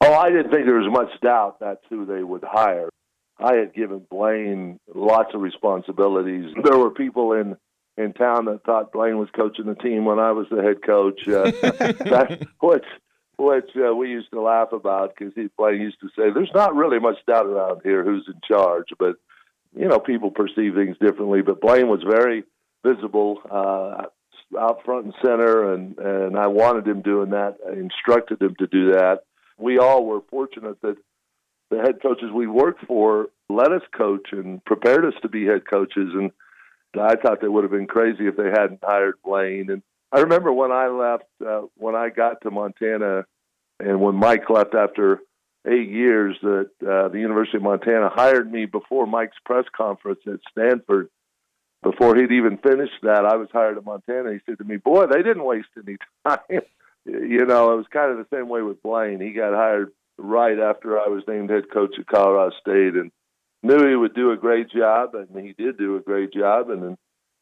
Oh, 0.00 0.12
I 0.12 0.30
didn't 0.30 0.50
think 0.50 0.66
there 0.66 0.74
was 0.74 0.92
much 0.92 1.20
doubt 1.22 1.60
that's 1.60 1.84
who 1.88 2.04
they 2.04 2.22
would 2.22 2.44
hire. 2.44 2.88
I 3.38 3.54
had 3.54 3.74
given 3.74 4.06
Blaine 4.10 4.78
lots 4.94 5.34
of 5.34 5.40
responsibilities. 5.40 6.52
There 6.62 6.78
were 6.78 6.90
people 6.90 7.32
in 7.32 7.56
in 7.96 8.12
town 8.12 8.46
that 8.46 8.64
thought 8.64 8.92
Blaine 8.92 9.18
was 9.18 9.28
coaching 9.36 9.66
the 9.66 9.74
team 9.74 10.04
when 10.04 10.18
I 10.18 10.32
was 10.32 10.46
the 10.50 10.62
head 10.62 10.82
coach. 10.84 11.26
Uh, 11.28 11.44
that, 12.10 12.46
which 12.60 12.84
which 13.36 13.70
uh, 13.76 13.94
we 13.94 14.10
used 14.10 14.30
to 14.30 14.40
laugh 14.40 14.72
about 14.72 15.14
because 15.16 15.32
he 15.34 15.48
Blaine 15.56 15.80
used 15.80 16.00
to 16.00 16.08
say, 16.08 16.30
"There's 16.32 16.50
not 16.54 16.74
really 16.74 16.98
much 16.98 17.16
doubt 17.26 17.46
around 17.46 17.80
here 17.82 18.04
who's 18.04 18.26
in 18.28 18.40
charge," 18.46 18.88
but 18.98 19.16
you 19.76 19.88
know, 19.88 19.98
people 19.98 20.30
perceive 20.30 20.74
things 20.74 20.96
differently. 21.00 21.42
But 21.42 21.60
Blaine 21.60 21.88
was 21.88 22.02
very 22.08 22.44
visible, 22.84 23.40
uh, 23.50 24.04
out 24.58 24.84
front 24.84 25.06
and 25.06 25.14
center, 25.24 25.72
and 25.72 25.98
and 25.98 26.38
I 26.38 26.46
wanted 26.46 26.86
him 26.86 27.02
doing 27.02 27.30
that. 27.30 27.56
I 27.68 27.72
instructed 27.72 28.40
him 28.40 28.54
to 28.58 28.66
do 28.66 28.92
that. 28.92 29.22
We 29.58 29.78
all 29.78 30.04
were 30.04 30.20
fortunate 30.30 30.80
that 30.82 30.96
the 31.70 31.78
head 31.78 32.02
coaches 32.02 32.30
we 32.32 32.46
worked 32.46 32.84
for 32.86 33.28
let 33.48 33.72
us 33.72 33.82
coach 33.96 34.28
and 34.32 34.64
prepared 34.64 35.04
us 35.04 35.14
to 35.22 35.28
be 35.28 35.46
head 35.46 35.62
coaches. 35.70 36.12
And 36.14 36.30
I 36.94 37.16
thought 37.16 37.40
they 37.40 37.48
would 37.48 37.64
have 37.64 37.70
been 37.70 37.86
crazy 37.86 38.26
if 38.26 38.36
they 38.36 38.50
hadn't 38.50 38.80
hired 38.82 39.16
Blaine. 39.24 39.70
And 39.70 39.82
I 40.12 40.20
remember 40.20 40.52
when 40.52 40.72
I 40.72 40.88
left, 40.88 41.24
uh, 41.44 41.62
when 41.76 41.94
I 41.94 42.08
got 42.10 42.40
to 42.42 42.50
Montana, 42.50 43.26
and 43.80 44.00
when 44.00 44.14
Mike 44.14 44.48
left 44.48 44.74
after 44.74 45.20
eight 45.66 45.88
years, 45.88 46.36
that 46.42 46.70
uh, 46.86 47.08
the 47.08 47.18
University 47.18 47.56
of 47.56 47.62
Montana 47.62 48.10
hired 48.14 48.50
me 48.50 48.66
before 48.66 49.06
Mike's 49.06 49.36
press 49.44 49.64
conference 49.76 50.20
at 50.26 50.40
Stanford. 50.50 51.08
Before 51.82 52.16
he'd 52.16 52.32
even 52.32 52.56
finished 52.58 52.94
that, 53.02 53.26
I 53.26 53.36
was 53.36 53.48
hired 53.52 53.76
at 53.76 53.84
Montana. 53.84 54.32
He 54.32 54.38
said 54.46 54.58
to 54.58 54.64
me, 54.64 54.76
"Boy, 54.76 55.06
they 55.06 55.22
didn't 55.22 55.44
waste 55.44 55.68
any 55.76 55.96
time." 56.26 56.62
You 57.06 57.44
know, 57.44 57.72
it 57.72 57.76
was 57.76 57.86
kind 57.92 58.10
of 58.10 58.18
the 58.18 58.36
same 58.36 58.48
way 58.48 58.62
with 58.62 58.82
Blaine. 58.82 59.20
He 59.20 59.32
got 59.32 59.54
hired 59.54 59.90
right 60.18 60.58
after 60.58 60.98
I 60.98 61.08
was 61.08 61.22
named 61.26 61.50
head 61.50 61.64
coach 61.72 61.94
at 61.98 62.06
Colorado 62.06 62.54
State, 62.60 62.94
and 62.94 63.10
knew 63.62 63.88
he 63.88 63.96
would 63.96 64.14
do 64.14 64.30
a 64.30 64.36
great 64.36 64.70
job, 64.70 65.14
and 65.14 65.44
he 65.44 65.52
did 65.52 65.78
do 65.78 65.96
a 65.96 66.00
great 66.00 66.32
job, 66.32 66.70
and 66.70 66.96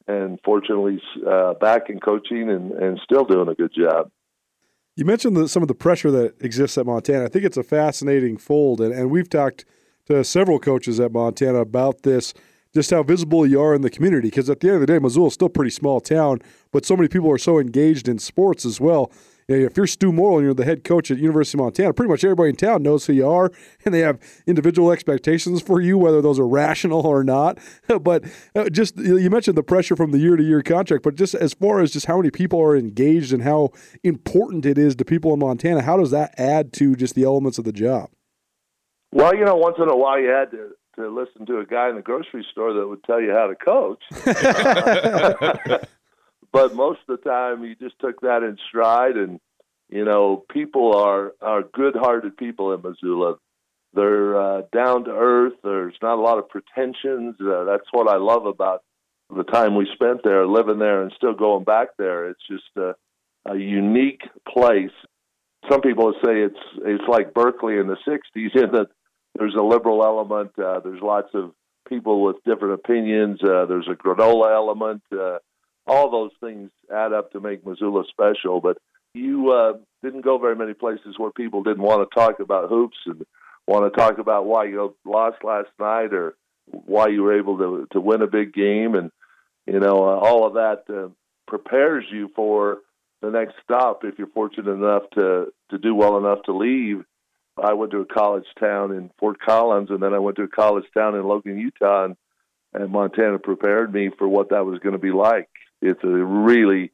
and 0.09 0.41
fortunately 0.45 1.01
uh, 1.29 1.55
back 1.55 1.89
in 1.89 2.01
coaching 2.01 2.51
and, 2.51 2.73
and 2.73 3.01
still 3.05 3.25
doing 3.25 3.49
a 3.49 3.55
good 3.55 3.73
job. 3.73 4.11
You 4.97 5.05
mentioned 5.05 5.37
the, 5.37 5.49
some 5.49 5.63
of 5.63 5.69
the 5.69 5.75
pressure 5.75 6.11
that 6.11 6.43
exists 6.43 6.77
at 6.77 6.87
Montana. 6.87 7.25
I 7.25 7.29
think 7.29 7.45
it's 7.45 7.57
a 7.57 7.63
fascinating 7.63 8.37
fold, 8.37 8.81
and, 8.81 8.93
and 8.93 9.11
we've 9.11 9.31
talked 9.31 9.65
to 10.07 10.25
several 10.25 10.59
coaches 10.59 10.99
at 10.99 11.13
Montana 11.13 11.59
about 11.59 12.03
this, 12.03 12.35
just 12.75 12.91
how 12.91 13.05
visible 13.05 13.47
you 13.47 13.61
are 13.61 13.75
in 13.75 13.83
the 13.83 13.91
community. 13.91 14.29
Because 14.29 14.51
at 14.51 14.59
the 14.59 14.69
end 14.69 14.75
of 14.75 14.81
the 14.81 14.87
day, 14.87 14.99
Missoula 14.99 15.29
is 15.29 15.35
still 15.35 15.47
a 15.47 15.51
pretty 15.51 15.71
small 15.71 16.01
town, 16.01 16.41
but 16.73 16.85
so 16.85 16.97
many 16.97 17.09
people 17.09 17.31
are 17.31 17.39
so 17.39 17.61
engaged 17.61 18.09
in 18.09 18.19
sports 18.19 18.65
as 18.65 18.81
well 18.81 19.13
you 19.49 19.59
know, 19.59 19.66
if 19.66 19.76
you're 19.76 19.86
Stew 19.86 20.12
Morrill 20.12 20.38
and 20.38 20.45
you're 20.45 20.55
the 20.55 20.64
head 20.64 20.84
coach 20.84 21.11
at 21.11 21.18
University 21.18 21.59
of 21.59 21.64
Montana, 21.64 21.93
pretty 21.93 22.11
much 22.11 22.24
everybody 22.24 22.51
in 22.51 22.57
town 22.57 22.82
knows 22.82 23.07
who 23.07 23.12
you 23.12 23.28
are, 23.28 23.51
and 23.84 23.95
they 23.95 24.01
have 24.01 24.20
individual 24.47 24.90
expectations 24.93 25.62
for 25.62 25.80
you, 25.80 25.99
whether 25.99 26.22
those 26.22 26.38
are 26.38 26.47
rational 26.47 27.07
or 27.07 27.24
not. 27.24 27.59
but 28.03 28.24
uh, 28.55 28.68
just 28.68 28.97
you 28.97 29.30
mentioned 29.30 29.57
the 29.57 29.62
pressure 29.62 29.97
from 29.97 30.12
the 30.12 30.18
year-to-year 30.18 30.62
contract, 30.62 31.03
but 31.03 31.14
just 31.14 31.34
as 31.34 31.55
far 31.55 31.80
as 31.80 31.93
just 31.93 32.07
how 32.07 32.16
many 32.18 32.30
people 32.30 32.61
are 32.61 32.76
engaged 32.76 33.32
and 33.32 33.43
how 33.43 33.70
important 34.03 34.66
it 34.66 34.78
is 34.78 34.97
to 34.97 35.05
people 35.05 35.32
in 35.32 35.38
Montana, 35.38 35.82
how 35.82 35.97
does 35.97 36.11
that 36.11 36.34
add 36.38 36.72
to 36.74 36.95
just 36.97 37.14
the 37.14 37.24
elements 37.24 37.59
of 37.59 37.64
the 37.64 37.72
job? 37.72 38.11
Well, 39.12 39.34
you 39.36 39.45
know, 39.45 39.57
once 39.57 39.76
in 39.78 39.88
a 39.88 39.97
while 39.97 40.18
you 40.18 40.28
had 40.28 40.51
to 40.53 40.70
to 40.97 41.09
listen 41.09 41.47
to 41.47 41.59
a 41.59 41.64
guy 41.64 41.88
in 41.88 41.97
the 41.97 42.03
grocery 42.03 42.47
store 42.51 42.74
that 42.74 42.86
would 42.86 43.03
tell 43.05 43.20
you 43.20 43.32
how 43.32 43.47
to 43.47 43.55
coach. 43.55 44.03
but 46.53 46.75
most 46.75 47.01
of 47.09 47.19
the 47.19 47.29
time 47.31 47.65
you 47.65 47.75
just 47.75 47.99
took 47.99 48.21
that 48.21 48.43
in 48.43 48.59
stride. 48.69 49.17
And 49.17 49.41
you 49.89 50.05
know 50.05 50.45
people 50.51 50.97
are 50.97 51.33
are 51.41 51.63
good 51.63 51.95
hearted 51.95 52.37
people 52.37 52.73
in 52.73 52.83
missoula. 52.83 53.37
They're 53.95 54.41
uh, 54.41 54.63
down 54.73 55.05
to 55.05 55.11
earth. 55.11 55.55
There's 55.63 55.97
not 56.01 56.19
a 56.19 56.23
lot 56.23 56.39
of 56.39 56.49
pretensions. 56.49 57.37
Uh, 57.41 57.65
that's 57.65 57.87
what 57.91 58.09
i 58.09 58.17
love 58.17 58.47
about 58.47 58.83
the 59.35 59.45
time 59.45 59.75
we 59.75 59.89
spent 59.93 60.21
there 60.25 60.47
living 60.47 60.79
there 60.79 61.03
and 61.03 61.13
still 61.17 61.35
going 61.35 61.65
back 61.65 61.89
there. 61.99 62.29
It's 62.29 62.47
just 62.51 62.65
a, 62.77 62.95
a 63.47 63.57
unique 63.57 64.23
place. 64.49 64.91
Some 65.71 65.81
people 65.81 66.13
say 66.25 66.41
it's 66.41 66.59
it's 66.85 67.05
like 67.09 67.35
berkeley 67.35 67.79
in 67.79 67.87
the 67.87 67.97
60s 68.07 68.21
in 68.55 68.73
that 68.73 68.89
there's 69.39 69.55
a 69.55 69.63
liberal 69.63 70.05
element 70.05 70.53
uh, 70.59 70.81
there's 70.81 71.03
lots 71.03 71.29
of 71.35 71.53
people 71.89 72.23
with 72.23 72.37
different 72.45 72.75
opinions. 72.75 73.41
Uh, 73.43 73.67
there's 73.67 73.89
a 73.89 73.95
granola 73.95 74.55
element 74.55 75.03
uh, 75.13 75.39
all 75.87 76.11
those 76.11 76.30
things 76.41 76.70
add 76.93 77.12
up 77.12 77.33
to 77.33 77.41
make 77.41 77.66
Missoula 77.66 78.05
special. 78.09 78.61
But 78.61 78.78
you 79.14 79.51
uh, 79.51 79.78
didn't 80.03 80.22
go 80.22 80.39
very 80.39 80.57
many 80.57 80.74
places 80.74 81.18
where 81.18 81.30
people 81.30 81.62
didn't 81.62 81.83
want 81.83 82.09
to 82.09 82.14
talk 82.18 82.41
about 82.41 82.68
hoops 82.68 82.97
and 83.07 83.24
want 83.66 83.93
to 83.93 83.99
talk 83.99 84.18
about 84.18 84.47
why 84.47 84.64
you 84.64 84.95
lost 85.05 85.45
last 85.45 85.68
night 85.78 86.12
or 86.12 86.35
why 86.66 87.09
you 87.09 87.22
were 87.22 87.39
able 87.39 87.59
to 87.59 87.87
to 87.93 88.01
win 88.01 88.22
a 88.22 88.26
big 88.26 88.53
game, 88.53 88.95
and 88.95 89.11
you 89.66 89.80
know 89.80 90.05
uh, 90.05 90.16
all 90.16 90.47
of 90.47 90.55
that 90.55 90.85
uh, 90.93 91.09
prepares 91.47 92.05
you 92.11 92.30
for 92.35 92.78
the 93.20 93.30
next 93.30 93.55
stop 93.62 94.05
if 94.05 94.18
you're 94.18 94.28
fortunate 94.28 94.70
enough 94.70 95.03
to 95.14 95.53
to 95.70 95.78
do 95.78 95.95
well 95.95 96.16
enough 96.18 96.43
to 96.45 96.53
leave. 96.53 97.05
I 97.62 97.74
went 97.74 97.93
to 97.93 97.99
a 97.99 98.07
college 98.07 98.47
town 98.59 98.93
in 98.93 99.11
Fort 99.18 99.39
Collins, 99.39 99.91
and 99.91 100.03
then 100.03 100.14
I 100.14 100.18
went 100.20 100.37
to 100.37 100.45
a 100.45 100.49
college 100.49 100.87
town 100.95 101.14
in 101.14 101.22
Logan, 101.22 101.59
Utah, 101.59 102.07
and, 102.07 102.16
and 102.72 102.91
Montana 102.91 103.39
prepared 103.39 103.93
me 103.93 104.11
for 104.16 104.26
what 104.26 104.49
that 104.51 104.64
was 104.64 104.78
going 104.78 104.95
to 104.95 104.99
be 104.99 105.12
like 105.12 105.51
it's 105.83 106.03
a 106.05 106.07
really 106.07 106.93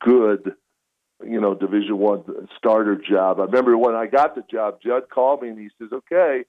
good 0.00 0.54
you 1.24 1.40
know 1.40 1.54
division 1.54 1.98
one 1.98 2.24
starter 2.58 2.96
job. 2.96 3.38
I 3.38 3.44
remember 3.44 3.78
when 3.78 3.94
i 3.94 4.06
got 4.06 4.34
the 4.34 4.42
job 4.50 4.78
Jud 4.84 5.08
called 5.08 5.42
me 5.42 5.50
and 5.50 5.58
he 5.58 5.68
says 5.78 5.90
okay 5.92 6.44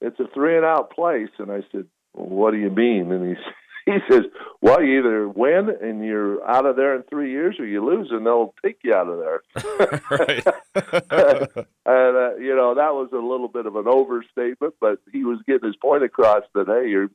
it's 0.00 0.18
a 0.20 0.28
three 0.32 0.56
and 0.56 0.64
out 0.64 0.90
place. 0.90 1.28
And 1.38 1.50
i 1.50 1.60
said 1.72 1.86
well, 2.14 2.28
what 2.28 2.52
do 2.52 2.58
you 2.58 2.70
mean? 2.70 3.12
And 3.12 3.36
he 3.36 3.42
he 3.92 3.98
says 4.10 4.22
well 4.62 4.82
you 4.82 5.00
either 5.00 5.28
win 5.28 5.68
and 5.82 6.02
you're 6.04 6.42
out 6.48 6.66
of 6.66 6.76
there 6.76 6.96
in 6.96 7.02
three 7.02 7.30
years 7.30 7.56
or 7.58 7.66
you 7.66 7.84
lose 7.84 8.08
and 8.10 8.24
they'll 8.24 8.54
take 8.64 8.78
you 8.84 8.94
out 8.94 9.08
of 9.08 9.18
there. 9.18 9.42
And 11.88 12.16
uh, 12.16 12.36
you 12.36 12.54
know 12.54 12.74
that 12.74 12.92
was 12.92 13.08
a 13.14 13.16
little 13.16 13.48
bit 13.48 13.64
of 13.64 13.76
an 13.76 13.88
overstatement 13.88 14.74
but 14.80 14.98
he 15.10 15.24
was 15.24 15.40
getting 15.46 15.66
his 15.66 15.76
point 15.76 16.04
across 16.04 16.42
that 16.54 16.66
hey 16.66 16.90
you're 16.90 17.08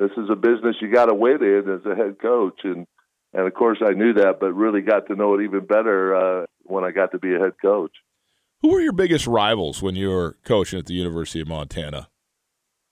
this 0.00 0.10
is 0.16 0.30
a 0.30 0.34
business 0.34 0.76
you 0.80 0.90
got 0.90 1.06
to 1.06 1.14
win 1.14 1.44
in 1.44 1.68
as 1.68 1.84
a 1.84 1.94
head 1.94 2.18
coach. 2.20 2.60
And 2.64 2.86
and 3.32 3.46
of 3.46 3.54
course 3.54 3.78
I 3.84 3.92
knew 3.92 4.12
that, 4.14 4.40
but 4.40 4.52
really 4.52 4.80
got 4.80 5.06
to 5.06 5.16
know 5.16 5.34
it 5.34 5.44
even 5.44 5.66
better 5.66 6.14
uh, 6.14 6.46
when 6.62 6.84
I 6.84 6.90
got 6.90 7.12
to 7.12 7.18
be 7.18 7.34
a 7.34 7.38
head 7.38 7.52
coach. 7.60 7.92
Who 8.62 8.72
were 8.72 8.80
your 8.80 8.92
biggest 8.92 9.26
rivals 9.26 9.82
when 9.82 9.96
you 9.96 10.10
were 10.10 10.36
coaching 10.44 10.78
at 10.78 10.86
the 10.86 10.94
University 10.94 11.40
of 11.40 11.48
Montana? 11.48 12.08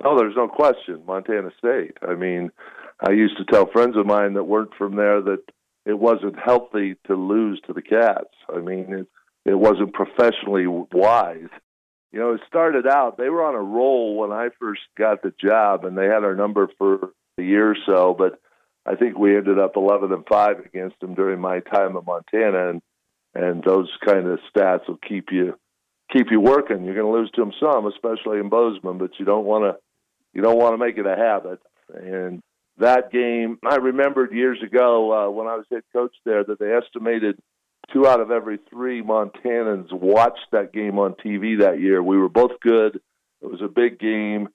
Oh, 0.03 0.17
there's 0.17 0.37
no 0.37 0.49
question, 0.49 1.03
Montana 1.07 1.51
State. 1.59 1.97
I 2.01 2.15
mean, 2.15 2.51
I 3.01 3.11
used 3.11 3.37
to 3.39 3.45
tell 3.45 3.67
friends 3.67 3.97
of 3.97 4.07
mine 4.07 4.35
that 4.35 4.45
weren't 4.45 4.75
from 4.79 4.97
there 4.97 5.21
that 5.21 5.43
it 5.85 5.99
wasn't 5.99 6.39
healthy 6.39 6.97
to 7.07 7.15
lose 7.15 7.61
to 7.67 7.73
the 7.73 7.83
Cats. 7.83 8.35
I 8.55 8.61
mean, 8.61 8.93
it, 8.93 9.07
it 9.51 9.59
wasn't 9.59 9.93
professionally 9.93 10.67
wise. 10.67 11.51
You 12.13 12.21
know, 12.21 12.33
it 12.33 12.41
started 12.47 12.87
out, 12.87 13.19
they 13.19 13.29
were 13.29 13.45
on 13.45 13.55
a 13.55 13.63
roll 13.63 14.17
when 14.17 14.33
I 14.33 14.49
first 14.59 14.81
got 14.97 15.23
the 15.23 15.33
job, 15.39 15.85
and 15.85 15.99
they 15.99 16.07
had 16.07 16.25
our 16.25 16.35
number 16.35 16.69
for 16.79 17.11
a 17.39 17.43
year 17.43 17.73
or 17.73 17.77
so, 17.85 18.15
but 18.17 18.41
I 18.89 18.95
think 18.95 19.19
we 19.19 19.37
ended 19.37 19.59
up 19.59 19.77
11 19.77 20.13
and 20.13 20.25
five 20.27 20.61
against 20.61 20.99
them 21.01 21.15
during 21.15 21.41
my 21.41 21.61
time 21.61 21.97
at 21.97 22.07
Montana, 22.07 22.71
and 22.71 22.83
and 23.35 23.63
those 23.63 23.91
kind 24.05 24.27
of 24.27 24.39
stats 24.51 24.89
will 24.89 24.99
keep 25.07 25.27
you 25.31 25.55
keep 26.11 26.29
you 26.31 26.41
working. 26.41 26.85
You're 26.85 26.95
going 26.95 27.13
to 27.13 27.19
lose 27.19 27.31
to 27.33 27.43
them 27.43 27.53
some, 27.61 27.87
especially 27.87 28.39
in 28.39 28.49
Bozeman, 28.49 28.97
but 28.97 29.11
you 29.19 29.27
don't 29.27 29.45
want 29.45 29.65
to 29.65 29.79
you 30.33 30.41
don't 30.41 30.59
want 30.59 30.73
to 30.73 30.79
make 30.79 30.97
it 30.97 31.07
a 31.07 31.17
habit. 31.17 31.61
And 31.95 32.43
that 32.79 33.13
game, 33.13 33.59
I 33.69 33.77
remembered 33.77 34.33
years 34.33 34.59
ago 34.63 35.13
uh, 35.13 35.31
when 35.31 35.47
I 35.47 35.57
was 35.57 35.67
head 35.71 35.83
coach 35.93 36.15
there 36.25 36.45
that 36.45 36.59
they 36.59 36.73
estimated 36.73 37.39
two 37.93 38.07
out 38.07 38.21
of 38.21 38.31
every 38.31 38.59
three 38.71 39.03
Montanans 39.03 39.93
watched 39.93 40.47
that 40.53 40.73
game 40.73 40.99
on 40.99 41.15
TV 41.15 41.61
that 41.61 41.81
year. 41.81 42.03
We 42.03 42.17
were 42.17 42.29
both 42.29 42.53
good. 42.63 43.01
It 43.43 43.51
was 43.51 43.61
a 43.63 43.69
big 43.69 43.99
game, 43.99 44.49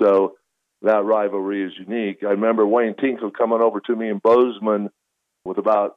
so 0.00 0.36
that 0.82 1.04
rivalry 1.04 1.64
is 1.64 1.72
unique. 1.78 2.18
I 2.22 2.30
remember 2.30 2.66
Wayne 2.66 2.94
Tinkle 2.94 3.30
coming 3.30 3.60
over 3.60 3.80
to 3.80 3.96
me 3.96 4.08
in 4.08 4.18
Bozeman 4.18 4.90
with 5.44 5.58
about 5.58 5.96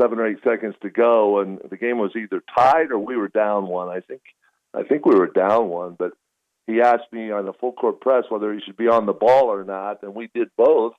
seven 0.00 0.18
or 0.18 0.26
eight 0.26 0.38
seconds 0.44 0.74
to 0.82 0.90
go, 0.90 1.40
and 1.40 1.58
the 1.68 1.76
game 1.76 1.98
was 1.98 2.12
either 2.16 2.42
tied 2.54 2.90
or 2.90 2.98
we 2.98 3.16
were 3.16 3.28
down 3.28 3.66
one. 3.66 3.88
I 3.88 4.00
think 4.00 4.22
I 4.74 4.82
think 4.82 5.04
we 5.06 5.14
were 5.14 5.28
down 5.28 5.68
one, 5.68 5.96
but 5.98 6.12
he 6.66 6.80
asked 6.80 7.12
me 7.12 7.30
on 7.30 7.46
the 7.46 7.52
full 7.54 7.72
court 7.72 8.00
press 8.00 8.24
whether 8.28 8.52
he 8.52 8.60
should 8.60 8.76
be 8.76 8.88
on 8.88 9.06
the 9.06 9.12
ball 9.12 9.46
or 9.46 9.64
not, 9.64 10.02
and 10.02 10.14
we 10.14 10.30
did 10.34 10.48
both. 10.56 10.92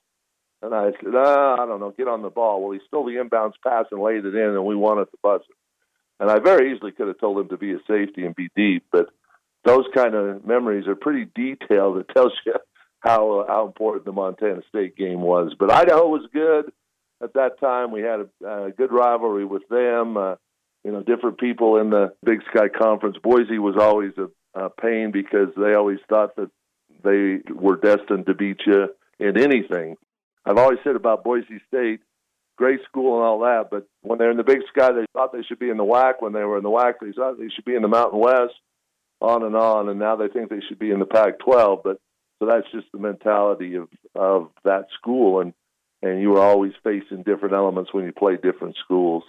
And 0.62 0.74
I 0.74 0.90
said, 1.02 1.14
ah, 1.14 1.54
I 1.54 1.66
don't 1.66 1.80
know, 1.80 1.94
get 1.96 2.08
on 2.08 2.22
the 2.22 2.28
ball. 2.28 2.60
Well, 2.60 2.72
he 2.72 2.80
stole 2.86 3.06
the 3.06 3.12
inbounds 3.12 3.54
pass 3.66 3.86
and 3.90 4.02
laid 4.02 4.24
it 4.24 4.34
in, 4.34 4.50
and 4.50 4.64
we 4.64 4.76
won 4.76 4.98
at 4.98 5.10
the 5.10 5.16
buzzer. 5.22 5.44
And 6.18 6.30
I 6.30 6.38
very 6.38 6.74
easily 6.74 6.92
could 6.92 7.08
have 7.08 7.18
told 7.18 7.38
him 7.38 7.48
to 7.48 7.56
be 7.56 7.72
a 7.72 7.78
safety 7.88 8.26
and 8.26 8.34
be 8.34 8.50
deep, 8.54 8.84
but 8.92 9.06
those 9.64 9.86
kind 9.94 10.14
of 10.14 10.44
memories 10.44 10.86
are 10.86 10.96
pretty 10.96 11.30
detailed. 11.34 11.98
It 11.98 12.10
tells 12.14 12.32
you 12.44 12.54
how 13.00 13.44
how 13.48 13.66
important 13.66 14.04
the 14.04 14.12
Montana 14.12 14.62
State 14.68 14.96
game 14.96 15.20
was. 15.20 15.54
But 15.58 15.70
Idaho 15.70 16.08
was 16.08 16.28
good 16.32 16.72
at 17.22 17.34
that 17.34 17.58
time. 17.60 17.92
We 17.92 18.02
had 18.02 18.20
a, 18.20 18.66
a 18.66 18.70
good 18.70 18.92
rivalry 18.92 19.44
with 19.44 19.66
them. 19.68 20.16
Uh, 20.16 20.34
you 20.84 20.92
know, 20.92 21.02
different 21.02 21.38
people 21.38 21.76
in 21.78 21.90
the 21.90 22.14
Big 22.24 22.40
Sky 22.50 22.68
Conference. 22.68 23.16
Boise 23.22 23.58
was 23.58 23.76
always 23.78 24.12
a, 24.16 24.28
a 24.58 24.70
pain 24.70 25.10
because 25.12 25.48
they 25.56 25.74
always 25.74 25.98
thought 26.08 26.36
that 26.36 26.50
they 27.02 27.40
were 27.52 27.76
destined 27.76 28.26
to 28.26 28.34
beat 28.34 28.60
you 28.66 28.88
in 29.18 29.38
anything. 29.38 29.96
I've 30.44 30.58
always 30.58 30.78
said 30.82 30.96
about 30.96 31.22
Boise 31.22 31.60
State, 31.68 32.00
great 32.56 32.80
school 32.88 33.16
and 33.16 33.26
all 33.26 33.40
that. 33.40 33.68
But 33.70 33.86
when 34.02 34.18
they're 34.18 34.30
in 34.30 34.38
the 34.38 34.44
Big 34.44 34.60
Sky, 34.74 34.92
they 34.92 35.04
thought 35.12 35.32
they 35.32 35.42
should 35.42 35.58
be 35.58 35.70
in 35.70 35.76
the 35.76 35.84
WAC. 35.84 36.14
When 36.20 36.32
they 36.32 36.44
were 36.44 36.56
in 36.56 36.64
the 36.64 36.70
WAC, 36.70 36.94
they 37.00 37.12
thought 37.12 37.38
they 37.38 37.50
should 37.54 37.66
be 37.66 37.74
in 37.74 37.82
the 37.82 37.88
Mountain 37.88 38.20
West. 38.20 38.54
On 39.22 39.42
and 39.42 39.54
on, 39.54 39.90
and 39.90 39.98
now 39.98 40.16
they 40.16 40.28
think 40.28 40.48
they 40.48 40.62
should 40.66 40.78
be 40.78 40.90
in 40.90 40.98
the 40.98 41.04
Pac-12. 41.04 41.82
But 41.84 42.00
so 42.40 42.46
that's 42.46 42.66
just 42.72 42.86
the 42.92 42.98
mentality 42.98 43.76
of 43.76 43.88
of 44.16 44.48
that 44.64 44.86
school, 44.98 45.40
and 45.40 45.52
and 46.02 46.20
you 46.20 46.30
were 46.30 46.40
always 46.40 46.72
facing 46.82 47.22
different 47.22 47.54
elements 47.54 47.92
when 47.92 48.04
you 48.04 48.12
play 48.12 48.36
different 48.42 48.76
schools. 48.82 49.22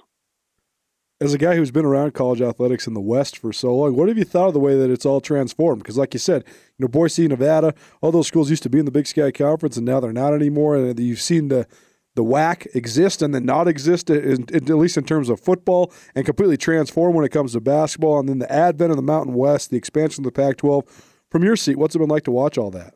As 1.19 1.35
a 1.35 1.37
guy 1.37 1.55
who's 1.55 1.69
been 1.69 1.85
around 1.85 2.15
college 2.15 2.41
athletics 2.41 2.87
in 2.87 2.95
the 2.95 3.01
West 3.01 3.37
for 3.37 3.53
so 3.53 3.75
long, 3.75 3.95
what 3.95 4.07
have 4.07 4.17
you 4.17 4.23
thought 4.23 4.47
of 4.47 4.53
the 4.53 4.59
way 4.59 4.75
that 4.75 4.89
it's 4.89 5.05
all 5.05 5.21
transformed? 5.21 5.83
Because, 5.83 5.97
like 5.97 6.15
you 6.15 6.19
said, 6.19 6.43
you 6.47 6.83
know, 6.83 6.87
Boise, 6.87 7.27
Nevada, 7.27 7.75
all 8.01 8.11
those 8.11 8.25
schools 8.25 8.49
used 8.49 8.63
to 8.63 8.69
be 8.69 8.79
in 8.79 8.85
the 8.85 8.91
Big 8.91 9.05
Sky 9.05 9.29
Conference, 9.29 9.77
and 9.77 9.85
now 9.85 9.99
they're 9.99 10.11
not 10.11 10.33
anymore. 10.33 10.75
And 10.75 10.99
you've 10.99 11.21
seen 11.21 11.49
the 11.49 11.67
the 12.15 12.23
WAC 12.23 12.67
exist 12.75 13.21
and 13.21 13.33
then 13.33 13.45
not 13.45 13.67
exist, 13.67 14.09
at 14.09 14.69
least 14.69 14.97
in 14.97 15.03
terms 15.03 15.29
of 15.29 15.39
football, 15.39 15.93
and 16.15 16.25
completely 16.25 16.57
transform 16.57 17.13
when 17.13 17.25
it 17.25 17.29
comes 17.29 17.53
to 17.53 17.61
basketball. 17.61 18.19
And 18.19 18.27
then 18.27 18.39
the 18.39 18.51
advent 18.51 18.91
of 18.91 18.97
the 18.97 19.03
Mountain 19.03 19.33
West, 19.33 19.69
the 19.69 19.77
expansion 19.77 20.25
of 20.25 20.33
the 20.33 20.41
Pac-12. 20.41 20.87
From 21.29 21.43
your 21.43 21.55
seat, 21.55 21.77
what's 21.77 21.95
it 21.95 21.99
been 21.99 22.09
like 22.09 22.25
to 22.25 22.31
watch 22.31 22.57
all 22.57 22.71
that? 22.71 22.93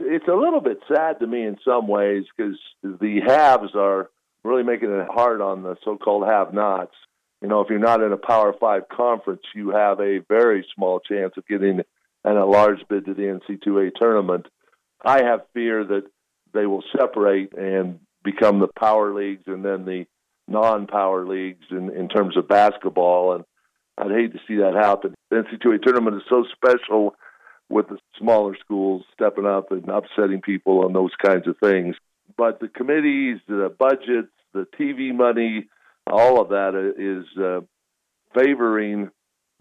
It's 0.00 0.28
a 0.28 0.34
little 0.34 0.60
bit 0.60 0.78
sad 0.88 1.20
to 1.20 1.26
me 1.26 1.44
in 1.44 1.56
some 1.64 1.88
ways 1.88 2.24
because 2.36 2.58
the 2.82 3.20
haves 3.26 3.74
are 3.74 4.10
really 4.42 4.62
making 4.62 4.90
it 4.90 5.08
hard 5.10 5.40
on 5.40 5.62
the 5.62 5.76
so-called 5.84 6.26
have-nots. 6.26 6.94
You 7.40 7.48
know, 7.48 7.60
if 7.60 7.68
you're 7.70 7.78
not 7.78 8.02
in 8.02 8.12
a 8.12 8.16
Power 8.16 8.54
Five 8.58 8.88
conference, 8.88 9.42
you 9.54 9.70
have 9.70 10.00
a 10.00 10.20
very 10.28 10.66
small 10.74 11.00
chance 11.00 11.34
of 11.36 11.46
getting 11.46 11.80
an 12.24 12.36
a 12.36 12.46
large 12.46 12.80
bid 12.88 13.04
to 13.06 13.14
the 13.14 13.22
NC2A 13.22 13.92
tournament. 14.00 14.46
I 15.04 15.22
have 15.22 15.42
fear 15.52 15.84
that 15.84 16.04
they 16.54 16.66
will 16.66 16.82
separate 16.96 17.52
and 17.52 18.00
become 18.22 18.60
the 18.60 18.68
power 18.68 19.12
leagues 19.12 19.42
and 19.46 19.64
then 19.64 19.84
the 19.84 20.06
non-power 20.48 21.26
leagues 21.26 21.66
in, 21.70 21.90
in 21.90 22.08
terms 22.08 22.36
of 22.36 22.48
basketball. 22.48 23.34
And 23.34 23.44
I'd 23.98 24.10
hate 24.10 24.32
to 24.32 24.40
see 24.48 24.56
that 24.56 24.74
happen. 24.74 25.14
The 25.30 25.36
NC2A 25.36 25.82
tournament 25.82 26.16
is 26.16 26.22
so 26.28 26.44
special 26.54 27.14
with 27.74 27.88
the 27.88 27.98
smaller 28.16 28.56
schools 28.60 29.04
stepping 29.12 29.46
up 29.46 29.72
and 29.72 29.88
upsetting 29.88 30.40
people 30.40 30.86
and 30.86 30.94
those 30.94 31.10
kinds 31.22 31.48
of 31.48 31.56
things. 31.58 31.96
But 32.36 32.60
the 32.60 32.68
committees, 32.68 33.40
the 33.48 33.74
budgets, 33.76 34.32
the 34.52 34.66
TV 34.78 35.12
money, 35.12 35.66
all 36.06 36.40
of 36.40 36.50
that 36.50 36.74
is 36.96 37.26
uh, 37.36 37.62
favoring 38.32 39.10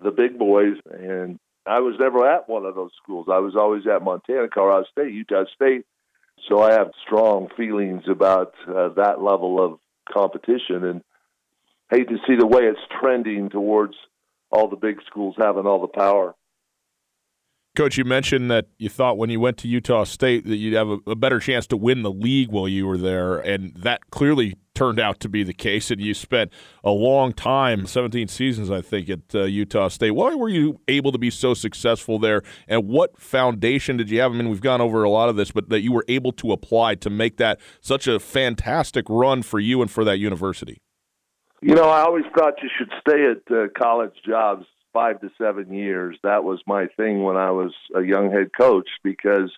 the 0.02 0.12
big 0.12 0.38
boys. 0.38 0.78
And 0.92 1.40
I 1.66 1.80
was 1.80 1.96
never 2.00 2.30
at 2.30 2.48
one 2.48 2.66
of 2.66 2.76
those 2.76 2.92
schools. 3.02 3.28
I 3.32 3.40
was 3.40 3.56
always 3.56 3.88
at 3.88 4.04
Montana, 4.04 4.48
Colorado 4.48 4.86
State, 4.92 5.12
Utah 5.12 5.46
State. 5.56 5.86
So 6.48 6.62
I 6.62 6.74
have 6.74 6.92
strong 7.04 7.50
feelings 7.58 8.04
about 8.08 8.54
uh, 8.68 8.90
that 8.90 9.24
level 9.24 9.64
of 9.64 9.80
competition 10.12 10.84
and 10.84 11.04
hate 11.90 12.10
to 12.10 12.18
see 12.28 12.36
the 12.36 12.46
way 12.46 12.64
it's 12.64 12.80
trending 13.02 13.50
towards 13.50 13.96
all 14.52 14.68
the 14.68 14.76
big 14.76 14.98
schools 15.08 15.34
having 15.40 15.66
all 15.66 15.82
the 15.82 15.88
power. 15.88 16.36
Coach, 17.76 17.98
you 17.98 18.06
mentioned 18.06 18.52
that 18.52 18.68
you 18.78 18.88
thought 18.88 19.18
when 19.18 19.32
you 19.32 19.40
went 19.40 19.58
to 19.58 19.68
Utah 19.68 20.04
State 20.04 20.46
that 20.46 20.58
you'd 20.58 20.76
have 20.76 20.90
a, 20.90 21.00
a, 21.08 21.16
better 21.16 21.40
chance 21.40 21.66
to 21.68 21.78
win 21.78 22.04
the 22.04 22.12
league 22.12 22.52
while 22.52 22.68
you 22.68 22.86
were 22.86 23.00
there, 23.00 23.40
and 23.40 23.74
that 23.74 24.12
clearly 24.12 24.56
turned 24.76 25.00
out 25.00 25.20
to 25.22 25.28
be 25.28 25.42
the 25.42 25.56
case. 25.56 25.90
And 25.90 26.00
you 26.00 26.14
spent 26.14 26.54
a 26.84 26.92
long 26.92 27.34
time, 27.34 27.88
17 27.88 28.28
seasons, 28.28 28.70
I 28.70 28.82
think, 28.82 29.10
at 29.10 29.22
uh, 29.34 29.46
Utah 29.46 29.88
State. 29.88 30.12
Why 30.12 30.36
were 30.36 30.50
you 30.50 30.82
able 30.88 31.12
to 31.14 31.18
be 31.18 31.32
so 31.32 31.56
successful 31.56 32.20
there, 32.20 32.44
and 32.68 32.88
what 32.88 33.20
foundation 33.20 33.98
did 33.98 34.12
you 34.12 34.20
have? 34.22 34.34
I 34.34 34.36
mean, 34.36 34.50
we've 34.50 34.62
gone 34.62 34.80
over 34.80 35.02
a 35.04 35.10
lot 35.10 35.30
of 35.30 35.36
this, 35.36 35.50
but 35.50 35.70
that 35.70 35.82
you 35.82 35.92
were 35.92 36.06
able 36.08 36.32
to 36.34 36.52
apply 36.52 36.94
to 36.96 37.10
make 37.10 37.38
that 37.38 37.60
such 37.82 38.08
a 38.08 38.20
fantastic 38.20 39.06
run 39.10 39.42
for 39.42 39.60
you 39.60 39.82
and 39.82 39.90
for 39.90 40.04
that 40.04 40.20
university. 40.20 40.80
You 41.62 41.74
know, 41.74 41.90
I 41.90 42.02
always 42.02 42.26
thought 42.38 42.54
you 42.62 42.70
should 42.78 42.92
stay 43.00 43.26
at 43.32 43.52
uh, 43.52 43.70
college 43.76 44.14
jobs 44.24 44.66
five 44.94 45.20
to 45.22 45.30
seven 45.38 45.74
years. 45.74 46.18
That 46.24 46.44
was 46.44 46.60
my 46.66 46.88
thing 46.96 47.24
when 47.24 47.36
I 47.36 47.52
was 47.52 47.74
a 47.96 48.02
young 48.02 48.32
head 48.32 48.52
coach 48.58 48.88
because, 49.04 49.52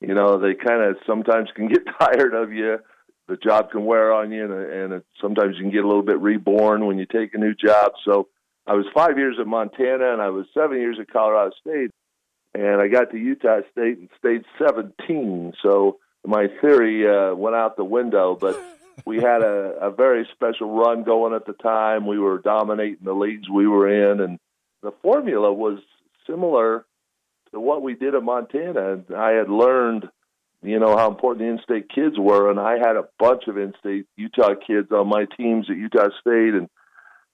you 0.00 0.14
know, 0.14 0.38
they 0.38 0.54
kind 0.54 0.82
of 0.82 0.96
sometimes 1.06 1.48
can 1.56 1.68
get 1.68 1.82
tired 2.00 2.34
of 2.34 2.52
you. 2.52 2.78
The 3.26 3.36
job 3.36 3.70
can 3.70 3.84
wear 3.84 4.12
on 4.12 4.32
you, 4.32 4.44
and, 4.44 4.92
and 4.92 5.02
sometimes 5.20 5.56
you 5.56 5.64
can 5.64 5.72
get 5.72 5.84
a 5.84 5.86
little 5.86 6.02
bit 6.02 6.18
reborn 6.20 6.86
when 6.86 6.98
you 6.98 7.04
take 7.04 7.34
a 7.34 7.38
new 7.38 7.54
job. 7.54 7.92
So 8.04 8.28
I 8.66 8.74
was 8.74 8.86
five 8.94 9.18
years 9.18 9.36
at 9.38 9.46
Montana, 9.46 10.12
and 10.12 10.22
I 10.22 10.30
was 10.30 10.46
seven 10.54 10.78
years 10.78 10.96
at 10.98 11.10
Colorado 11.10 11.50
State, 11.60 11.90
and 12.54 12.80
I 12.80 12.88
got 12.88 13.10
to 13.10 13.18
Utah 13.18 13.60
State 13.72 13.98
and 13.98 14.08
stayed 14.18 14.44
17. 14.58 15.52
So 15.62 15.98
my 16.26 16.46
theory 16.62 17.06
uh, 17.06 17.34
went 17.34 17.54
out 17.54 17.76
the 17.76 17.84
window, 17.84 18.36
but 18.38 18.58
we 19.04 19.16
had 19.16 19.42
a, 19.42 19.74
a 19.80 19.90
very 19.90 20.26
special 20.32 20.70
run 20.74 21.04
going 21.04 21.34
at 21.34 21.46
the 21.46 21.52
time. 21.52 22.06
We 22.06 22.18
were 22.18 22.38
dominating 22.38 23.04
the 23.04 23.12
leagues 23.12 23.48
we 23.48 23.66
were 23.66 23.88
in, 23.88 24.20
and 24.20 24.38
the 24.82 24.92
formula 25.02 25.52
was 25.52 25.78
similar 26.26 26.84
to 27.52 27.60
what 27.60 27.82
we 27.82 27.94
did 27.94 28.14
at 28.14 28.22
Montana. 28.22 29.02
I 29.16 29.30
had 29.30 29.48
learned, 29.48 30.08
you 30.62 30.78
know, 30.78 30.96
how 30.96 31.08
important 31.10 31.40
the 31.40 31.52
in-state 31.52 31.88
kids 31.94 32.16
were, 32.18 32.50
and 32.50 32.60
I 32.60 32.78
had 32.78 32.96
a 32.96 33.08
bunch 33.18 33.44
of 33.48 33.56
in-state 33.56 34.06
Utah 34.16 34.54
kids 34.54 34.92
on 34.92 35.08
my 35.08 35.26
teams 35.36 35.66
at 35.70 35.76
Utah 35.76 36.08
State, 36.20 36.54
and 36.54 36.68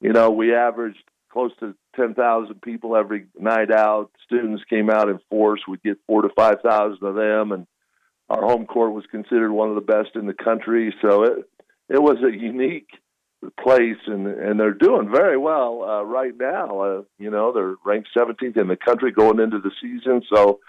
you 0.01 0.13
know, 0.13 0.31
we 0.31 0.55
averaged 0.55 1.03
close 1.31 1.53
to 1.61 1.75
10,000 1.97 2.63
people 2.63 2.95
every 2.97 3.27
night 3.39 3.73
out. 3.73 4.11
Students 4.25 4.63
came 4.71 4.91
out 4.91 5.09
in 5.09 5.19
force. 5.31 5.61
We'd 5.67 5.83
get 5.83 5.99
four 6.07 6.23
to 6.23 6.29
5,000 6.37 6.99
of 7.03 7.15
them, 7.15 7.53
and 7.53 7.67
our 8.29 8.43
home 8.43 8.67
court 8.67 8.93
was 8.93 9.05
considered 9.11 9.53
one 9.53 9.69
of 9.69 9.75
the 9.75 9.81
best 9.81 10.11
in 10.15 10.27
the 10.27 10.35
country. 10.35 10.95
So 11.03 11.25
it 11.25 11.51
it 11.89 12.03
was 12.03 12.17
a 12.23 12.35
unique 12.35 12.89
place, 13.61 13.99
and 14.07 14.27
and 14.27 14.59
they're 14.59 14.73
doing 14.73 15.11
very 15.11 15.37
well 15.37 15.83
uh, 15.83 16.03
right 16.03 16.33
now. 16.39 16.81
Uh, 16.81 17.03
you 17.19 17.31
know, 17.31 17.53
they're 17.53 17.77
ranked 17.85 18.09
17th 18.17 18.57
in 18.57 18.69
the 18.69 18.77
country 18.77 19.13
going 19.13 19.41
into 19.41 19.59
the 19.59 19.71
season. 19.81 20.23
So, 20.33 20.61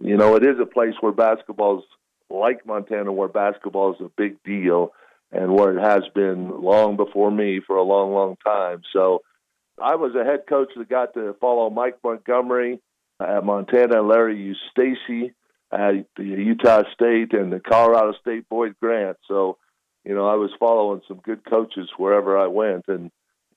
you 0.00 0.16
know, 0.16 0.36
it 0.36 0.44
is 0.44 0.56
a 0.60 0.66
place 0.66 0.94
where 1.00 1.12
basketball's 1.12 1.84
like 2.30 2.66
Montana, 2.66 3.12
where 3.12 3.28
basketball 3.28 3.94
is 3.94 4.00
a 4.00 4.10
big 4.16 4.42
deal, 4.42 4.92
and 5.30 5.52
where 5.52 5.76
it 5.76 5.82
has 5.82 6.02
been 6.14 6.62
long 6.62 6.96
before 6.96 7.30
me 7.30 7.60
for 7.66 7.76
a 7.76 7.82
long, 7.82 8.12
long 8.12 8.36
time. 8.44 8.82
So, 8.92 9.22
I 9.80 9.96
was 9.96 10.14
a 10.14 10.24
head 10.24 10.44
coach 10.48 10.70
that 10.76 10.88
got 10.88 11.14
to 11.14 11.34
follow 11.40 11.70
Mike 11.70 11.98
Montgomery 12.04 12.80
at 13.20 13.44
Montana, 13.44 14.02
Larry 14.02 14.54
Eustachy 14.54 15.32
at 15.72 16.06
the 16.16 16.24
Utah 16.24 16.82
State, 16.92 17.32
and 17.32 17.52
the 17.52 17.60
Colorado 17.60 18.12
State 18.20 18.48
Boyd 18.48 18.76
Grant. 18.80 19.16
So 19.26 19.58
you 20.04 20.14
know, 20.14 20.26
I 20.26 20.34
was 20.34 20.50
following 20.58 21.00
some 21.06 21.20
good 21.24 21.44
coaches 21.48 21.88
wherever 21.96 22.38
I 22.38 22.46
went 22.46 22.84
and 22.88 23.10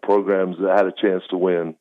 programs 0.03 0.57
that 0.59 0.77
had 0.77 0.85
a 0.85 0.91
chance 0.91 1.23
to 1.29 1.37
win. 1.37 1.75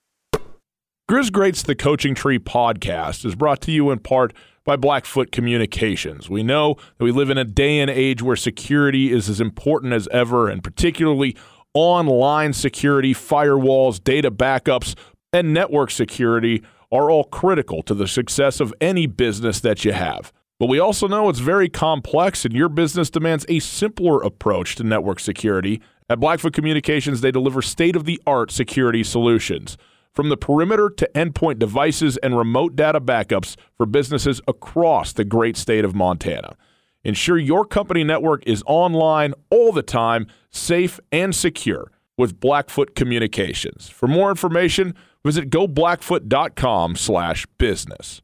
Grizz 1.10 1.30
Greats 1.30 1.62
the 1.62 1.74
Coaching 1.74 2.14
Tree 2.14 2.38
podcast 2.38 3.26
is 3.26 3.34
brought 3.34 3.60
to 3.62 3.72
you 3.72 3.90
in 3.90 3.98
part 3.98 4.32
by 4.64 4.76
Blackfoot 4.76 5.30
Communications. 5.30 6.30
We 6.30 6.42
know 6.42 6.76
that 6.96 7.04
we 7.04 7.12
live 7.12 7.28
in 7.28 7.36
a 7.36 7.44
day 7.44 7.78
and 7.80 7.90
age 7.90 8.22
where 8.22 8.36
security 8.36 9.12
is 9.12 9.28
as 9.28 9.38
important 9.38 9.92
as 9.92 10.08
ever, 10.10 10.48
and 10.48 10.64
particularly 10.64 11.36
online 11.74 12.54
security, 12.54 13.12
firewalls, 13.12 14.02
data 14.02 14.30
backups, 14.30 14.94
and 15.34 15.52
network 15.52 15.90
security 15.90 16.62
are 16.90 17.10
all 17.10 17.24
critical 17.24 17.82
to 17.82 17.92
the 17.92 18.08
success 18.08 18.60
of 18.60 18.72
any 18.80 19.06
business 19.06 19.60
that 19.60 19.84
you 19.84 19.92
have. 19.92 20.32
But 20.60 20.68
we 20.68 20.78
also 20.78 21.08
know 21.08 21.28
it's 21.28 21.40
very 21.40 21.68
complex, 21.68 22.44
and 22.44 22.54
your 22.54 22.68
business 22.68 23.10
demands 23.10 23.44
a 23.48 23.58
simpler 23.58 24.22
approach 24.22 24.76
to 24.76 24.84
network 24.84 25.18
security. 25.18 25.82
At 26.08 26.20
Blackfoot 26.20 26.52
Communications, 26.52 27.22
they 27.22 27.32
deliver 27.32 27.60
state 27.60 27.96
of 27.96 28.04
the 28.04 28.22
art 28.26 28.52
security 28.52 29.02
solutions. 29.02 29.76
From 30.12 30.28
the 30.28 30.36
perimeter 30.36 30.90
to 30.90 31.10
endpoint 31.12 31.58
devices 31.58 32.18
and 32.18 32.38
remote 32.38 32.76
data 32.76 33.00
backups 33.00 33.56
for 33.76 33.84
businesses 33.84 34.40
across 34.46 35.12
the 35.12 35.24
great 35.24 35.56
state 35.56 35.84
of 35.84 35.92
Montana. 35.92 36.54
Ensure 37.02 37.36
your 37.36 37.64
company 37.64 38.04
network 38.04 38.46
is 38.46 38.62
online 38.66 39.34
all 39.50 39.72
the 39.72 39.82
time, 39.82 40.28
safe 40.50 41.00
and 41.10 41.34
secure 41.34 41.90
with 42.16 42.38
Blackfoot 42.38 42.94
Communications. 42.94 43.88
For 43.88 44.06
more 44.06 44.30
information, 44.30 44.94
visit 45.24 45.50
goblackfoot.com/business. 45.50 48.22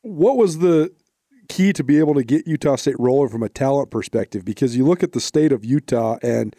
What 0.00 0.38
was 0.38 0.60
the 0.60 0.90
key 1.48 1.72
to 1.72 1.84
be 1.84 1.98
able 1.98 2.14
to 2.14 2.24
get 2.24 2.46
Utah 2.46 2.76
State 2.76 2.96
rolling 2.98 3.28
from 3.28 3.42
a 3.42 3.48
talent 3.48 3.90
perspective 3.90 4.44
because 4.44 4.76
you 4.76 4.84
look 4.84 5.02
at 5.02 5.12
the 5.12 5.20
state 5.20 5.52
of 5.52 5.64
Utah 5.64 6.18
and 6.22 6.54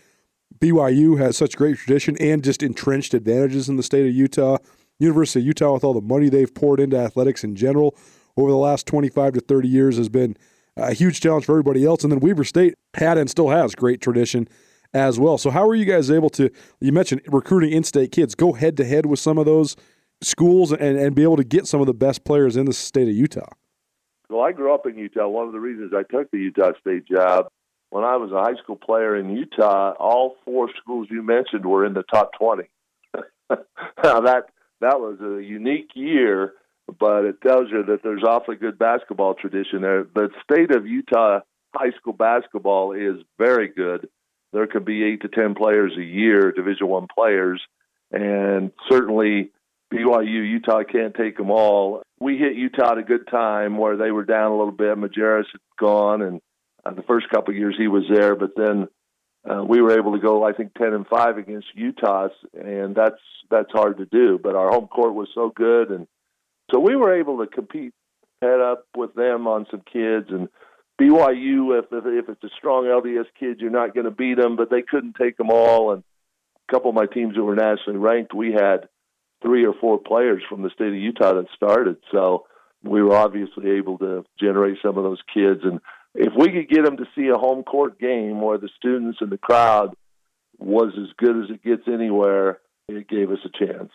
BYU 0.59 1.17
has 1.17 1.38
such 1.38 1.55
great 1.55 1.77
tradition 1.77 2.15
and 2.19 2.43
just 2.43 2.63
entrenched 2.63 3.13
advantages 3.13 3.67
in 3.67 3.77
the 3.77 3.83
state 3.83 4.07
of 4.07 4.13
Utah. 4.13 4.57
University 4.99 5.41
of 5.41 5.45
Utah, 5.47 5.73
with 5.73 5.83
all 5.83 5.93
the 5.93 6.01
money 6.01 6.29
they've 6.29 6.53
poured 6.53 6.79
into 6.79 6.97
athletics 6.97 7.43
in 7.43 7.55
general 7.55 7.97
over 8.38 8.49
the 8.49 8.57
last 8.57 8.86
25 8.88 9.33
to 9.33 9.39
30 9.41 9.67
years, 9.67 9.97
has 9.97 10.07
been 10.07 10.38
a 10.77 10.93
huge 10.93 11.19
challenge 11.19 11.45
for 11.45 11.53
everybody 11.53 11.86
else. 11.86 12.03
And 12.03 12.11
then 12.11 12.19
Weber 12.19 12.43
State 12.43 12.75
had 12.93 13.17
and 13.17 13.29
still 13.29 13.49
has 13.49 13.75
great 13.75 13.99
tradition 14.01 14.47
as 14.93 15.19
well. 15.19 15.38
So, 15.38 15.49
how 15.49 15.67
are 15.67 15.75
you 15.75 15.86
guys 15.86 16.09
able 16.09 16.29
to? 16.31 16.49
You 16.79 16.93
mentioned 16.93 17.21
recruiting 17.27 17.71
in 17.71 17.83
state 17.83 18.11
kids, 18.11 18.36
go 18.36 18.53
head 18.53 18.77
to 18.77 18.86
head 18.86 19.05
with 19.05 19.19
some 19.19 19.38
of 19.38 19.45
those 19.45 19.75
schools 20.21 20.71
and, 20.71 20.97
and 20.97 21.13
be 21.15 21.23
able 21.23 21.38
to 21.38 21.43
get 21.43 21.67
some 21.67 21.81
of 21.81 21.88
the 21.88 21.93
best 21.93 22.23
players 22.23 22.55
in 22.55 22.65
the 22.65 22.73
state 22.73 23.09
of 23.09 23.13
Utah? 23.13 23.49
Well, 24.30 24.41
I 24.41 24.51
grew 24.51 24.73
up 24.73 24.86
in 24.86 24.97
Utah. 24.97 25.28
One 25.28 25.47
of 25.47 25.53
the 25.53 25.59
reasons 25.59 25.93
I 25.95 26.03
took 26.03 26.32
the 26.32 26.38
Utah 26.38 26.71
State 26.82 27.07
job 27.07 27.47
when 27.89 28.03
I 28.03 28.17
was 28.17 28.32
a 28.32 28.41
high 28.41 28.61
school 28.61 28.76
player 28.76 29.15
in 29.15 29.30
Utah, 29.30 29.93
all 29.99 30.36
four 30.43 30.69
schools 30.82 31.07
you 31.09 31.21
mentioned 31.23 31.65
were 31.65 31.86
in 31.86 31.93
the 31.93 32.03
top 32.03 32.32
20. 32.38 32.63
now 33.49 34.21
that 34.21 34.45
that 34.82 34.99
was 34.99 35.19
a 35.21 35.41
unique 35.41 35.91
year, 35.95 36.53
but 36.99 37.26
it 37.26 37.41
tells 37.41 37.71
you 37.71 37.84
that 37.84 38.03
there's 38.03 38.23
awfully 38.23 38.57
good 38.57 38.78
basketball 38.78 39.34
tradition 39.34 39.82
there. 39.82 40.03
The 40.03 40.30
state 40.43 40.76
of 40.76 40.86
Utah 40.86 41.39
high 41.73 41.91
school 41.97 42.13
basketball 42.13 42.93
is 42.93 43.23
very 43.38 43.67
good. 43.67 44.09
There 44.53 44.67
could 44.67 44.86
be 44.86 45.03
eight 45.03 45.21
to 45.21 45.28
ten 45.28 45.55
players 45.55 45.93
a 45.97 46.03
year, 46.03 46.51
Division 46.51 46.88
One 46.88 47.07
players, 47.13 47.61
and 48.11 48.71
certainly 48.89 49.51
BYU, 49.93 50.49
Utah 50.49 50.84
can't 50.84 51.13
take 51.13 51.38
them 51.38 51.51
all. 51.51 52.01
We 52.20 52.38
hit 52.38 52.55
Utah 52.55 52.93
at 52.93 52.97
a 52.97 53.03
good 53.03 53.28
time 53.28 53.78
where 53.78 53.97
they 53.97 54.11
were 54.11 54.24
down 54.24 54.51
a 54.51 54.57
little 54.57 54.72
bit. 54.72 54.97
Majerus 54.97 55.45
had 55.51 55.61
gone, 55.78 56.22
and 56.22 56.41
uh, 56.86 56.93
the 56.93 57.03
first 57.03 57.30
couple 57.30 57.53
of 57.53 57.57
years 57.57 57.76
he 57.78 57.88
was 57.88 58.03
there, 58.09 58.36
but 58.36 58.51
then 58.55 58.88
uh, 59.49 59.63
we 59.63 59.82
were 59.82 59.97
able 59.97 60.13
to 60.13 60.20
go, 60.20 60.43
I 60.43 60.53
think, 60.53 60.74
ten 60.74 60.93
and 60.93 61.05
five 61.07 61.38
against 61.38 61.68
Utah, 61.76 62.30
and 62.53 62.95
that's 62.95 63.20
that's 63.51 63.72
hard 63.72 63.97
to 63.97 64.05
do. 64.05 64.39
But 64.41 64.55
our 64.55 64.70
home 64.70 64.88
court 64.88 65.13
was 65.13 65.28
so 65.36 65.51
good, 65.53 65.89
and 65.91 66.07
so 66.72 66.80
we 66.80 66.95
were 66.95 67.20
able 67.20 67.39
to 67.39 67.47
compete 67.47 67.93
head 68.41 68.59
up 68.59 68.86
with 68.95 69.13
them 69.13 69.47
on 69.47 69.68
some 69.70 69.82
kids. 69.82 70.28
And 70.30 70.49
BYU, 70.99 71.80
if 71.80 71.86
if, 71.91 72.05
if 72.05 72.30
it's 72.30 72.43
a 72.43 72.55
strong 72.57 72.86
LDS 72.86 73.28
kid, 73.39 73.59
you're 73.59 73.70
not 73.70 73.93
going 73.93 74.05
to 74.05 74.11
beat 74.11 74.38
them, 74.38 74.55
but 74.55 74.70
they 74.70 74.82
couldn't 74.82 75.16
take 75.16 75.38
them 75.38 75.49
all. 75.49 75.91
And 75.91 76.03
a 76.68 76.72
couple 76.72 76.89
of 76.89 76.95
my 76.95 77.05
teams 77.05 77.36
that 77.36 77.43
were 77.43 77.55
nationally 77.55 77.99
ranked, 77.99 78.34
we 78.34 78.51
had 78.53 78.89
three 79.46 79.66
or 79.66 79.74
four 79.80 80.00
players 80.00 80.41
from 80.50 80.64
the 80.64 80.72
state 80.72 80.88
of 80.88 80.96
Utah 80.96 81.34
that 81.34 81.46
started. 81.56 81.98
So 82.12 82.48
we 82.84 83.04
were 83.04 83.16
obviously 83.16 83.72
able 83.72 83.98
to 84.00 84.26
generate 84.39 84.78
some 84.82 84.98
of 84.98 85.04
those 85.04 85.22
kids 85.34 85.62
and 85.64 85.80
if 86.16 86.34
we 86.38 86.52
could 86.52 86.70
get 86.70 86.86
them 86.86 86.98
to 86.98 87.06
see 87.14 87.28
a 87.28 87.38
home 87.38 87.64
court 87.64 88.00
game 88.00 88.41
where 88.41 88.58
the 88.58 88.70
students 88.78 89.18
and 89.20 89.30
the 89.30 89.38
crowd 89.38 89.93
was 90.58 90.93
as 90.98 91.10
good 91.18 91.43
as 91.43 91.50
it 91.50 91.62
gets 91.62 91.84
anywhere, 91.88 92.62
it 92.88 93.10
gave 93.10 93.32
us 93.32 93.39
a 93.43 93.66
chance. 93.66 93.91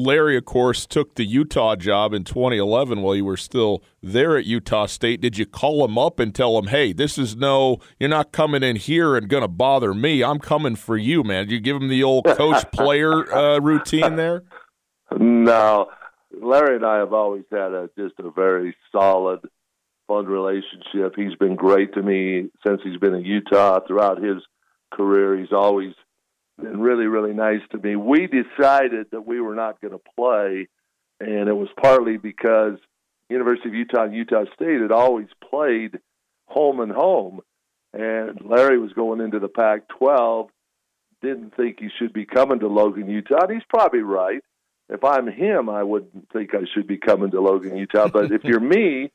Larry, 0.00 0.36
of 0.36 0.44
course, 0.44 0.86
took 0.86 1.14
the 1.14 1.24
Utah 1.24 1.76
job 1.76 2.12
in 2.12 2.24
2011 2.24 3.02
while 3.02 3.14
you 3.14 3.24
were 3.24 3.36
still 3.36 3.82
there 4.02 4.36
at 4.36 4.46
Utah 4.46 4.86
State. 4.86 5.20
Did 5.20 5.38
you 5.38 5.46
call 5.46 5.84
him 5.84 5.98
up 5.98 6.18
and 6.18 6.34
tell 6.34 6.58
him, 6.58 6.68
hey, 6.68 6.92
this 6.92 7.18
is 7.18 7.36
no, 7.36 7.78
you're 7.98 8.08
not 8.08 8.32
coming 8.32 8.62
in 8.62 8.76
here 8.76 9.16
and 9.16 9.28
going 9.28 9.42
to 9.42 9.48
bother 9.48 9.94
me. 9.94 10.24
I'm 10.24 10.38
coming 10.38 10.76
for 10.76 10.96
you, 10.96 11.22
man? 11.22 11.46
Did 11.46 11.52
you 11.52 11.60
give 11.60 11.76
him 11.76 11.88
the 11.88 12.02
old 12.02 12.24
coach 12.24 12.64
player 12.72 13.32
uh, 13.32 13.60
routine 13.60 14.16
there? 14.16 14.44
No. 15.18 15.90
Larry 16.32 16.76
and 16.76 16.86
I 16.86 16.98
have 16.98 17.12
always 17.12 17.44
had 17.50 17.72
a, 17.72 17.90
just 17.98 18.14
a 18.18 18.30
very 18.30 18.74
solid 18.92 19.40
fun 20.06 20.26
relationship. 20.26 21.14
He's 21.16 21.34
been 21.36 21.56
great 21.56 21.94
to 21.94 22.02
me 22.02 22.50
since 22.66 22.80
he's 22.82 22.98
been 22.98 23.14
in 23.14 23.24
Utah 23.24 23.80
throughout 23.86 24.22
his 24.22 24.42
career. 24.92 25.38
He's 25.38 25.52
always 25.52 25.94
been 26.62 26.80
really, 26.80 27.06
really 27.06 27.32
nice 27.32 27.60
to 27.70 27.78
me. 27.78 27.96
We 27.96 28.26
decided 28.26 29.08
that 29.12 29.26
we 29.26 29.40
were 29.40 29.54
not 29.54 29.80
going 29.80 29.92
to 29.92 30.00
play, 30.16 30.68
and 31.20 31.48
it 31.48 31.56
was 31.56 31.68
partly 31.80 32.16
because 32.16 32.78
University 33.28 33.68
of 33.68 33.74
Utah 33.74 34.04
and 34.04 34.14
Utah 34.14 34.44
State 34.54 34.80
had 34.80 34.92
always 34.92 35.28
played 35.50 35.98
home 36.46 36.80
and 36.80 36.92
home, 36.92 37.40
and 37.92 38.40
Larry 38.44 38.78
was 38.78 38.92
going 38.92 39.20
into 39.20 39.38
the 39.38 39.48
Pac-12. 39.48 40.48
Didn't 41.22 41.54
think 41.54 41.80
he 41.80 41.88
should 41.98 42.12
be 42.12 42.24
coming 42.24 42.60
to 42.60 42.68
Logan, 42.68 43.10
Utah. 43.10 43.42
And 43.42 43.52
he's 43.52 43.66
probably 43.68 44.00
right. 44.00 44.42
If 44.88 45.04
I'm 45.04 45.28
him, 45.28 45.68
I 45.68 45.82
wouldn't 45.82 46.30
think 46.32 46.54
I 46.54 46.64
should 46.72 46.86
be 46.86 46.96
coming 46.96 47.30
to 47.32 47.40
Logan, 47.40 47.76
Utah. 47.76 48.08
But 48.08 48.32
if 48.32 48.42
you're 48.42 48.58
me, 48.58 49.12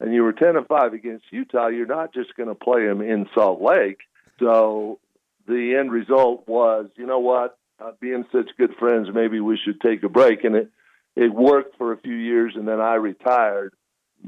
and 0.00 0.12
you 0.12 0.24
were 0.24 0.32
10 0.32 0.56
and 0.56 0.66
5 0.66 0.92
against 0.92 1.26
Utah, 1.30 1.68
you're 1.68 1.86
not 1.86 2.12
just 2.12 2.34
going 2.36 2.48
to 2.48 2.54
play 2.54 2.84
them 2.84 3.00
in 3.00 3.28
Salt 3.34 3.62
Lake. 3.62 4.00
So 4.40 4.98
the 5.46 5.76
end 5.78 5.92
result 5.92 6.46
was, 6.46 6.86
you 6.96 7.06
know 7.06 7.20
what, 7.20 7.58
uh, 7.80 7.92
being 8.00 8.24
such 8.32 8.50
good 8.58 8.74
friends, 8.78 9.08
maybe 9.12 9.40
we 9.40 9.58
should 9.64 9.80
take 9.80 10.02
a 10.02 10.08
break. 10.08 10.44
And 10.44 10.56
it, 10.56 10.70
it 11.16 11.32
worked 11.32 11.76
for 11.76 11.92
a 11.92 11.98
few 11.98 12.14
years, 12.14 12.54
and 12.56 12.66
then 12.66 12.80
I 12.80 12.94
retired. 12.94 13.74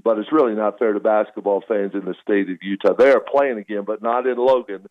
But 0.03 0.19
it's 0.19 0.31
really 0.31 0.55
not 0.55 0.79
fair 0.79 0.93
to 0.93 1.01
basketball 1.01 1.63
fans 1.67 1.93
in 1.95 2.05
the 2.05 2.15
state 2.23 2.51
of 2.51 2.59
Utah. 2.61 2.93
They 2.93 3.11
are 3.11 3.21
playing 3.21 3.59
again, 3.59 3.85
but 3.87 4.03
not 4.03 4.27
in 4.27 4.37
Logan. 4.37 4.87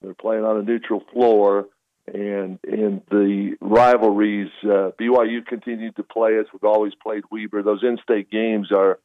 They're 0.00 0.14
playing 0.14 0.44
on 0.44 0.58
a 0.58 0.62
neutral 0.62 1.02
floor, 1.12 1.66
and 2.06 2.58
in 2.62 3.02
the 3.10 3.56
rivalries, 3.60 4.50
uh, 4.62 4.92
BYU 5.00 5.44
continued 5.44 5.96
to 5.96 6.04
play 6.04 6.38
us. 6.38 6.46
We've 6.52 6.70
always 6.70 6.92
played 7.02 7.24
Weber. 7.32 7.62
Those 7.62 7.82
in-state 7.82 8.30
games 8.30 8.70
are 8.70 8.98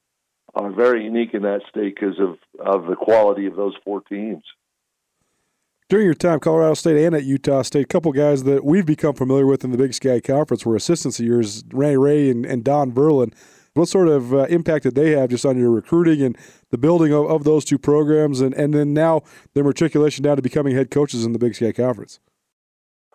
are 0.55 0.71
very 0.71 1.05
unique 1.05 1.33
in 1.33 1.43
that 1.43 1.61
state 1.69 1.95
because 1.95 2.19
of, 2.19 2.37
of 2.59 2.87
the 2.87 2.95
quality 2.95 3.45
of 3.45 3.55
those 3.55 3.75
four 3.83 4.01
teams. 4.01 4.43
During 5.89 6.05
your 6.05 6.13
time, 6.13 6.39
Colorado 6.39 6.75
State 6.75 7.03
and 7.03 7.15
at 7.15 7.23
Utah 7.23 7.63
State, 7.63 7.85
a 7.85 7.87
couple 7.87 8.11
guys 8.11 8.43
that 8.43 8.63
we've 8.63 8.85
become 8.85 9.15
familiar 9.15 9.47
with 9.47 9.63
in 9.63 9.71
the 9.71 9.77
Big 9.77 9.95
Sky 9.95 10.19
Conference 10.19 10.63
were 10.63 10.75
assistants 10.75 11.19
of 11.19 11.25
yours, 11.25 11.63
Randy 11.73 11.95
Rahe 11.95 12.29
and, 12.29 12.45
and 12.45 12.63
Don 12.63 12.91
Verlin. 12.91 13.33
What 13.73 13.87
sort 13.87 14.07
of 14.07 14.31
uh, 14.31 14.43
impact 14.49 14.83
did 14.83 14.93
they 14.93 15.11
have 15.11 15.31
just 15.31 15.47
on 15.47 15.57
your 15.57 15.71
recruiting 15.71 16.21
and 16.21 16.37
the 16.69 16.77
building 16.77 17.11
of, 17.11 17.25
of 17.25 17.43
those 17.43 17.65
two 17.65 17.79
programs, 17.79 18.39
and, 18.39 18.53
and 18.53 18.71
then 18.71 18.93
now 18.93 19.21
their 19.55 19.63
matriculation 19.63 20.23
down 20.23 20.35
to 20.35 20.43
becoming 20.43 20.75
head 20.75 20.91
coaches 20.91 21.25
in 21.25 21.33
the 21.33 21.39
Big 21.39 21.55
Sky 21.55 21.71
Conference? 21.71 22.19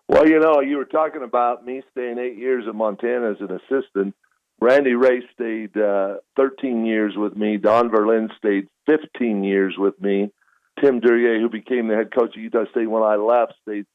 Well, 0.09 0.29
you 0.29 0.41
know, 0.41 0.61
you 0.61 0.77
were 0.77 0.85
talking 0.85 1.23
about 1.23 1.65
me 1.65 1.81
staying 1.93 2.19
eight 2.19 2.37
years 2.37 2.65
in 2.69 2.77
Montana 2.77 3.31
as 3.31 3.37
an 3.39 3.53
assistant. 3.53 4.17
Randy 4.61 4.95
Rahe 4.95 5.21
stayed 5.33 5.81
uh, 5.81 6.17
13 6.37 6.85
years 6.85 7.13
with 7.17 7.37
me. 7.37 7.57
Don 7.57 7.89
Verlin 7.89 8.37
stayed 8.37 8.67
15 8.87 9.45
years 9.45 9.77
with 9.79 9.95
me. 10.01 10.33
Tim 10.81 11.01
Duryea, 11.01 11.41
who 11.41 11.49
became 11.49 11.89
the 11.89 11.95
head 11.95 12.15
coach 12.15 12.37
of 12.37 12.43
Utah 12.43 12.65
State 12.71 12.91
when 12.91 13.03
I 13.03 13.17
left, 13.17 13.55
stayed 13.63 13.87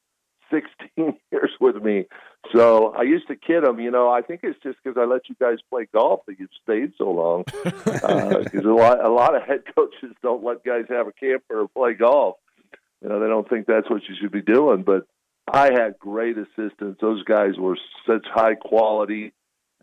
16 0.51 1.17
years 1.31 1.51
with 1.59 1.75
me. 1.83 2.05
So 2.55 2.93
I 2.93 3.03
used 3.03 3.27
to 3.27 3.35
kid 3.35 3.63
him, 3.63 3.79
you 3.79 3.91
know, 3.91 4.09
I 4.09 4.21
think 4.21 4.41
it's 4.43 4.59
just 4.63 4.77
because 4.81 4.97
I 4.99 5.05
let 5.05 5.27
you 5.27 5.35
guys 5.39 5.57
play 5.69 5.87
golf 5.93 6.21
that 6.27 6.39
you've 6.39 6.49
stayed 6.63 6.93
so 6.97 7.11
long. 7.11 7.43
Because 7.63 8.03
uh, 8.65 8.69
a 8.69 8.73
lot, 8.73 9.03
a 9.03 9.09
lot 9.09 9.35
of 9.35 9.43
head 9.43 9.63
coaches 9.75 10.15
don't 10.23 10.43
let 10.43 10.63
guys 10.63 10.85
have 10.89 11.07
a 11.07 11.11
camper 11.11 11.61
or 11.61 11.67
play 11.67 11.93
golf. 11.93 12.37
You 13.01 13.09
know, 13.09 13.19
they 13.19 13.27
don't 13.27 13.47
think 13.49 13.67
that's 13.67 13.89
what 13.89 14.03
you 14.07 14.15
should 14.19 14.31
be 14.31 14.41
doing. 14.41 14.83
But 14.83 15.05
I 15.51 15.71
had 15.73 15.99
great 15.99 16.37
assistants. 16.37 16.99
Those 17.01 17.23
guys 17.23 17.57
were 17.57 17.77
such 18.07 18.25
high 18.33 18.55
quality 18.55 19.33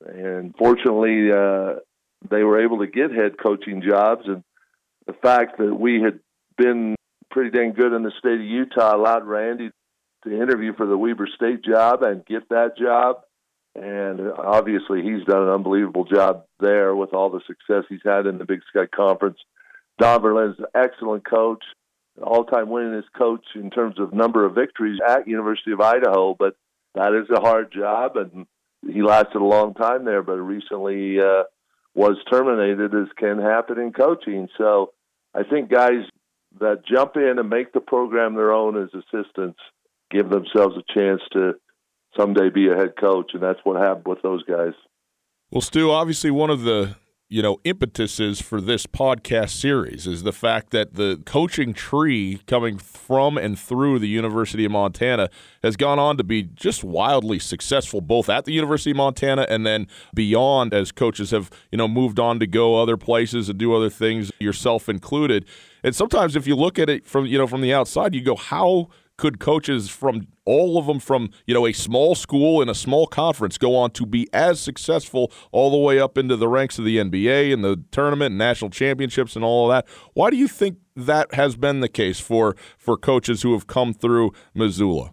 and 0.05 0.55
fortunately, 0.57 1.31
uh, 1.33 1.81
they 2.29 2.43
were 2.43 2.63
able 2.63 2.79
to 2.79 2.87
get 2.87 3.13
head 3.13 3.37
coaching 3.43 3.83
jobs. 3.83 4.23
And 4.27 4.43
the 5.07 5.15
fact 5.15 5.59
that 5.59 5.75
we 5.75 6.03
had 6.03 6.21
been 6.57 6.97
pretty 7.31 7.51
dang 7.51 7.73
good 7.73 7.93
in 7.93 8.03
the 8.03 8.13
state 8.19 8.41
of 8.41 8.47
Utah 8.47 8.97
allowed 8.97 9.27
Randy 9.27 9.71
to 10.25 10.43
interview 10.43 10.75
for 10.75 10.87
the 10.87 10.97
Weber 10.97 11.29
State 11.35 11.65
job 11.65 12.03
and 12.03 12.25
get 12.27 12.49
that 12.49 12.79
job. 12.79 13.23
And 13.75 14.21
obviously, 14.39 15.03
he's 15.03 15.25
done 15.27 15.43
an 15.43 15.51
unbelievable 15.51 16.05
job 16.05 16.45
there 16.61 16.97
with 16.97 17.13
all 17.13 17.29
the 17.29 17.43
success 17.47 17.85
he's 17.89 18.01
had 18.05 18.27
in 18.27 18.39
the 18.39 18.47
Big 18.47 18.61
Sky 18.71 18.87
Conference. 18.87 19.39
Don 19.99 20.23
Verlin's 20.23 20.59
an 20.59 20.67
excellent 20.75 21.29
coach, 21.29 21.63
all-time 22.23 22.69
winningest 22.69 23.13
coach 23.17 23.45
in 23.55 23.71
terms 23.71 23.99
of 23.99 24.15
number 24.15 24.47
of 24.47 24.55
victories 24.55 24.99
at 25.07 25.29
University 25.29 25.73
of 25.73 25.81
Idaho. 25.83 26.35
But 26.39 26.57
that 26.95 27.13
is 27.13 27.29
a 27.31 27.41
hard 27.41 27.71
job, 27.71 28.17
and 28.17 28.47
he 28.91 29.03
lasted 29.03 29.43
a 29.43 29.45
long 29.45 29.75
time 29.75 30.07
there, 30.07 30.23
but 30.23 30.39
recently 30.39 31.21
uh, 31.21 31.43
was 31.95 32.17
terminated, 32.31 32.95
as 32.95 33.09
can 33.19 33.39
happen 33.39 33.79
in 33.79 33.93
coaching. 33.93 34.49
So 34.57 34.93
I 35.35 35.43
think 35.43 35.71
guys 35.71 36.05
that 36.61 36.83
jump 36.87 37.17
in 37.17 37.39
and 37.39 37.49
make 37.49 37.73
the 37.73 37.81
program 37.81 38.35
their 38.35 38.53
own 38.53 38.81
as 38.83 38.89
assistants 38.95 39.59
give 40.11 40.31
themselves 40.31 40.77
a 40.77 40.93
chance 40.95 41.21
to 41.33 41.55
someday 42.17 42.49
be 42.49 42.69
a 42.69 42.77
head 42.77 42.95
coach, 42.99 43.33
and 43.35 43.43
that's 43.43 43.61
what 43.65 43.77
happened 43.81 44.07
with 44.07 44.23
those 44.23 44.43
guys. 44.45 44.73
Well, 45.51 45.61
Stew, 45.61 45.91
obviously 45.91 46.31
one 46.31 46.51
of 46.51 46.63
the 46.63 46.97
you 47.29 47.43
know, 47.43 47.59
impetuses 47.65 48.41
for 48.41 48.61
this 48.61 48.87
podcast 48.87 49.51
series 49.51 50.07
is 50.07 50.23
the 50.23 50.33
fact 50.33 50.71
that 50.71 50.95
the 50.95 51.21
coaching 51.27 51.75
tree 51.75 52.41
coming 52.47 52.79
from 52.79 53.37
and 53.37 53.59
through 53.59 53.99
the 53.99 54.07
University 54.07 54.65
of 54.65 54.71
Montana 54.71 55.29
has 55.61 55.77
gone 55.77 55.99
on 55.99 56.17
to 56.19 56.25
be 56.25 56.45
just 56.45 56.85
wildly 56.85 57.41
successful, 57.41 58.01
both 58.01 58.29
at 58.29 58.45
the 58.45 58.53
University 58.53 58.93
of 58.93 58.99
Montana 58.99 59.45
and 59.49 59.67
then 59.67 59.89
beyond 60.15 60.73
as 60.73 60.93
coaches 60.93 61.33
have, 61.33 61.51
you 61.73 61.79
know, 61.79 61.89
moved 61.89 62.21
on 62.21 62.39
to 62.39 62.47
go 62.47 62.81
other 62.81 62.97
places 62.97 63.49
and 63.49 63.59
do 63.59 63.75
other 63.75 63.91
things, 63.91 64.31
yourself 64.39 64.89
included. 64.89 65.45
And 65.83 65.97
sometimes 65.97 66.37
if 66.37 66.47
you 66.47 66.55
look 66.55 66.79
at 66.79 66.89
it 66.89 67.07
from, 67.07 67.27
you 67.27 67.39
know, 67.39 67.49
from 67.49 67.61
the 67.61 67.75
outside, 67.75 68.15
you 68.15 68.21
go, 68.21 68.37
how 68.37 68.89
could 69.17 69.41
coaches 69.41 69.89
from 69.89 70.27
all 70.45 70.79
of 70.79 70.87
them 70.87 71.01
from 71.01 71.31
you 71.47 71.55
know 71.55 71.67
a 71.67 71.73
small 71.73 72.15
school 72.15 72.61
in 72.61 72.69
a 72.69 72.75
small 72.75 73.07
conference 73.07 73.59
go 73.59 73.75
on 73.75 73.91
to 73.91 74.07
be 74.07 74.29
as 74.33 74.61
successful 74.61 75.33
all 75.53 75.71
the 75.71 75.77
way 75.77 75.99
up 75.99 76.19
into 76.19 76.37
the 76.37 76.49
ranks 76.49 76.79
of 76.79 76.85
the 76.85 76.99
NBA 76.99 77.53
and 77.53 77.65
the 77.65 77.83
tournament 77.91 78.33
and 78.33 78.39
national 78.39 78.71
championships 78.71 79.37
and 79.37 79.45
all 79.45 79.71
of 79.71 79.75
that? 79.75 79.89
Why 80.15 80.31
do 80.31 80.37
you 80.37 80.49
think 80.49 80.79
that 80.95 81.35
has 81.35 81.57
been 81.57 81.81
the 81.81 81.89
case 81.89 82.21
for 82.21 82.57
for 82.79 82.97
coaches 82.97 83.43
who 83.43 83.53
have 83.53 83.67
come 83.67 83.93
through 83.95 84.33
Missoula? 84.55 85.13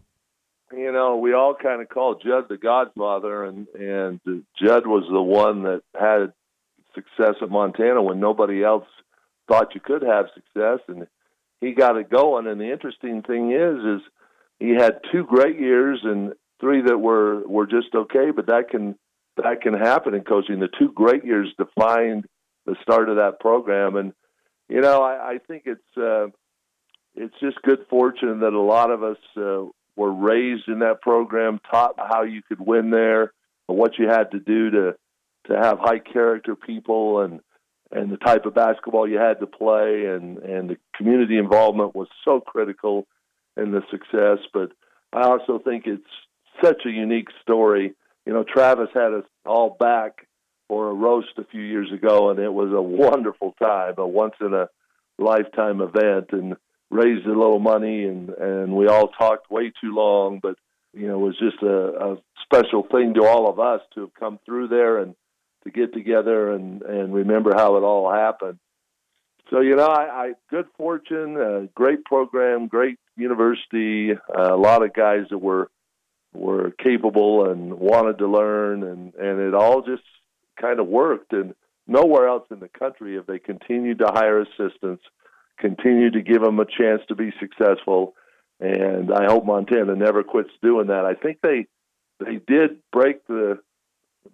You 0.76 0.92
know, 0.92 1.18
we 1.18 1.34
all 1.34 1.56
kind 1.56 1.82
of 1.82 1.90
call 1.90 2.16
Jud 2.16 2.46
the 2.50 2.58
Godfather, 2.58 3.44
and 3.44 3.68
and 3.76 4.20
Jud 4.60 4.88
was 4.88 5.08
the 5.12 5.22
one 5.22 5.64
that 5.64 5.82
had 5.94 6.34
success 6.96 7.36
at 7.42 7.50
Montana 7.50 8.02
when 8.02 8.20
nobody 8.20 8.64
else 8.64 8.86
thought 9.48 9.76
you 9.76 9.82
could 9.82 10.02
have 10.02 10.26
success, 10.34 10.80
and 10.88 11.08
he 11.64 11.74
got 11.74 11.98
it 11.98 12.10
going. 12.10 12.48
And 12.48 12.60
the 12.60 12.72
interesting 12.72 13.22
thing 13.22 13.52
is, 13.52 14.02
is 14.02 14.02
he 14.60 14.72
had 14.72 15.00
two 15.12 15.24
great 15.26 15.60
years 15.60 16.00
and 16.04 16.34
three 16.60 16.82
that 16.82 16.98
were 16.98 17.48
were 17.48 17.68
just 17.68 17.94
okay. 17.96 18.32
But 18.36 18.48
that 18.48 18.70
can 18.70 18.96
that 19.38 19.62
can 19.62 19.74
happen 19.74 20.14
in 20.14 20.24
coaching. 20.24 20.60
The 20.60 20.70
two 20.80 20.92
great 20.94 21.26
years 21.26 21.54
defined 21.58 22.26
the 22.66 22.76
start 22.82 23.10
of 23.10 23.18
that 23.18 23.40
program, 23.40 23.96
and 23.96 24.14
you 24.70 24.82
know 24.82 25.02
I, 25.02 25.34
I 25.34 25.38
think 25.48 25.64
it's 25.66 25.98
uh, 25.98 26.28
it's 27.16 27.36
just 27.40 27.62
good 27.64 27.86
fortune 27.90 28.40
that 28.42 28.54
a 28.54 28.62
lot 28.62 28.92
of 28.92 29.04
us 29.04 29.18
uh, 29.38 29.66
were 29.96 30.14
raised 30.14 30.68
in 30.68 30.80
that 30.80 31.02
program, 31.02 31.60
taught 31.70 31.96
how 31.98 32.24
you 32.24 32.42
could 32.48 32.60
win 32.60 32.90
there, 32.90 33.34
what 33.68 33.98
you 33.98 34.08
had 34.08 34.32
to 34.32 34.40
do 34.40 34.72
to 34.72 34.96
to 35.48 35.58
have 35.60 35.78
high 35.80 36.00
character 36.00 36.56
people 36.56 37.22
and 37.22 37.42
and 37.94 38.12
the 38.12 38.18
type 38.18 38.46
of 38.46 38.56
basketball 38.56 39.08
you 39.08 39.18
had 39.18 39.40
to 39.40 39.48
play 39.48 40.06
and 40.06 40.38
and 40.40 40.70
the 40.70 40.78
community 40.96 41.38
involvement 41.38 41.96
was 41.96 42.08
so 42.26 42.40
critical 42.40 43.08
in 43.56 43.72
the 43.72 43.82
success. 43.92 44.40
But 44.54 44.72
I 45.14 45.24
also 45.24 45.60
think 45.60 45.86
it's 45.86 46.04
such 46.64 46.86
a 46.86 46.90
unique 46.90 47.30
story. 47.42 47.94
You 48.26 48.34
know 48.34 48.44
Travis 48.44 48.90
had 48.94 49.14
us 49.14 49.26
all 49.46 49.76
back 49.80 50.28
for 50.68 50.90
a 50.90 50.94
roast 50.94 51.38
a 51.38 51.44
few 51.44 51.62
years 51.62 51.92
ago 51.92 52.30
and 52.30 52.40
it 52.40 52.54
was 52.54 52.72
a 52.72 52.82
wonderful 52.82 53.54
time 53.62 53.96
a 53.98 54.08
once 54.08 54.36
in 54.42 54.54
a 54.54 54.70
lifetime 55.20 55.82
event 55.82 56.30
and 56.32 56.56
raised 56.90 57.26
a 57.26 57.30
little 57.30 57.60
money 57.60 58.06
and 58.06 58.30
and 58.30 58.76
we 58.76 58.88
all 58.88 59.10
talked 59.10 59.52
way 59.52 59.72
too 59.82 59.94
long. 59.94 60.40
But 60.42 60.56
you 60.94 61.08
know 61.08 61.16
it 61.16 61.26
was 61.26 61.38
just 61.38 61.62
a, 61.62 62.14
a 62.14 62.18
special 62.44 62.88
thing 62.92 63.14
to 63.16 63.26
all 63.26 63.50
of 63.50 63.60
us 63.60 63.82
to 63.94 64.02
have 64.02 64.14
come 64.14 64.40
through 64.46 64.70
there 64.70 64.98
and 64.98 65.16
to 65.64 65.72
get 65.72 65.94
together 65.94 66.52
and 66.52 66.82
and 66.82 67.14
remember 67.14 67.54
how 67.56 67.78
it 67.78 67.82
all 67.82 68.12
happened. 68.12 68.60
So 69.50 69.60
you 69.60 69.76
know, 69.76 69.88
I, 69.88 70.26
I 70.26 70.34
good 70.50 70.68
fortune, 70.78 71.38
uh, 71.38 71.68
great 71.76 72.06
program, 72.06 72.68
great 72.68 72.98
university, 73.16 74.12
uh, 74.12 74.54
a 74.54 74.58
lot 74.58 74.84
of 74.84 74.94
guys 74.94 75.26
that 75.30 75.38
were 75.38 75.70
were 76.34 76.72
capable 76.72 77.50
and 77.50 77.74
wanted 77.74 78.18
to 78.20 78.28
learn, 78.28 78.84
and 78.84 79.14
and 79.16 79.40
it 79.40 79.54
all 79.54 79.82
just 79.82 80.04
kind 80.60 80.80
of 80.80 80.88
worked. 80.88 81.34
And 81.34 81.54
nowhere 81.88 82.28
else 82.28 82.48
in 82.52 82.60
the 82.60 82.70
country 82.70 83.16
have 83.16 83.28
they 83.28 83.40
continued 83.40 84.00
to 84.00 84.08
hire 84.08 84.42
assistants, 84.42 85.04
continued 85.60 86.14
to 86.14 86.22
give 86.22 86.42
them 86.42 86.60
a 86.60 86.66
chance 86.66 87.02
to 87.08 87.16
be 87.16 87.32
successful. 87.40 88.16
And 88.60 89.12
I 89.12 89.26
hope 89.26 89.46
Montana 89.46 89.96
never 89.96 90.24
quits 90.24 90.52
doing 90.62 90.88
that. 90.88 91.06
I 91.06 91.16
think 91.16 91.40
they 91.42 91.68
they 92.20 92.40
did 92.48 92.80
break 92.92 93.26
the 93.28 93.60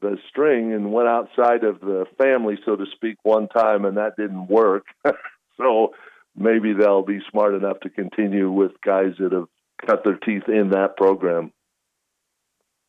the 0.02 0.18
string 0.30 0.74
and 0.74 0.92
went 0.92 1.08
outside 1.08 1.64
of 1.64 1.80
the 1.80 2.06
family, 2.18 2.58
so 2.66 2.76
to 2.76 2.86
speak, 2.96 3.18
one 3.24 3.48
time, 3.48 3.86
and 3.86 3.98
that 3.98 4.16
didn't 4.18 4.48
work. 4.48 4.86
so 5.58 5.94
maybe 6.36 6.74
they'll 6.74 7.06
be 7.06 7.20
smart 7.30 7.56
enough 7.56 7.80
to 7.82 7.90
continue 7.90 8.52
with 8.52 8.72
guys 8.86 9.14
that 9.20 9.32
have 9.32 9.48
cut 9.86 10.04
their 10.04 10.16
teeth 10.16 10.48
in 10.48 10.70
that 10.72 10.98
program. 10.98 11.52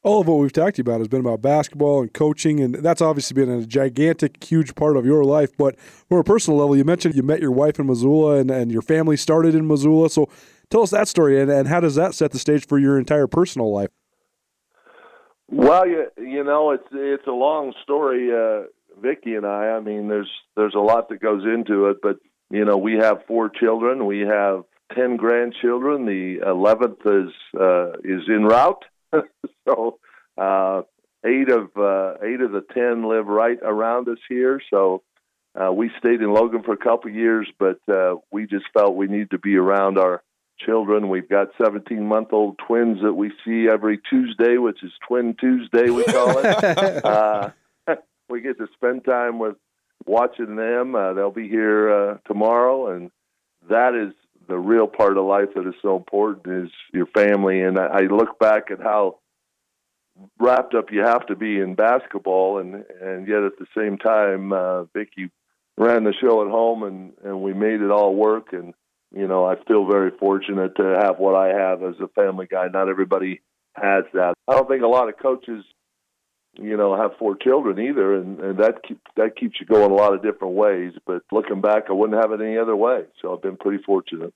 All 0.03 0.22
of 0.22 0.28
what 0.28 0.38
we've 0.38 0.53
talked 0.53 0.78
about 0.78 1.01
has 1.01 1.09
been 1.09 1.20
about 1.20 1.42
basketball 1.42 2.01
and 2.01 2.12
coaching, 2.12 2.59
and 2.61 2.74
that's 2.76 3.03
obviously 3.03 3.34
been 3.34 3.51
a 3.51 3.66
gigantic, 3.66 4.42
huge 4.42 4.74
part 4.74 4.96
of 4.96 5.05
your 5.05 5.24
life. 5.24 5.51
But 5.59 5.78
from 5.78 6.18
a 6.18 6.24
personal 6.24 6.59
level, 6.59 6.74
you 6.74 6.84
mentioned 6.84 7.14
you 7.14 7.22
met 7.22 7.40
your 7.40 7.51
wife 7.51 7.78
in 7.78 7.86
Missoula 7.86 8.38
and, 8.38 8.51
and 8.51 8.72
your 8.72 8.80
family 8.80 9.18
started 9.18 9.55
in 9.55 9.66
Missoula. 9.68 10.09
So 10.09 10.30
tell 10.70 10.82
us 10.82 10.90
that 10.90 11.09
story, 11.09 11.38
and, 11.38 11.51
and 11.51 11.68
how 11.68 11.80
does 11.80 11.96
that 11.96 12.14
set 12.14 12.30
the 12.30 12.38
stage 12.38 12.66
for 12.66 12.78
your 12.78 12.98
entire 12.98 13.26
personal 13.26 13.70
life? 13.70 13.90
Well, 15.51 15.86
you 15.86 16.07
you 16.16 16.44
know 16.44 16.70
it's 16.70 16.86
it's 16.92 17.26
a 17.26 17.32
long 17.32 17.74
story, 17.82 18.30
uh, 18.32 18.66
Vicky 19.01 19.34
and 19.34 19.44
I. 19.44 19.70
I 19.70 19.80
mean, 19.80 20.09
there's 20.09 20.30
there's 20.57 20.74
a 20.76 20.80
lot 20.80 21.09
that 21.09 21.20
goes 21.20 21.44
into 21.44 21.86
it, 21.86 21.98
but 22.01 22.18
you 22.51 22.64
know 22.64 22.76
we 22.76 22.94
have 22.94 23.26
four 23.26 23.48
children. 23.48 24.07
We 24.07 24.20
have 24.20 24.62
ten 24.94 25.16
grandchildren. 25.16 26.07
The 26.07 26.38
eleventh 26.46 27.01
is 27.05 27.32
uh, 27.61 27.92
is 28.05 28.22
en 28.28 28.44
route. 28.44 28.84
so 29.68 29.98
uh, 30.38 30.82
eight 31.26 31.51
of 31.51 31.76
uh, 31.76 32.14
eight 32.24 32.40
of 32.40 32.53
the 32.53 32.64
ten 32.72 33.03
live 33.03 33.26
right 33.26 33.59
around 33.61 34.09
us 34.09 34.18
here. 34.28 34.61
So 34.70 35.03
uh, 35.61 35.72
we 35.72 35.90
stayed 35.98 36.20
in 36.20 36.32
Logan 36.32 36.62
for 36.62 36.74
a 36.74 36.76
couple 36.76 37.11
of 37.11 37.16
years, 37.16 37.48
but 37.59 37.80
uh, 37.92 38.16
we 38.30 38.46
just 38.46 38.66
felt 38.72 38.94
we 38.94 39.09
need 39.09 39.30
to 39.30 39.38
be 39.38 39.57
around 39.57 39.98
our 39.98 40.22
children. 40.64 41.08
We've 41.08 41.28
got 41.28 41.48
17 41.62 42.06
month 42.06 42.32
old 42.32 42.58
twins 42.66 42.98
that 43.02 43.14
we 43.14 43.32
see 43.44 43.68
every 43.70 43.98
Tuesday, 44.11 44.56
which 44.56 44.82
is 44.82 44.92
Twin 45.06 45.34
Tuesday, 45.38 45.90
we 45.90 46.04
call 46.04 46.38
it. 46.38 47.04
uh, 47.04 47.50
we 48.28 48.40
get 48.40 48.58
to 48.58 48.66
spend 48.74 49.04
time 49.04 49.38
with 49.38 49.56
watching 50.06 50.56
them. 50.56 50.94
Uh, 50.94 51.12
they'll 51.12 51.30
be 51.30 51.48
here 51.48 51.92
uh, 51.92 52.18
tomorrow, 52.26 52.94
and 52.94 53.11
that 53.68 53.94
is 53.94 54.14
the 54.48 54.58
real 54.58 54.86
part 54.86 55.16
of 55.16 55.24
life 55.24 55.48
that 55.54 55.66
is 55.66 55.74
so 55.82 55.96
important 55.96 56.66
is 56.66 56.70
your 56.92 57.06
family. 57.06 57.62
And 57.62 57.78
I, 57.78 57.86
I 57.86 58.00
look 58.02 58.38
back 58.38 58.70
at 58.70 58.80
how 58.80 59.18
wrapped 60.38 60.74
up 60.74 60.92
you 60.92 61.00
have 61.00 61.26
to 61.26 61.36
be 61.36 61.61
in 61.61 61.74
basketball, 61.74 62.58
and 62.58 62.84
and 63.00 63.28
yet 63.28 63.42
at 63.42 63.58
the 63.58 63.66
same 63.76 63.98
time, 63.98 64.52
uh, 64.52 64.84
Vicky 64.84 65.30
ran 65.76 66.04
the 66.04 66.14
show 66.20 66.42
at 66.44 66.50
home, 66.50 66.82
and 66.82 67.12
and 67.24 67.42
we 67.42 67.52
made 67.52 67.80
it 67.80 67.90
all 67.90 68.14
work. 68.14 68.52
And 68.52 68.74
you 69.12 69.26
know, 69.26 69.44
I 69.44 69.56
feel 69.66 69.86
very 69.86 70.11
fortunate 70.18 70.76
to 70.76 70.98
have 71.02 71.18
what 71.18 71.34
I 71.34 71.48
have 71.48 71.82
as 71.82 71.94
a 72.00 72.08
family 72.08 72.46
guy. 72.50 72.68
Not 72.72 72.88
everybody 72.88 73.40
has 73.74 74.04
that. 74.14 74.34
I 74.48 74.54
don't 74.54 74.68
think 74.68 74.82
a 74.82 74.88
lot 74.88 75.08
of 75.08 75.18
coaches, 75.18 75.64
you 76.54 76.76
know, 76.76 76.96
have 76.96 77.18
four 77.18 77.36
children 77.36 77.80
either, 77.80 78.14
and, 78.14 78.40
and 78.40 78.58
that 78.58 78.82
keep, 78.86 79.00
that 79.16 79.36
keeps 79.36 79.58
you 79.61 79.66
going 79.66 79.90
a 79.90 79.94
lot 79.94 80.14
of 80.14 80.22
different 80.22 80.54
ways. 80.54 80.92
But 81.06 81.22
looking 81.32 81.61
back, 81.61 81.84
I 81.88 81.92
wouldn't 81.92 82.20
have 82.20 82.32
it 82.32 82.44
any 82.44 82.58
other 82.58 82.76
way. 82.76 83.02
So 83.20 83.34
I've 83.34 83.42
been 83.42 83.56
pretty 83.56 83.82
fortunate. 83.82 84.32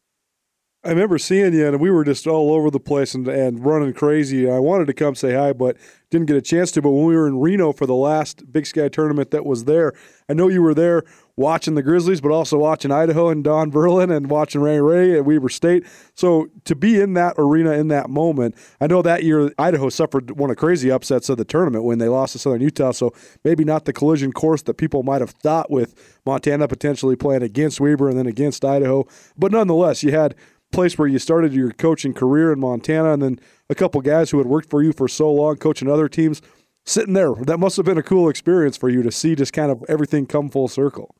I 0.85 0.91
remember 0.91 1.17
seeing 1.17 1.55
you, 1.55 1.67
and 1.67 1.81
we 1.81 1.91
were 1.91 2.05
just 2.05 2.27
all 2.27 2.53
over 2.53 2.71
the 2.71 2.79
place 2.79 3.15
and, 3.15 3.27
and 3.27 3.65
running 3.65 3.95
crazy. 3.95 4.51
I 4.51 4.59
wanted 4.59 4.87
to 4.89 4.93
come 4.93 5.15
say 5.15 5.33
hi, 5.33 5.55
but 5.55 5.79
didn't 6.11 6.27
get 6.27 6.37
a 6.37 6.43
chance 6.43 6.71
to. 6.73 6.83
But 6.83 6.91
when 6.91 7.07
we 7.07 7.17
were 7.17 7.27
in 7.27 7.41
Reno 7.41 7.73
for 7.73 7.87
the 7.87 7.95
last 7.95 8.53
Big 8.53 8.67
Sky 8.67 8.89
tournament 8.89 9.31
that 9.31 9.47
was 9.47 9.65
there, 9.65 9.95
I 10.29 10.35
know 10.35 10.49
you 10.49 10.61
were 10.61 10.75
there 10.75 11.05
watching 11.37 11.75
the 11.75 11.83
Grizzlies, 11.83 12.21
but 12.21 12.31
also 12.31 12.59
watching 12.59 12.91
Idaho 12.91 13.29
and 13.29 13.43
Don 13.43 13.71
Verlin 13.71 14.15
and 14.15 14.31
watching 14.31 14.61
Ray 14.61 14.81
Ray 14.81 15.19
at 15.19 15.25
Weber 15.25 15.49
State. 15.49 15.85
So 16.15 16.49
to 16.65 16.75
be 16.75 17.01
in 17.01 17.15
that 17.15 17.35
arena 17.39 17.73
in 17.73 17.89
that 17.89 18.09
moment, 18.09 18.55
I 18.81 18.87
know 18.87 19.03
that 19.03 19.25
year 19.25 19.53
Idaho 19.59 19.89
suffered 19.89 20.33
one 20.33 20.51
of 20.51 20.57
the 20.57 20.61
crazy 20.61 20.91
upsets 20.91 21.29
of 21.29 21.39
the 21.39 21.45
tournament 21.45 21.85
when 21.85 21.99
they 21.99 22.09
lost 22.09 22.33
to 22.33 22.39
Southern 22.39 22.61
Utah. 22.61 22.93
So 22.93 23.13
maybe 23.45 23.65
not 23.65 23.85
the 23.85 23.93
collision 23.93 24.33
course 24.33 24.63
that 24.63 24.75
people 24.75 25.03
might 25.03 25.21
have 25.21 25.31
thought 25.31 25.71
with 25.71 26.21
Montana 26.25 26.69
potentially 26.69 27.17
playing 27.17 27.43
against 27.43 27.81
Weber 27.81 28.09
and 28.09 28.19
then 28.19 28.27
against 28.27 28.65
Idaho. 28.65 29.07
But 29.37 29.53
nonetheless, 29.53 30.03
you 30.03 30.13
had 30.13 30.35
place 30.73 30.99
where 30.99 31.09
you 31.09 31.19
started 31.19 31.55
your 31.55 31.71
coaching 31.71 32.13
career 32.13 32.53
in 32.53 32.59
Montana 32.59 33.13
and 33.13 33.23
then 33.23 33.41
a 33.71 33.75
couple 33.75 34.01
guys 34.01 34.31
who 34.31 34.39
had 34.39 34.47
worked 34.47 34.69
for 34.69 34.83
you 34.83 34.93
for 34.93 35.07
so 35.09 35.31
long 35.31 35.57
coaching 35.57 35.89
other 35.89 36.09
teams 36.09 36.43
sitting 36.85 37.15
there. 37.15 37.33
That 37.35 37.59
must 37.59 37.77
have 37.77 37.87
been 37.87 37.99
a 37.99 38.03
cool 38.03 38.29
experience 38.29 38.77
for 38.77 38.89
you 38.89 39.03
to 39.03 39.13
see 39.13 39.35
just 39.35 39.53
kind 39.53 39.71
of 39.71 39.85
everything 39.89 40.27
come 40.27 40.51
full 40.51 40.69
circle. 40.69 41.15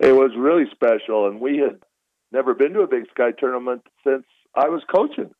It 0.00 0.12
was 0.12 0.32
really 0.36 0.64
special, 0.72 1.28
and 1.28 1.40
we 1.40 1.58
had 1.58 1.78
never 2.32 2.54
been 2.54 2.72
to 2.72 2.80
a 2.80 2.86
Big 2.86 3.04
Sky 3.10 3.32
tournament 3.38 3.82
since 4.02 4.24
I 4.54 4.68
was 4.68 4.82
coaching. 4.90 5.30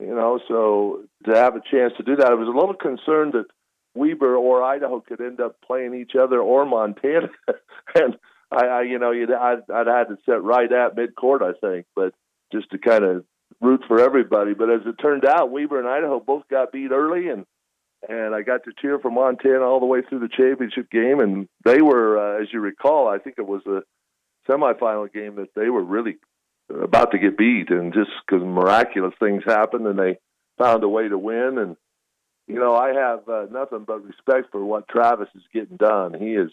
You 0.00 0.14
know, 0.14 0.40
so 0.48 1.02
to 1.24 1.36
have 1.36 1.56
a 1.56 1.60
chance 1.60 1.92
to 1.96 2.04
do 2.04 2.16
that, 2.16 2.30
I 2.30 2.34
was 2.34 2.48
a 2.48 2.50
little 2.50 2.74
concerned 2.74 3.32
that 3.32 3.46
Weber 3.94 4.36
or 4.36 4.62
Idaho 4.62 5.00
could 5.00 5.20
end 5.20 5.40
up 5.40 5.56
playing 5.64 5.94
each 5.94 6.12
other 6.20 6.40
or 6.40 6.64
Montana, 6.64 7.28
and 7.94 8.16
I, 8.50 8.66
I 8.66 8.82
you 8.82 8.98
know, 8.98 9.10
you'd, 9.10 9.32
I'd, 9.32 9.68
I'd 9.72 9.86
had 9.86 10.08
to 10.08 10.18
sit 10.26 10.42
right 10.42 10.70
at 10.72 10.96
midcourt, 10.96 11.42
I 11.42 11.58
think, 11.58 11.86
but 11.96 12.14
just 12.52 12.70
to 12.70 12.78
kind 12.78 13.04
of 13.04 13.24
root 13.60 13.82
for 13.88 14.00
everybody. 14.00 14.54
But 14.54 14.70
as 14.70 14.80
it 14.86 14.96
turned 15.00 15.24
out, 15.24 15.50
Weber 15.50 15.78
and 15.78 15.88
Idaho 15.88 16.20
both 16.20 16.46
got 16.48 16.72
beat 16.72 16.92
early, 16.92 17.28
and 17.28 17.46
and 18.08 18.34
I 18.34 18.42
got 18.42 18.64
to 18.64 18.72
cheer 18.80 18.98
for 18.98 19.10
Montana 19.10 19.62
all 19.62 19.80
the 19.80 19.86
way 19.86 20.02
through 20.02 20.20
the 20.20 20.28
championship 20.28 20.90
game. 20.90 21.20
And 21.20 21.48
they 21.64 21.80
were, 21.80 22.18
uh, 22.18 22.42
as 22.42 22.48
you 22.52 22.60
recall, 22.60 23.08
I 23.08 23.18
think 23.18 23.36
it 23.38 23.46
was 23.46 23.62
a 23.66 23.82
semifinal 24.48 25.12
game 25.12 25.36
that 25.36 25.54
they 25.54 25.68
were 25.68 25.84
really 25.84 26.16
about 26.70 27.12
to 27.12 27.18
get 27.18 27.38
beat, 27.38 27.70
and 27.70 27.92
just 27.92 28.10
because 28.26 28.44
miraculous 28.44 29.14
things 29.20 29.42
happened, 29.44 29.86
and 29.86 29.98
they 29.98 30.18
found 30.58 30.82
a 30.82 30.88
way 30.88 31.08
to 31.08 31.18
win. 31.18 31.58
And 31.58 31.76
you 32.46 32.56
know, 32.56 32.74
I 32.74 32.92
have 32.92 33.28
uh, 33.28 33.46
nothing 33.50 33.84
but 33.86 34.04
respect 34.04 34.50
for 34.52 34.64
what 34.64 34.88
Travis 34.88 35.28
is 35.34 35.42
getting 35.52 35.76
done. 35.76 36.14
He 36.14 36.34
is 36.34 36.50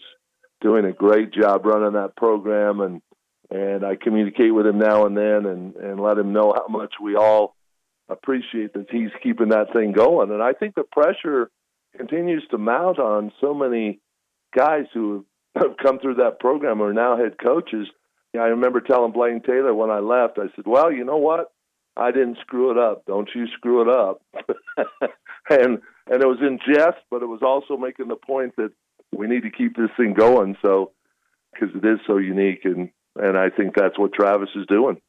doing 0.60 0.84
a 0.84 0.92
great 0.92 1.32
job 1.32 1.66
running 1.66 1.94
that 1.94 2.16
program, 2.16 2.80
and 2.80 3.02
and 3.50 3.84
I 3.84 3.96
communicate 3.96 4.54
with 4.54 4.66
him 4.66 4.78
now 4.78 5.06
and 5.06 5.16
then, 5.16 5.46
and 5.46 5.76
and 5.76 6.00
let 6.00 6.18
him 6.18 6.32
know 6.32 6.54
how 6.54 6.68
much 6.68 6.94
we 7.02 7.16
all 7.16 7.54
appreciate 8.08 8.74
that 8.74 8.90
he's 8.90 9.10
keeping 9.22 9.50
that 9.50 9.72
thing 9.72 9.92
going. 9.92 10.30
And 10.30 10.42
I 10.42 10.52
think 10.52 10.74
the 10.74 10.84
pressure 10.84 11.50
continues 11.96 12.44
to 12.50 12.58
mount 12.58 12.98
on 12.98 13.32
so 13.40 13.54
many 13.54 14.00
guys 14.56 14.84
who 14.92 15.24
have 15.56 15.76
come 15.82 15.98
through 15.98 16.16
that 16.16 16.40
program 16.40 16.82
are 16.82 16.92
now 16.92 17.16
head 17.16 17.36
coaches. 17.42 17.88
I 18.34 18.46
remember 18.46 18.80
telling 18.80 19.12
Blaine 19.12 19.42
Taylor 19.42 19.74
when 19.74 19.90
I 19.90 19.98
left, 19.98 20.38
I 20.38 20.46
said, 20.56 20.66
"Well, 20.66 20.90
you 20.90 21.04
know 21.04 21.18
what? 21.18 21.52
I 21.96 22.10
didn't 22.10 22.38
screw 22.40 22.70
it 22.70 22.78
up. 22.78 23.04
Don't 23.06 23.28
you 23.34 23.46
screw 23.48 23.82
it 23.82 23.88
up." 23.88 24.22
and 25.50 25.78
and 26.10 26.22
it 26.22 26.26
was 26.26 26.38
in 26.40 26.58
jest, 26.66 26.98
but 27.10 27.22
it 27.22 27.26
was 27.26 27.42
also 27.42 27.76
making 27.76 28.08
the 28.08 28.16
point 28.16 28.56
that 28.56 28.72
we 29.14 29.26
need 29.26 29.42
to 29.42 29.50
keep 29.50 29.76
this 29.76 29.90
thing 29.96 30.14
going. 30.14 30.56
So 30.62 30.92
because 31.52 31.74
it 31.74 31.86
is 31.86 31.98
so 32.06 32.16
unique, 32.16 32.64
and 32.64 32.88
and 33.16 33.36
I 33.36 33.50
think 33.50 33.74
that's 33.74 33.98
what 33.98 34.14
Travis 34.14 34.48
is 34.56 34.66
doing. 34.66 35.00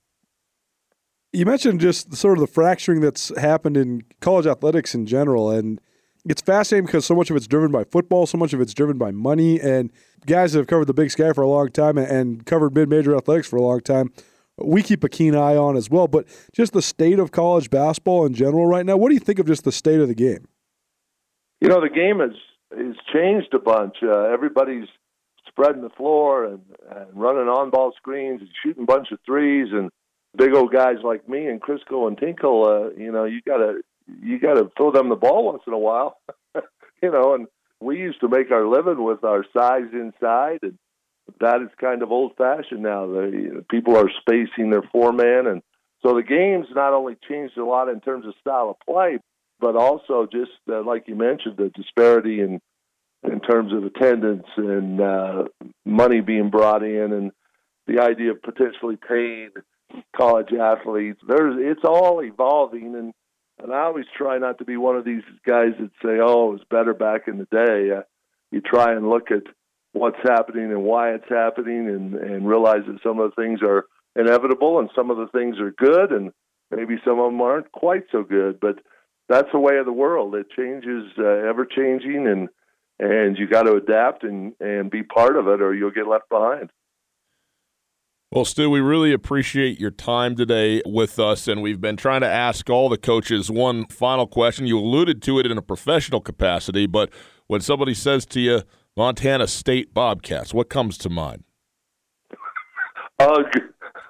You 1.32 1.46
mentioned 1.46 1.80
just 1.80 2.14
sort 2.14 2.38
of 2.38 2.42
the 2.42 2.54
fracturing 2.54 3.00
that's 3.00 3.36
happened 3.38 3.78
in 3.78 4.04
college 4.20 4.46
athletics 4.46 4.94
in 4.94 5.06
general, 5.06 5.50
and 5.50 5.80
it's 6.26 6.42
fascinating 6.42 6.86
because 6.86 7.06
so 7.06 7.16
much 7.16 7.30
of 7.30 7.36
it's 7.36 7.48
driven 7.48 7.72
by 7.72 7.84
football, 7.84 8.26
so 8.26 8.38
much 8.38 8.54
of 8.54 8.62
it's 8.62 8.74
driven 8.74 8.98
by 8.98 9.12
money, 9.12 9.60
and 9.60 9.92
guys 10.26 10.54
that 10.54 10.60
have 10.60 10.68
covered 10.68 10.86
the 10.86 10.94
Big 10.94 11.12
Sky 11.12 11.34
for 11.34 11.42
a 11.42 11.48
long 11.48 11.70
time 11.70 11.98
and 11.98 12.46
covered 12.46 12.74
mid-major 12.74 13.16
athletics 13.16 13.48
for 13.48 13.58
a 13.58 13.62
long 13.62 13.82
time, 13.82 14.12
we 14.58 14.82
keep 14.82 15.04
a 15.04 15.10
keen 15.10 15.36
eye 15.36 15.58
on 15.58 15.76
as 15.76 15.90
well. 15.90 16.08
But 16.08 16.26
just 16.54 16.74
the 16.74 16.82
state 16.82 17.20
of 17.20 17.32
college 17.32 17.70
basketball 17.70 18.26
in 18.26 18.34
general 18.34 18.66
right 18.66 18.86
now, 18.86 18.98
what 18.98 19.10
do 19.10 19.16
you 19.16 19.20
think 19.20 19.40
of 19.40 19.48
just 19.48 19.64
the 19.64 19.72
state 19.72 20.00
of 20.00 20.08
the 20.08 20.16
game? 20.16 20.48
You 21.60 21.70
know, 21.70 21.82
the 21.82 21.90
game 21.90 22.20
has 22.20 22.36
has 22.78 22.96
changed 23.14 23.54
a 23.54 23.60
bunch. 23.60 23.98
Uh, 24.02 24.24
everybody's 24.24 24.88
spreading 25.48 25.82
the 25.82 25.90
floor 25.90 26.46
and, 26.46 26.62
and 26.90 27.08
running 27.14 27.48
on-ball 27.48 27.94
screens 27.96 28.42
and 28.42 28.50
shooting 28.64 28.84
a 28.84 28.86
bunch 28.86 29.12
of 29.12 29.20
threes 29.26 29.68
and 29.72 29.92
big 30.36 30.54
old 30.54 30.72
guys 30.72 30.98
like 31.04 31.30
me 31.30 31.46
and 31.46 31.62
Crisco 31.62 32.08
and 32.08 32.18
Tinkle, 32.18 32.66
uh, 32.66 33.00
you 33.00 33.12
know, 33.12 33.26
you 33.26 33.42
gotta 33.46 33.82
you 34.22 34.40
gotta 34.40 34.70
throw 34.78 34.92
them 34.92 35.10
the 35.10 35.16
ball 35.16 35.46
once 35.46 35.64
in 35.68 35.74
a 35.74 35.78
while, 35.78 36.18
you 37.02 37.12
know. 37.12 37.36
And 37.36 37.48
we 37.80 38.00
used 38.00 38.22
to 38.22 38.30
make 38.30 38.52
our 38.52 38.68
living 38.68 39.04
with 39.04 39.24
our 39.24 39.46
size 39.56 39.92
inside, 39.94 40.60
and 40.62 40.78
that 41.40 41.62
is 41.62 41.70
kind 41.80 42.02
of 42.02 42.12
old 42.12 42.34
fashioned 42.38 42.84
now. 42.84 43.08
The 43.08 43.30
you 43.32 43.54
know, 43.54 43.64
people 43.70 43.96
are 43.98 44.10
spacing 44.22 44.70
their 44.70 44.84
four 44.92 45.12
man, 45.12 45.48
and 45.48 45.62
so 46.02 46.16
the 46.16 46.24
game's 46.24 46.68
not 46.74 46.94
only 46.94 47.16
changed 47.28 47.58
a 47.58 47.66
lot 47.66 47.90
in 47.90 48.02
terms 48.02 48.26
of 48.26 48.34
style 48.42 48.70
of 48.72 48.94
play, 48.94 49.20
but 49.60 49.76
also 49.76 50.28
just 50.32 50.52
uh, 50.70 50.84
like 50.84 51.08
you 51.08 51.16
mentioned, 51.16 51.58
the 51.58 51.70
disparity 51.70 52.42
in 52.42 52.60
in 53.24 53.40
terms 53.40 53.72
of 53.72 53.86
attendance 53.86 54.48
and 54.58 55.00
uh, 55.00 55.44
money 55.86 56.20
being 56.20 56.50
brought 56.50 56.84
in, 56.84 57.14
and 57.14 57.32
the 57.88 58.02
idea 58.02 58.32
of 58.32 58.42
potentially 58.42 58.98
paying 58.98 59.50
college 60.16 60.52
athletes. 60.54 61.20
There's 61.28 61.56
it's 61.58 61.86
all 61.86 62.22
evolving, 62.22 62.96
and 62.96 63.14
and 63.64 63.74
I 63.74 63.84
always 63.84 64.06
try 64.16 64.38
not 64.38 64.58
to 64.58 64.66
be 64.66 64.76
one 64.76 64.98
of 64.98 65.06
these 65.06 65.24
guys 65.46 65.72
that 65.80 65.92
say, 66.04 66.20
"Oh, 66.22 66.50
it 66.50 66.54
was 66.54 66.64
better 66.70 66.94
back 66.94 67.28
in 67.28 67.38
the 67.38 67.46
day." 67.46 67.92
Uh, 67.92 68.02
you 68.52 68.62
try 68.62 68.92
and 68.92 69.10
look 69.10 69.32
at 69.32 69.44
what's 69.94 70.20
happening 70.22 70.72
and 70.72 70.84
why 70.84 71.14
it's 71.14 71.30
happening, 71.30 71.88
and 71.88 72.14
and 72.16 72.48
realize 72.48 72.84
that 72.88 73.02
some 73.02 73.20
of 73.20 73.32
the 73.32 73.42
things 73.42 73.62
are 73.64 73.86
inevitable, 74.16 74.80
and 74.80 74.90
some 74.94 75.10
of 75.10 75.18
the 75.18 75.28
things 75.28 75.60
are 75.60 75.72
good, 75.72 76.12
and 76.12 76.32
maybe 76.72 76.98
some 77.06 77.20
of 77.20 77.32
them 77.32 77.42
aren't 77.42 77.72
quite 77.72 78.04
so 78.12 78.24
good. 78.24 78.60
But 78.60 78.80
that's 79.30 79.52
the 79.54 79.60
way 79.60 79.78
of 79.78 79.86
the 79.86 79.94
world. 79.94 80.36
It 80.36 80.52
changes, 80.52 81.12
uh, 81.18 81.24
ever 81.24 81.66
changing, 81.66 82.28
and 82.28 82.50
and 83.00 83.38
you 83.38 83.48
got 83.48 83.64
to 83.64 83.76
adapt 83.76 84.24
and 84.24 84.54
and 84.60 84.92
be 84.92 85.04
part 85.04 85.38
of 85.38 85.48
it, 85.48 85.62
or 85.62 85.74
you'll 85.74 85.92
get 85.92 86.08
left 86.08 86.28
behind. 86.30 86.70
Well, 88.34 88.46
Stew, 88.46 88.72
we 88.72 88.80
really 88.80 89.14
appreciate 89.14 89.80
your 89.80 89.92
time 89.92 90.36
today 90.36 90.82
with 90.88 91.20
us, 91.20 91.48
and 91.48 91.62
we've 91.62 91.80
been 91.80 91.98
trying 91.98 92.22
to 92.22 92.28
ask 92.28 92.68
all 92.68 92.90
the 92.90 92.98
coaches 92.98 93.52
one 93.52 93.86
final 93.86 94.26
question. 94.26 94.66
You 94.66 94.80
alluded 94.80 95.22
to 95.22 95.38
it 95.38 95.46
in 95.46 95.56
a 95.56 95.62
professional 95.62 96.20
capacity, 96.20 96.88
but 96.88 97.12
when 97.46 97.62
somebody 97.62 97.94
says 97.94 98.26
to 98.26 98.40
you, 98.40 98.64
Montana 98.98 99.46
State 99.46 99.94
Bobcats, 99.94 100.52
what 100.52 100.68
comes 100.68 100.98
to 100.98 101.12
mind? 101.12 101.44
Uh, 103.20 103.44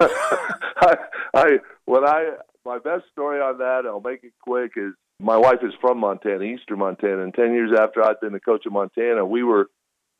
I, 0.00 0.96
I, 1.34 1.58
when 1.84 2.06
I, 2.06 2.36
my 2.64 2.78
best 2.78 3.04
story 3.12 3.42
on 3.42 3.58
that, 3.58 3.82
I'll 3.84 4.00
make 4.00 4.24
it 4.24 4.32
quick, 4.40 4.72
is 4.76 4.94
my 5.20 5.36
wife 5.36 5.58
is 5.62 5.74
from 5.82 5.98
Montana, 5.98 6.44
Eastern 6.44 6.78
Montana, 6.78 7.24
and 7.24 7.34
10 7.34 7.52
years 7.52 7.72
after 7.78 8.02
I'd 8.02 8.20
been 8.22 8.32
the 8.32 8.40
coach 8.40 8.64
of 8.64 8.72
Montana, 8.72 9.26
we 9.26 9.42
were 9.42 9.68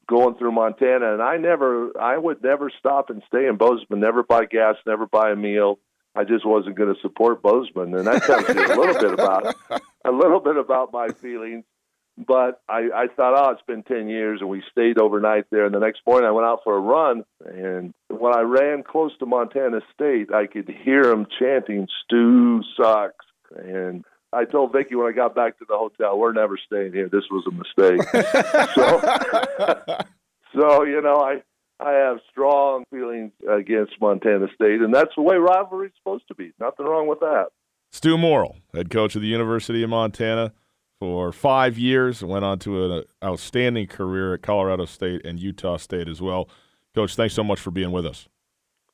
going 0.06 0.36
through 0.36 0.52
Montana, 0.52 1.12
and 1.14 1.22
I 1.22 1.36
never, 1.36 1.98
I 2.00 2.16
would 2.16 2.42
never 2.42 2.70
stop 2.78 3.10
and 3.10 3.22
stay 3.26 3.46
in 3.46 3.56
Bozeman, 3.56 4.00
never 4.00 4.22
buy 4.22 4.44
gas, 4.44 4.76
never 4.86 5.06
buy 5.06 5.30
a 5.30 5.36
meal. 5.36 5.78
I 6.14 6.24
just 6.24 6.46
wasn't 6.46 6.76
going 6.76 6.94
to 6.94 7.00
support 7.00 7.42
Bozeman, 7.42 7.94
and 7.94 8.06
that 8.06 8.22
tells 8.22 8.48
you 8.48 8.54
a 8.54 8.78
little 8.78 9.00
bit 9.00 9.12
about 9.12 9.56
a 10.04 10.12
little 10.12 10.40
bit 10.40 10.56
about 10.56 10.92
my 10.92 11.08
feelings. 11.08 11.64
But 12.16 12.62
I, 12.68 12.90
I 12.94 13.06
thought, 13.08 13.34
oh, 13.36 13.50
it's 13.50 13.62
been 13.66 13.82
ten 13.82 14.08
years, 14.08 14.40
and 14.40 14.48
we 14.48 14.62
stayed 14.70 14.98
overnight 14.98 15.46
there. 15.50 15.66
And 15.66 15.74
the 15.74 15.80
next 15.80 16.02
morning, 16.06 16.28
I 16.28 16.30
went 16.30 16.46
out 16.46 16.60
for 16.62 16.76
a 16.76 16.80
run, 16.80 17.24
and 17.44 17.92
when 18.08 18.32
I 18.32 18.42
ran 18.42 18.84
close 18.84 19.10
to 19.18 19.26
Montana 19.26 19.80
State, 19.92 20.32
I 20.32 20.46
could 20.46 20.68
hear 20.68 21.02
them 21.02 21.26
chanting 21.40 21.88
"Stew 22.04 22.62
sucks," 22.76 23.26
and 23.56 24.04
I 24.34 24.44
told 24.44 24.72
Vicky 24.72 24.94
when 24.94 25.06
I 25.06 25.12
got 25.12 25.34
back 25.34 25.58
to 25.58 25.64
the 25.68 25.76
hotel, 25.76 26.18
we're 26.18 26.32
never 26.32 26.58
staying 26.58 26.92
here. 26.92 27.08
This 27.08 27.24
was 27.30 27.44
a 27.46 27.52
mistake. 27.52 28.02
so, 28.74 29.98
so 30.60 30.84
you 30.84 31.00
know, 31.00 31.16
I 31.16 31.42
I 31.80 31.92
have 31.92 32.18
strong 32.30 32.84
feelings 32.90 33.32
against 33.48 33.92
Montana 34.00 34.46
State, 34.54 34.80
and 34.80 34.94
that's 34.94 35.14
the 35.16 35.22
way 35.22 35.36
rivalry 35.36 35.88
is 35.88 35.92
supposed 35.98 36.26
to 36.28 36.34
be. 36.34 36.52
Nothing 36.60 36.86
wrong 36.86 37.06
with 37.06 37.20
that. 37.20 37.48
Stew 37.90 38.18
Morrill, 38.18 38.56
head 38.74 38.90
coach 38.90 39.14
of 39.14 39.22
the 39.22 39.28
University 39.28 39.82
of 39.82 39.90
Montana 39.90 40.52
for 40.98 41.32
five 41.32 41.78
years, 41.78 42.24
went 42.24 42.44
on 42.44 42.58
to 42.60 42.92
an 42.92 43.04
outstanding 43.22 43.86
career 43.86 44.34
at 44.34 44.42
Colorado 44.42 44.84
State 44.84 45.24
and 45.24 45.38
Utah 45.38 45.76
State 45.76 46.08
as 46.08 46.20
well. 46.20 46.48
Coach, 46.94 47.14
thanks 47.14 47.34
so 47.34 47.44
much 47.44 47.60
for 47.60 47.70
being 47.70 47.92
with 47.92 48.06
us. 48.06 48.28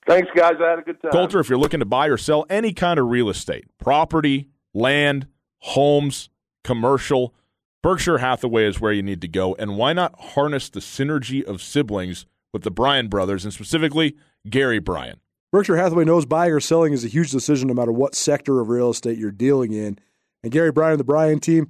Thanks, 0.06 0.28
guys. 0.34 0.54
I 0.62 0.70
had 0.70 0.78
a 0.80 0.82
good 0.82 1.00
time. 1.00 1.12
Colter, 1.12 1.40
if 1.40 1.48
you're 1.48 1.58
looking 1.58 1.80
to 1.80 1.86
buy 1.86 2.06
or 2.08 2.16
sell 2.16 2.44
any 2.50 2.72
kind 2.72 2.98
of 2.98 3.08
real 3.08 3.28
estate, 3.28 3.66
property, 3.78 4.49
land, 4.74 5.26
homes, 5.58 6.28
commercial. 6.64 7.34
Berkshire 7.82 8.18
Hathaway 8.18 8.66
is 8.66 8.80
where 8.80 8.92
you 8.92 9.02
need 9.02 9.20
to 9.22 9.28
go. 9.28 9.54
And 9.58 9.76
why 9.76 9.92
not 9.92 10.18
harness 10.20 10.68
the 10.68 10.80
synergy 10.80 11.42
of 11.42 11.62
siblings 11.62 12.26
with 12.52 12.62
the 12.62 12.70
Bryan 12.70 13.08
brothers 13.08 13.44
and 13.44 13.54
specifically 13.54 14.16
Gary 14.48 14.78
Bryan? 14.78 15.20
Berkshire 15.52 15.76
Hathaway 15.76 16.04
knows 16.04 16.26
buying 16.26 16.52
or 16.52 16.60
selling 16.60 16.92
is 16.92 17.04
a 17.04 17.08
huge 17.08 17.30
decision 17.30 17.68
no 17.68 17.74
matter 17.74 17.90
what 17.90 18.14
sector 18.14 18.60
of 18.60 18.68
real 18.68 18.90
estate 18.90 19.18
you're 19.18 19.32
dealing 19.32 19.72
in. 19.72 19.98
And 20.42 20.52
Gary 20.52 20.70
Bryan 20.70 20.92
and 20.92 21.00
the 21.00 21.04
Bryan 21.04 21.40
team, 21.40 21.68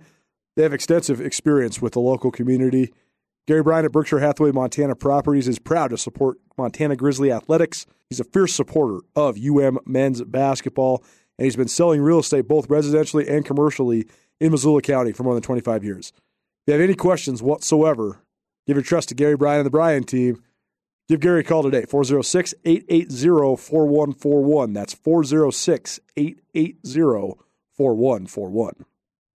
they 0.57 0.63
have 0.63 0.75
extensive 0.75 1.21
experience 1.21 1.81
with 1.81 1.95
the 1.95 2.01
local 2.01 2.31
community. 2.31 2.93
Gary 3.47 3.63
Bryan 3.63 3.87
at 3.87 3.93
Berkshire 3.93 4.19
Hathaway 4.19 4.53
Montana 4.53 4.95
Properties 4.95 5.49
is 5.49 5.59
proud 5.59 5.89
to 5.91 5.99
support 5.99 6.39
Montana 6.59 6.95
Grizzly 6.95 7.33
Athletics. 7.33 7.87
He's 8.09 8.21
a 8.21 8.25
fierce 8.25 8.53
supporter 8.55 9.01
of 9.17 9.39
UM 9.39 9.79
men's 9.87 10.23
basketball 10.25 11.03
and 11.41 11.47
he's 11.47 11.57
been 11.57 11.69
selling 11.69 12.03
real 12.03 12.19
estate 12.19 12.47
both 12.47 12.69
residentially 12.69 13.27
and 13.27 13.47
commercially 13.47 14.07
in 14.41 14.53
Missoula 14.53 14.83
County 14.83 15.13
for 15.13 15.23
more 15.23 15.33
than 15.33 15.43
25 15.43 15.83
years. 15.83 16.13
If 16.13 16.23
you 16.67 16.73
have 16.75 16.83
any 16.83 16.95
questions 16.95 17.43
whatsoever, 17.43 18.21
give 18.67 18.77
your 18.77 18.85
trust 18.85 19.09
to 19.09 19.15
Gary 19.15 19.39
Bryan 19.39 19.61
and 19.61 19.67
the 19.67 19.71
Bryan 19.71 20.05
team. 20.05 20.43
Give 21.09 21.19
Gary 21.19 21.41
a 21.41 21.43
call 21.43 21.63
today, 21.63 21.87
406 21.89 22.53
880 22.67 23.57
4141. 23.57 24.73
That's 24.75 24.93
406 24.93 26.01
880 26.19 27.39
4141. 27.73 28.85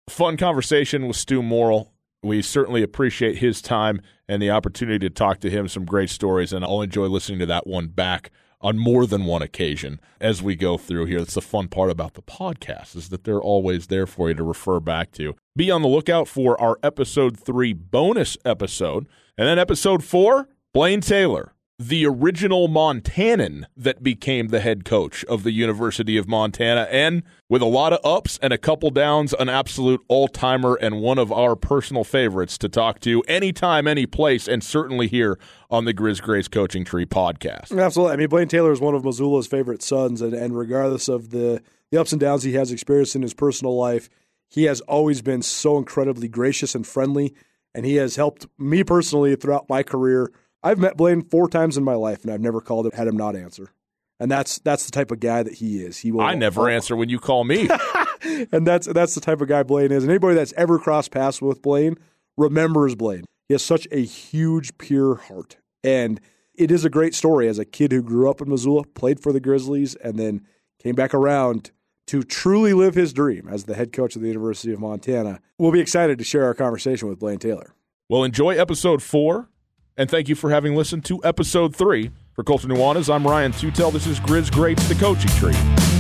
Fun 0.10 0.36
conversation 0.36 1.08
with 1.08 1.16
Stew 1.16 1.42
Morrill. 1.42 1.94
We 2.22 2.42
certainly 2.42 2.84
appreciate 2.84 3.38
his 3.38 3.62
time 3.62 4.02
and 4.28 4.42
the 4.42 4.52
opportunity 4.52 5.00
to 5.08 5.10
talk 5.10 5.40
to 5.40 5.50
him. 5.50 5.70
Some 5.70 5.86
great 5.86 6.10
stories, 6.10 6.52
and 6.52 6.66
I'll 6.66 6.82
enjoy 6.82 7.06
listening 7.06 7.40
to 7.40 7.46
that 7.46 7.66
one 7.66 7.88
back 7.88 8.30
on 8.64 8.78
more 8.78 9.06
than 9.06 9.26
one 9.26 9.42
occasion 9.42 10.00
as 10.22 10.42
we 10.42 10.56
go 10.56 10.78
through 10.78 11.06
here. 11.06 11.20
That's 11.20 11.36
the 11.36 11.42
fun 11.42 11.68
part 11.68 11.92
about 11.92 12.14
the 12.14 12.22
podcast 12.22 12.96
is 12.96 13.10
that 13.10 13.26
they're 13.26 13.42
always 13.42 13.88
there 13.88 14.08
for 14.08 14.30
you 14.30 14.36
to 14.36 14.44
refer 14.44 14.80
back 14.80 15.12
to. 15.14 15.36
Be 15.56 15.70
on 15.70 15.82
the 15.82 15.88
lookout 15.88 16.28
for 16.28 16.60
our 16.60 16.80
episode 16.82 17.38
three 17.38 17.74
bonus 17.74 18.38
episode. 18.46 19.08
And 19.38 19.48
then 19.48 19.60
episode 19.60 20.04
four, 20.04 20.48
Blaine 20.74 21.02
Taylor 21.02 21.53
the 21.80 22.06
original 22.06 22.68
Montanan 22.68 23.66
that 23.76 24.04
became 24.04 24.50
the 24.50 24.60
head 24.60 24.86
coach 24.86 25.26
of 25.26 25.44
the 25.44 25.52
University 25.52 26.18
of 26.18 26.28
Montana. 26.28 26.88
And 26.92 27.24
with 27.50 27.62
a 27.62 27.68
lot 27.68 27.94
of 27.94 28.00
ups 28.06 28.38
and 28.42 28.54
a 28.54 28.58
couple 28.58 28.92
downs, 28.92 29.34
an 29.34 29.50
absolute 29.50 30.02
all 30.08 30.28
timer 30.28 30.76
and 30.76 31.02
one 31.02 31.18
of 31.18 31.32
our 31.32 31.56
personal 31.56 32.04
favorites 32.04 32.58
to 32.60 32.70
talk 32.70 33.00
to 33.02 33.22
anytime, 33.24 33.88
any 33.88 34.06
place, 34.06 34.48
and 34.48 34.64
certainly 34.64 35.08
here 35.08 35.40
on 35.70 35.86
the 35.86 35.94
Grizz 35.94 36.22
Greats 36.22 36.48
Coaching 36.48 36.86
Tree 36.86 37.06
podcast. 37.06 37.78
Absolutely. 37.78 38.14
I 38.14 38.18
mean, 38.18 38.30
Blaine 38.30 38.48
Taylor 38.48 38.72
is 38.72 38.80
one 38.80 38.94
of 38.94 39.04
Missoula's 39.04 39.48
favorite 39.48 39.82
sons, 39.82 40.22
and, 40.22 40.34
and 40.34 40.56
regardless 40.56 41.08
of 41.08 41.32
the, 41.32 41.62
the 41.92 42.00
ups 42.00 42.12
and 42.12 42.22
downs 42.22 42.44
he 42.44 42.54
has 42.54 42.72
experienced 42.72 43.16
in 43.16 43.24
his 43.24 43.34
personal 43.34 43.76
life, 43.76 44.10
he 44.48 44.66
has 44.66 44.82
always 44.82 45.24
been 45.24 45.42
so 45.42 45.80
incredibly 45.80 46.28
gracious 46.28 46.76
and 46.76 46.86
friendly, 46.86 47.34
and 47.74 47.88
he 47.88 47.96
has 47.96 48.16
helped 48.16 48.46
me 48.60 48.84
personally 48.84 49.36
throughout 49.36 49.68
my 49.68 49.82
career 49.82 50.32
I've 50.64 50.80
met 50.80 50.98
Blaine 50.98 51.22
four 51.24 51.50
times 51.50 51.78
in 51.78 51.84
my 51.84 51.96
life, 51.96 52.24
and 52.24 52.32
I've 52.32 52.42
never 52.42 52.62
called 52.62 52.86
him, 52.86 52.94
had 52.94 53.08
him 53.08 53.18
not 53.18 53.36
answer. 53.36 53.72
And 54.20 54.32
that's 54.32 54.60
that's 54.60 54.86
the 54.86 54.92
type 54.92 55.12
of 55.12 55.20
guy 55.20 55.44
that 55.44 55.56
he 55.56 55.84
is. 55.84 55.98
He 55.98 56.12
will. 56.12 56.22
I 56.22 56.36
never 56.36 56.62
oh. 56.62 56.68
answer 56.68 56.96
when 56.96 57.10
you 57.10 57.20
call 57.20 57.44
me. 57.44 57.70
and 58.52 58.66
that's 58.66 58.88
that's 58.88 59.16
the 59.16 59.22
type 59.22 59.42
of 59.42 59.48
guy 59.48 59.64
Blaine 59.64 59.92
is. 59.92 60.04
And 60.04 60.12
anybody 60.12 60.36
that's 60.36 60.54
ever 60.54 60.80
crossed 60.80 61.12
paths 61.12 61.42
with 61.42 61.62
Blaine 61.62 61.98
remembers 62.38 62.96
Blaine. 62.96 63.26
He 63.48 63.54
has 63.54 63.64
such 63.64 63.88
a 63.92 64.04
huge, 64.04 64.78
pure 64.78 65.16
heart, 65.16 65.58
and 65.84 66.22
it 66.56 66.72
is 66.72 66.86
a 66.86 66.90
great 66.90 67.16
story. 67.16 67.48
As 67.48 67.60
a 67.60 67.66
kid 67.66 67.92
who 67.92 68.02
grew 68.02 68.30
up 68.30 68.40
in 68.40 68.50
Missoula, 68.50 68.84
played 68.86 69.20
for 69.20 69.34
the 69.34 69.42
Grizzlies, 69.42 69.96
and 69.96 70.18
then 70.18 70.46
came 70.82 70.96
back 70.96 71.14
around 71.14 71.72
to 72.08 72.24
truly 72.24 72.74
live 72.74 72.96
his 72.96 73.14
dream 73.14 73.48
as 73.50 73.66
the 73.66 73.76
head 73.76 73.92
coach 73.92 74.16
of 74.16 74.22
the 74.22 74.28
University 74.28 74.74
of 74.74 74.80
Montana. 74.80 75.40
We'll 75.58 75.72
be 75.72 75.80
excited 75.80 76.18
to 76.18 76.24
share 76.24 76.46
our 76.46 76.54
conversation 76.54 77.08
with 77.08 77.20
Blaine 77.20 77.40
Taylor. 77.40 77.74
Well, 78.10 78.24
enjoy 78.24 78.52
episode 78.52 79.02
four 79.02 79.50
and 79.98 80.10
thank 80.10 80.30
you 80.30 80.36
for 80.36 80.50
having 80.50 80.76
listened 80.76 81.06
to 81.06 81.24
episode 81.24 81.76
three. 81.76 82.12
For 82.34 82.44
Colter 82.44 82.68
Nuanez, 82.68 83.14
I'm 83.14 83.26
Ryan 83.26 83.52
Tootell. 83.52 83.92
This 83.92 84.08
is 84.08 84.20
Grizz 84.20 84.52
Greats, 84.52 84.88
the 84.88 84.96
coaching 84.96 85.30
tree. 85.32 85.93